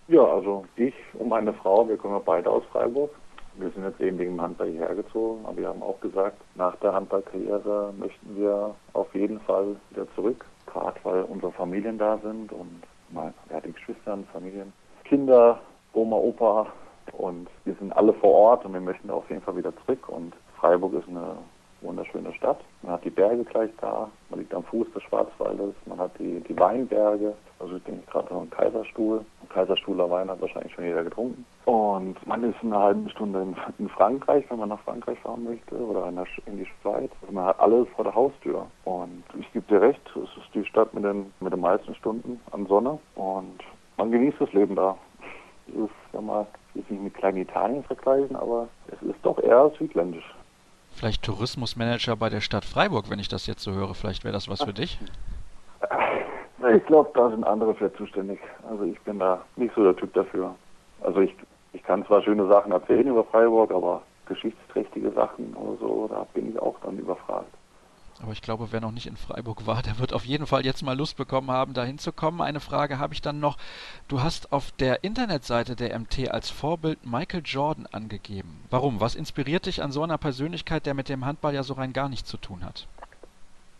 Ja, 0.07 0.23
also 0.23 0.65
ich 0.75 0.93
und 1.15 1.29
meine 1.29 1.53
Frau, 1.53 1.89
wir 1.89 1.97
kommen 1.97 2.21
beide 2.23 2.51
aus 2.51 2.63
Freiburg. 2.71 3.09
Wir 3.55 3.71
sind 3.71 3.83
jetzt 3.83 3.99
eben 3.99 4.19
wegen 4.19 4.33
dem 4.33 4.41
Handball 4.41 4.69
hierher 4.69 4.93
gezogen, 4.93 5.43
aber 5.43 5.57
wir 5.57 5.69
haben 5.69 5.81
auch 5.81 5.99
gesagt, 6.01 6.37
nach 6.53 6.75
der 6.75 6.93
Handballkarriere 6.93 7.95
möchten 7.97 8.37
wir 8.37 8.75
auf 8.93 9.13
jeden 9.15 9.39
Fall 9.39 9.75
wieder 9.89 10.05
zurück, 10.13 10.45
gerade 10.67 10.99
weil 11.03 11.23
unsere 11.23 11.51
Familien 11.51 11.97
da 11.97 12.19
sind 12.19 12.53
und 12.53 12.83
mal, 13.13 13.33
ja, 13.49 13.59
die 13.61 13.71
Geschwister, 13.71 14.17
Familien, 14.33 14.73
Kinder, 15.03 15.59
Oma, 15.93 16.15
Opa 16.15 16.67
und 17.13 17.47
wir 17.65 17.75
sind 17.75 17.91
alle 17.93 18.13
vor 18.13 18.33
Ort 18.33 18.65
und 18.65 18.73
wir 18.73 18.81
möchten 18.81 19.09
auf 19.09 19.29
jeden 19.29 19.41
Fall 19.41 19.57
wieder 19.57 19.75
zurück 19.77 20.07
und 20.09 20.33
Freiburg 20.59 20.93
ist 20.93 21.07
eine 21.07 21.35
wunderschöne 21.81 22.33
Stadt. 22.33 22.59
Man 22.83 22.93
hat 22.93 23.03
die 23.03 23.09
Berge 23.09 23.43
gleich 23.43 23.71
da, 23.81 24.09
man 24.29 24.39
liegt 24.39 24.53
am 24.53 24.63
Fuß 24.63 24.87
des 24.93 25.03
Schwarzwaldes, 25.03 25.73
man 25.85 25.99
hat 25.99 26.11
die, 26.19 26.39
die 26.41 26.57
Weinberge, 26.57 27.33
also 27.59 27.75
ich 27.77 27.83
denke 27.83 28.09
gerade 28.09 28.31
an 28.31 28.49
Kaiserstuhl. 28.49 29.25
Kaiserstuhler 29.49 30.09
Wein 30.09 30.29
hat 30.29 30.41
wahrscheinlich 30.41 30.73
schon 30.73 30.85
jeder 30.85 31.03
getrunken. 31.03 31.45
Und 31.65 32.15
man 32.25 32.43
ist 32.43 32.57
eine 32.63 32.77
halbe 32.77 33.09
Stunde 33.11 33.41
in, 33.41 33.55
in 33.77 33.89
Frankreich, 33.89 34.45
wenn 34.49 34.59
man 34.59 34.69
nach 34.69 34.79
Frankreich 34.81 35.19
fahren 35.19 35.43
möchte, 35.43 35.75
oder 35.75 36.07
in, 36.07 36.15
der, 36.15 36.25
in 36.47 36.57
die 36.57 36.67
Schweiz. 36.81 37.11
Also 37.21 37.33
man 37.33 37.45
hat 37.45 37.59
alles 37.59 37.87
vor 37.95 38.03
der 38.03 38.15
Haustür. 38.15 38.65
Und 38.85 39.23
ich 39.39 39.51
gebe 39.53 39.65
dir 39.67 39.81
recht, 39.81 40.01
es 40.15 40.37
ist 40.37 40.53
die 40.55 40.65
Stadt 40.65 40.93
mit 40.93 41.03
den, 41.03 41.31
mit 41.39 41.53
den 41.53 41.61
meisten 41.61 41.93
Stunden 41.95 42.39
an 42.51 42.65
Sonne 42.65 42.97
und 43.15 43.59
man 43.97 44.11
genießt 44.11 44.37
das 44.39 44.51
Leben 44.53 44.75
da. 44.75 44.97
Es 45.67 45.75
ist, 45.75 45.91
sag 46.11 46.23
mal, 46.23 46.47
will 46.73 46.83
nicht 46.89 47.03
mit 47.03 47.13
kleinen 47.13 47.37
Italien 47.37 47.83
vergleichen, 47.83 48.35
aber 48.35 48.67
es 48.87 49.01
ist 49.07 49.19
doch 49.23 49.37
eher 49.39 49.71
südländisch. 49.77 50.35
Vielleicht 50.93 51.23
Tourismusmanager 51.23 52.15
bei 52.15 52.29
der 52.29 52.41
Stadt 52.41 52.65
Freiburg, 52.65 53.09
wenn 53.09 53.19
ich 53.19 53.29
das 53.29 53.47
jetzt 53.47 53.61
so 53.61 53.71
höre. 53.71 53.93
Vielleicht 53.93 54.23
wäre 54.23 54.33
das 54.33 54.49
was 54.49 54.63
für 54.63 54.73
dich? 54.73 54.99
Ich 56.75 56.85
glaube, 56.85 57.09
da 57.15 57.27
sind 57.31 57.43
andere 57.43 57.73
für 57.73 57.91
zuständig. 57.95 58.39
Also 58.69 58.83
ich 58.83 58.99
bin 59.01 59.17
da 59.17 59.41
nicht 59.55 59.73
so 59.73 59.83
der 59.83 59.95
Typ 59.95 60.13
dafür. 60.13 60.53
Also 61.01 61.21
ich, 61.21 61.35
ich 61.73 61.83
kann 61.83 62.05
zwar 62.05 62.21
schöne 62.21 62.47
Sachen 62.47 62.71
erzählen 62.71 63.07
über 63.07 63.23
Freiburg, 63.23 63.71
aber 63.71 64.01
geschichtsträchtige 64.25 65.11
Sachen 65.11 65.53
oder 65.55 65.77
so, 65.79 66.07
da 66.09 66.25
bin 66.33 66.49
ich 66.49 66.59
auch 66.59 66.75
dann 66.83 66.97
überfragt. 66.97 67.51
Aber 68.21 68.33
ich 68.33 68.41
glaube, 68.41 68.67
wer 68.69 68.81
noch 68.81 68.91
nicht 68.91 69.07
in 69.07 69.17
Freiburg 69.17 69.65
war, 69.65 69.81
der 69.81 69.97
wird 69.97 70.13
auf 70.13 70.25
jeden 70.25 70.45
Fall 70.45 70.63
jetzt 70.63 70.83
mal 70.83 70.95
Lust 70.95 71.17
bekommen 71.17 71.49
haben, 71.49 71.73
da 71.73 71.83
hinzukommen. 71.83 72.41
Eine 72.41 72.59
Frage 72.59 72.99
habe 72.99 73.13
ich 73.13 73.21
dann 73.21 73.39
noch. 73.39 73.57
Du 74.07 74.21
hast 74.21 74.53
auf 74.53 74.71
der 74.73 75.03
Internetseite 75.03 75.75
der 75.75 75.97
MT 75.97 76.29
als 76.29 76.51
Vorbild 76.51 76.99
Michael 77.03 77.41
Jordan 77.43 77.87
angegeben. 77.91 78.63
Warum? 78.69 79.01
Was 79.01 79.15
inspiriert 79.15 79.65
dich 79.65 79.81
an 79.81 79.91
so 79.91 80.03
einer 80.03 80.19
Persönlichkeit, 80.19 80.85
der 80.85 80.93
mit 80.93 81.09
dem 81.09 81.25
Handball 81.25 81.55
ja 81.55 81.63
so 81.63 81.73
rein 81.73 81.93
gar 81.93 82.09
nichts 82.09 82.29
zu 82.29 82.37
tun 82.37 82.63
hat? 82.63 82.87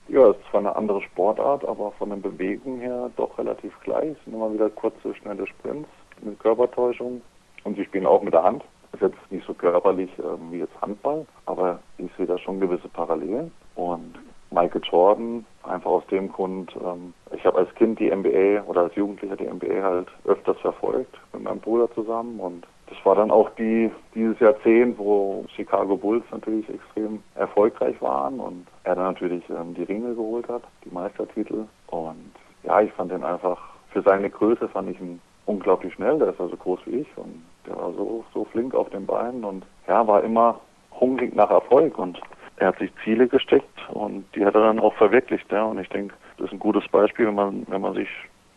Ja, 0.08 0.30
es 0.30 0.38
ist 0.38 0.50
zwar 0.50 0.62
eine 0.62 0.76
andere 0.76 1.02
Sportart, 1.04 1.64
aber 1.64 1.92
von 1.92 2.10
den 2.10 2.22
Bewegungen 2.22 2.82
her 2.82 3.12
doch 3.18 3.38
relativ 3.38 3.80
gleich. 3.82 4.18
Immer 4.26 4.52
wieder 4.52 4.70
kurze, 4.72 5.14
schnelle 5.16 5.46
Sprints 5.46 5.90
mit 6.22 6.40
Körpertäuschung 6.40 7.22
und 7.64 7.76
sie 7.76 7.86
spielen 7.86 8.06
auch 8.06 8.22
mit 8.22 8.34
der 8.34 8.44
Hand. 8.44 8.64
Ist 8.94 9.02
jetzt 9.02 9.32
nicht 9.32 9.46
so 9.48 9.54
körperlich 9.54 10.10
ähm, 10.20 10.52
wie 10.52 10.60
jetzt 10.60 10.82
Handball, 10.82 11.26
aber 11.46 11.80
ich 11.98 12.12
sehe 12.18 12.26
da 12.26 12.38
schon 12.38 12.60
gewisse 12.60 12.90
Parallelen. 12.90 13.52
Und 13.76 14.16
Michael 14.52 14.82
Jordan, 14.84 15.46
einfach 15.64 15.90
aus 15.90 16.08
dem 16.08 16.30
Grund, 16.32 16.76
ähm, 16.76 17.14
ich 17.34 17.46
habe 17.46 17.60
als 17.60 17.74
Kind 17.76 18.00
die 18.00 18.14
NBA 18.14 18.64
oder 18.68 18.82
als 18.82 18.96
Jugendlicher 18.96 19.38
die 19.38 19.48
NBA 19.48 19.82
halt 19.82 20.08
öfters 20.26 20.58
verfolgt 20.60 21.18
mit 21.32 21.44
meinem 21.44 21.60
Bruder 21.60 21.90
zusammen 21.94 22.40
und 22.40 22.68
das 22.88 22.98
war 23.06 23.16
dann 23.16 23.32
auch 23.32 23.50
die, 23.52 23.90
dieses 24.14 24.38
Jahrzehnt, 24.42 25.00
wo 25.00 25.46
Chicago 25.56 25.96
Bulls 25.96 26.26
natürlich 26.32 26.68
extrem 26.68 27.24
erfolgreich 27.36 27.96
waren 28.02 28.42
und 28.42 28.68
er 28.84 28.96
dann 28.96 29.14
natürlich 29.14 29.44
ähm, 29.50 29.74
die 29.74 29.84
Ringe 29.84 30.14
geholt 30.16 30.50
hat, 30.50 30.64
die 30.84 30.94
Meistertitel 30.94 31.66
und 31.88 32.32
ja, 32.64 32.82
ich 32.82 32.92
fand 32.92 33.14
ihn 33.14 33.24
einfach, 33.24 33.58
für 33.92 34.02
seine 34.02 34.30
Größe 34.30 34.68
fand 34.68 34.90
ich 34.90 35.00
ihn 35.00 35.22
unglaublich 35.46 35.94
schnell, 35.94 36.20
der 36.20 36.30
ist 36.30 36.42
also 36.42 36.58
groß 36.58 36.82
wie 36.86 36.98
ich 36.98 37.08
und 37.16 37.42
der 37.66 37.76
war 37.76 37.94
so, 37.94 38.24
so 38.34 38.46
flink 38.46 38.74
auf 38.74 38.90
den 38.90 39.06
Beinen 39.06 39.44
und 39.44 39.66
ja, 39.88 40.06
war 40.08 40.24
immer 40.24 40.60
hungrig 41.00 41.36
nach 41.36 41.50
Erfolg 41.50 41.98
und 41.98 42.22
er 42.58 42.68
hat 42.68 42.80
sich 42.80 42.92
Ziele 43.04 43.28
gesteckt 43.28 43.90
und 43.90 44.24
die 44.36 44.46
hat 44.46 44.56
er 44.56 44.62
dann 44.62 44.80
auch 44.80 44.94
verwirklicht. 44.94 45.52
Ja. 45.52 45.64
Und 45.64 45.80
ich 45.80 45.90
denke, 45.90 46.14
das 46.38 46.48
ist 46.48 46.54
ein 46.54 46.60
gutes 46.60 46.88
Beispiel, 46.90 47.28
wenn 47.28 47.36
man, 47.36 47.66
wenn 47.68 47.82
man 47.82 47.96
sich 47.96 48.08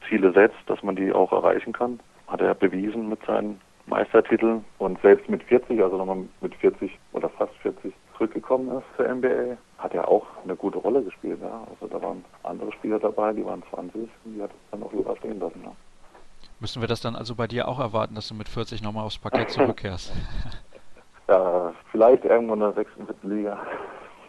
Ziele 0.08 0.32
setzt, 0.32 0.58
dass 0.66 0.82
man 0.82 0.96
die 0.96 1.12
auch 1.12 1.32
erreichen 1.32 1.72
kann. 1.72 1.98
Hat 2.26 2.40
er 2.40 2.54
bewiesen 2.54 3.08
mit 3.08 3.24
seinen 3.26 3.60
Meistertiteln 3.86 4.64
und 4.78 5.00
selbst 5.00 5.28
mit 5.28 5.42
40, 5.44 5.82
also 5.82 5.96
nochmal 5.96 6.24
mit 6.40 6.54
40 6.56 6.98
oder 7.12 7.28
fast 7.30 7.54
40 7.62 7.92
zurückgekommen 8.16 8.78
ist 8.78 8.96
zur 8.96 9.08
NBA, 9.08 9.56
hat 9.78 9.94
er 9.94 10.08
auch 10.08 10.26
eine 10.44 10.56
gute 10.56 10.78
Rolle 10.78 11.02
gespielt. 11.02 11.38
Ja. 11.42 11.66
Also 11.70 11.86
da 11.86 12.02
waren 12.02 12.24
andere 12.42 12.72
Spieler 12.72 12.98
dabei, 12.98 13.32
die 13.32 13.44
waren 13.44 13.62
20 13.72 14.02
und 14.02 14.34
die 14.34 14.42
hat 14.42 14.50
es 14.50 14.70
dann 14.70 14.82
auch 14.82 14.92
überstehen 14.92 15.40
lassen. 15.40 15.62
Ja. 15.64 15.72
Müssen 16.64 16.80
wir 16.80 16.88
das 16.88 17.02
dann 17.02 17.14
also 17.14 17.34
bei 17.34 17.46
dir 17.46 17.68
auch 17.68 17.78
erwarten, 17.78 18.14
dass 18.14 18.28
du 18.28 18.34
mit 18.34 18.48
40 18.48 18.80
nochmal 18.80 19.04
aufs 19.04 19.18
Parkett 19.18 19.50
zurückkehrst? 19.50 20.10
Ja, 21.28 21.72
vielleicht 21.90 22.24
irgendwo 22.24 22.52
in 22.52 22.60
der 22.60 22.72
sechsten, 22.74 23.06
siebten 23.06 23.34
Liga. 23.34 23.58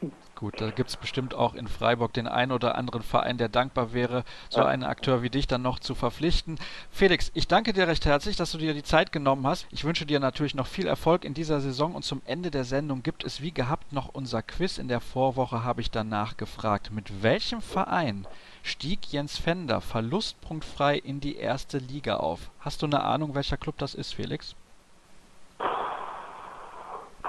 Gut, 0.36 0.62
da 0.62 0.72
gibt 0.72 0.90
es 0.90 0.96
bestimmt 0.96 1.34
auch 1.34 1.54
in 1.54 1.68
Freiburg 1.68 2.14
den 2.14 2.28
einen 2.28 2.54
oder 2.54 2.76
anderen 2.76 3.02
Verein, 3.02 3.38
der 3.38 3.50
dankbar 3.50 3.94
wäre, 3.94 4.24
so 4.50 4.62
einen 4.62 4.84
Akteur 4.84 5.22
wie 5.22 5.30
dich 5.30 5.48
dann 5.48 5.62
noch 5.62 5.80
zu 5.80 5.94
verpflichten. 5.94 6.58
Felix, 6.90 7.32
ich 7.34 7.50
danke 7.50 7.74
dir 7.74 7.88
recht 7.88 8.06
herzlich, 8.06 8.38
dass 8.38 8.52
du 8.52 8.58
dir 8.58 8.74
die 8.74 8.84
Zeit 8.84 9.12
genommen 9.12 9.46
hast. 9.46 9.68
Ich 9.72 9.84
wünsche 9.84 10.06
dir 10.06 10.22
natürlich 10.22 10.56
noch 10.56 10.68
viel 10.68 10.88
Erfolg 10.88 11.26
in 11.26 11.34
dieser 11.34 11.60
Saison 11.60 11.96
und 11.96 12.04
zum 12.04 12.22
Ende 12.26 12.50
der 12.50 12.64
Sendung 12.64 13.04
gibt 13.04 13.26
es 13.26 13.42
wie 13.42 13.52
gehabt 13.52 13.92
noch 13.92 14.10
unser 14.14 14.42
Quiz. 14.42 14.78
In 14.78 14.88
der 14.88 15.02
Vorwoche 15.02 15.64
habe 15.66 15.82
ich 15.82 15.92
danach 15.92 16.38
gefragt, 16.38 16.92
mit 16.94 17.24
welchem 17.24 17.62
Verein 17.62 18.26
stieg 18.66 19.12
Jens 19.12 19.38
Fender 19.38 19.80
verlustpunktfrei 19.80 20.98
in 20.98 21.20
die 21.20 21.38
erste 21.38 21.78
Liga 21.78 22.18
auf? 22.18 22.50
Hast 22.60 22.82
du 22.82 22.88
eine 22.88 23.04
Ahnung, 23.04 23.36
welcher 23.36 23.58
Club 23.58 23.78
das 23.78 23.94
ist, 23.94 24.16
Felix? 24.16 24.56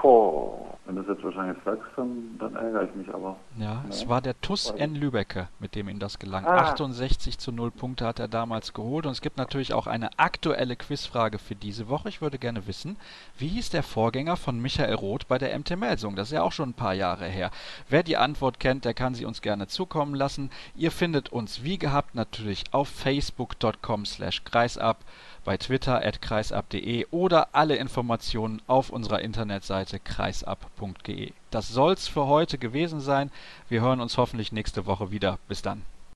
Boah. 0.01 0.76
Wenn 0.87 0.95
du 0.95 1.01
es 1.01 1.07
jetzt 1.09 1.21
wahrscheinlich 1.21 1.57
sagst, 1.65 1.85
dann, 1.97 2.37
dann 2.39 2.55
ärgere 2.55 2.85
ich 2.85 2.95
mich 2.95 3.13
aber. 3.13 3.35
Ja, 3.57 3.83
nee. 3.83 3.89
es 3.89 4.07
war 4.07 4.21
der 4.21 4.39
TUS 4.39 4.69
N 4.69 4.95
Lübecke, 4.95 5.49
mit 5.59 5.75
dem 5.75 5.89
ihm 5.89 5.99
das 5.99 6.17
gelang. 6.17 6.45
Ah. 6.45 6.71
68 6.71 7.37
zu 7.37 7.51
0 7.51 7.71
Punkte 7.71 8.05
hat 8.05 8.19
er 8.19 8.29
damals 8.29 8.73
geholt. 8.73 9.05
Und 9.05 9.11
es 9.11 9.19
gibt 9.19 9.35
natürlich 9.35 9.73
auch 9.73 9.85
eine 9.85 10.17
aktuelle 10.17 10.77
Quizfrage 10.77 11.39
für 11.39 11.55
diese 11.55 11.89
Woche. 11.89 12.07
Ich 12.07 12.21
würde 12.21 12.39
gerne 12.39 12.67
wissen, 12.67 12.95
wie 13.37 13.49
hieß 13.49 13.69
der 13.69 13.83
Vorgänger 13.83 14.37
von 14.37 14.61
Michael 14.61 14.93
Roth 14.93 15.27
bei 15.27 15.37
der 15.37 15.59
MT 15.59 15.75
Melsung? 15.75 16.15
Das 16.15 16.29
ist 16.29 16.33
ja 16.33 16.41
auch 16.41 16.53
schon 16.53 16.69
ein 16.69 16.73
paar 16.73 16.93
Jahre 16.93 17.25
her. 17.25 17.51
Wer 17.89 18.03
die 18.03 18.15
Antwort 18.15 18.61
kennt, 18.61 18.85
der 18.85 18.93
kann 18.93 19.13
sie 19.13 19.25
uns 19.25 19.41
gerne 19.41 19.67
zukommen 19.67 20.15
lassen. 20.15 20.51
Ihr 20.73 20.91
findet 20.91 21.33
uns 21.33 21.63
wie 21.65 21.77
gehabt 21.77 22.15
natürlich 22.15 22.63
auf 22.71 22.87
facebook.com 22.87 24.05
slash 24.05 24.45
kreisab 24.45 25.03
bei 25.47 25.55
Twitter 25.55 26.01
kreisab.de 26.19 27.05
oder 27.09 27.55
alle 27.55 27.77
Informationen 27.77 28.61
auf 28.67 28.89
unserer 28.89 29.21
Internetseite 29.21 29.97
kreisab.de. 29.97 31.31
Das 31.51 31.69
soll's 31.69 32.09
für 32.09 32.27
heute 32.27 32.57
gewesen 32.57 32.99
sein. 32.99 33.31
Wir 33.69 33.79
hören 33.79 34.01
uns 34.01 34.17
hoffentlich 34.17 34.51
nächste 34.51 34.85
Woche 34.85 35.09
wieder. 35.09 35.39
Bis 35.47 35.61
dann. 35.61 35.83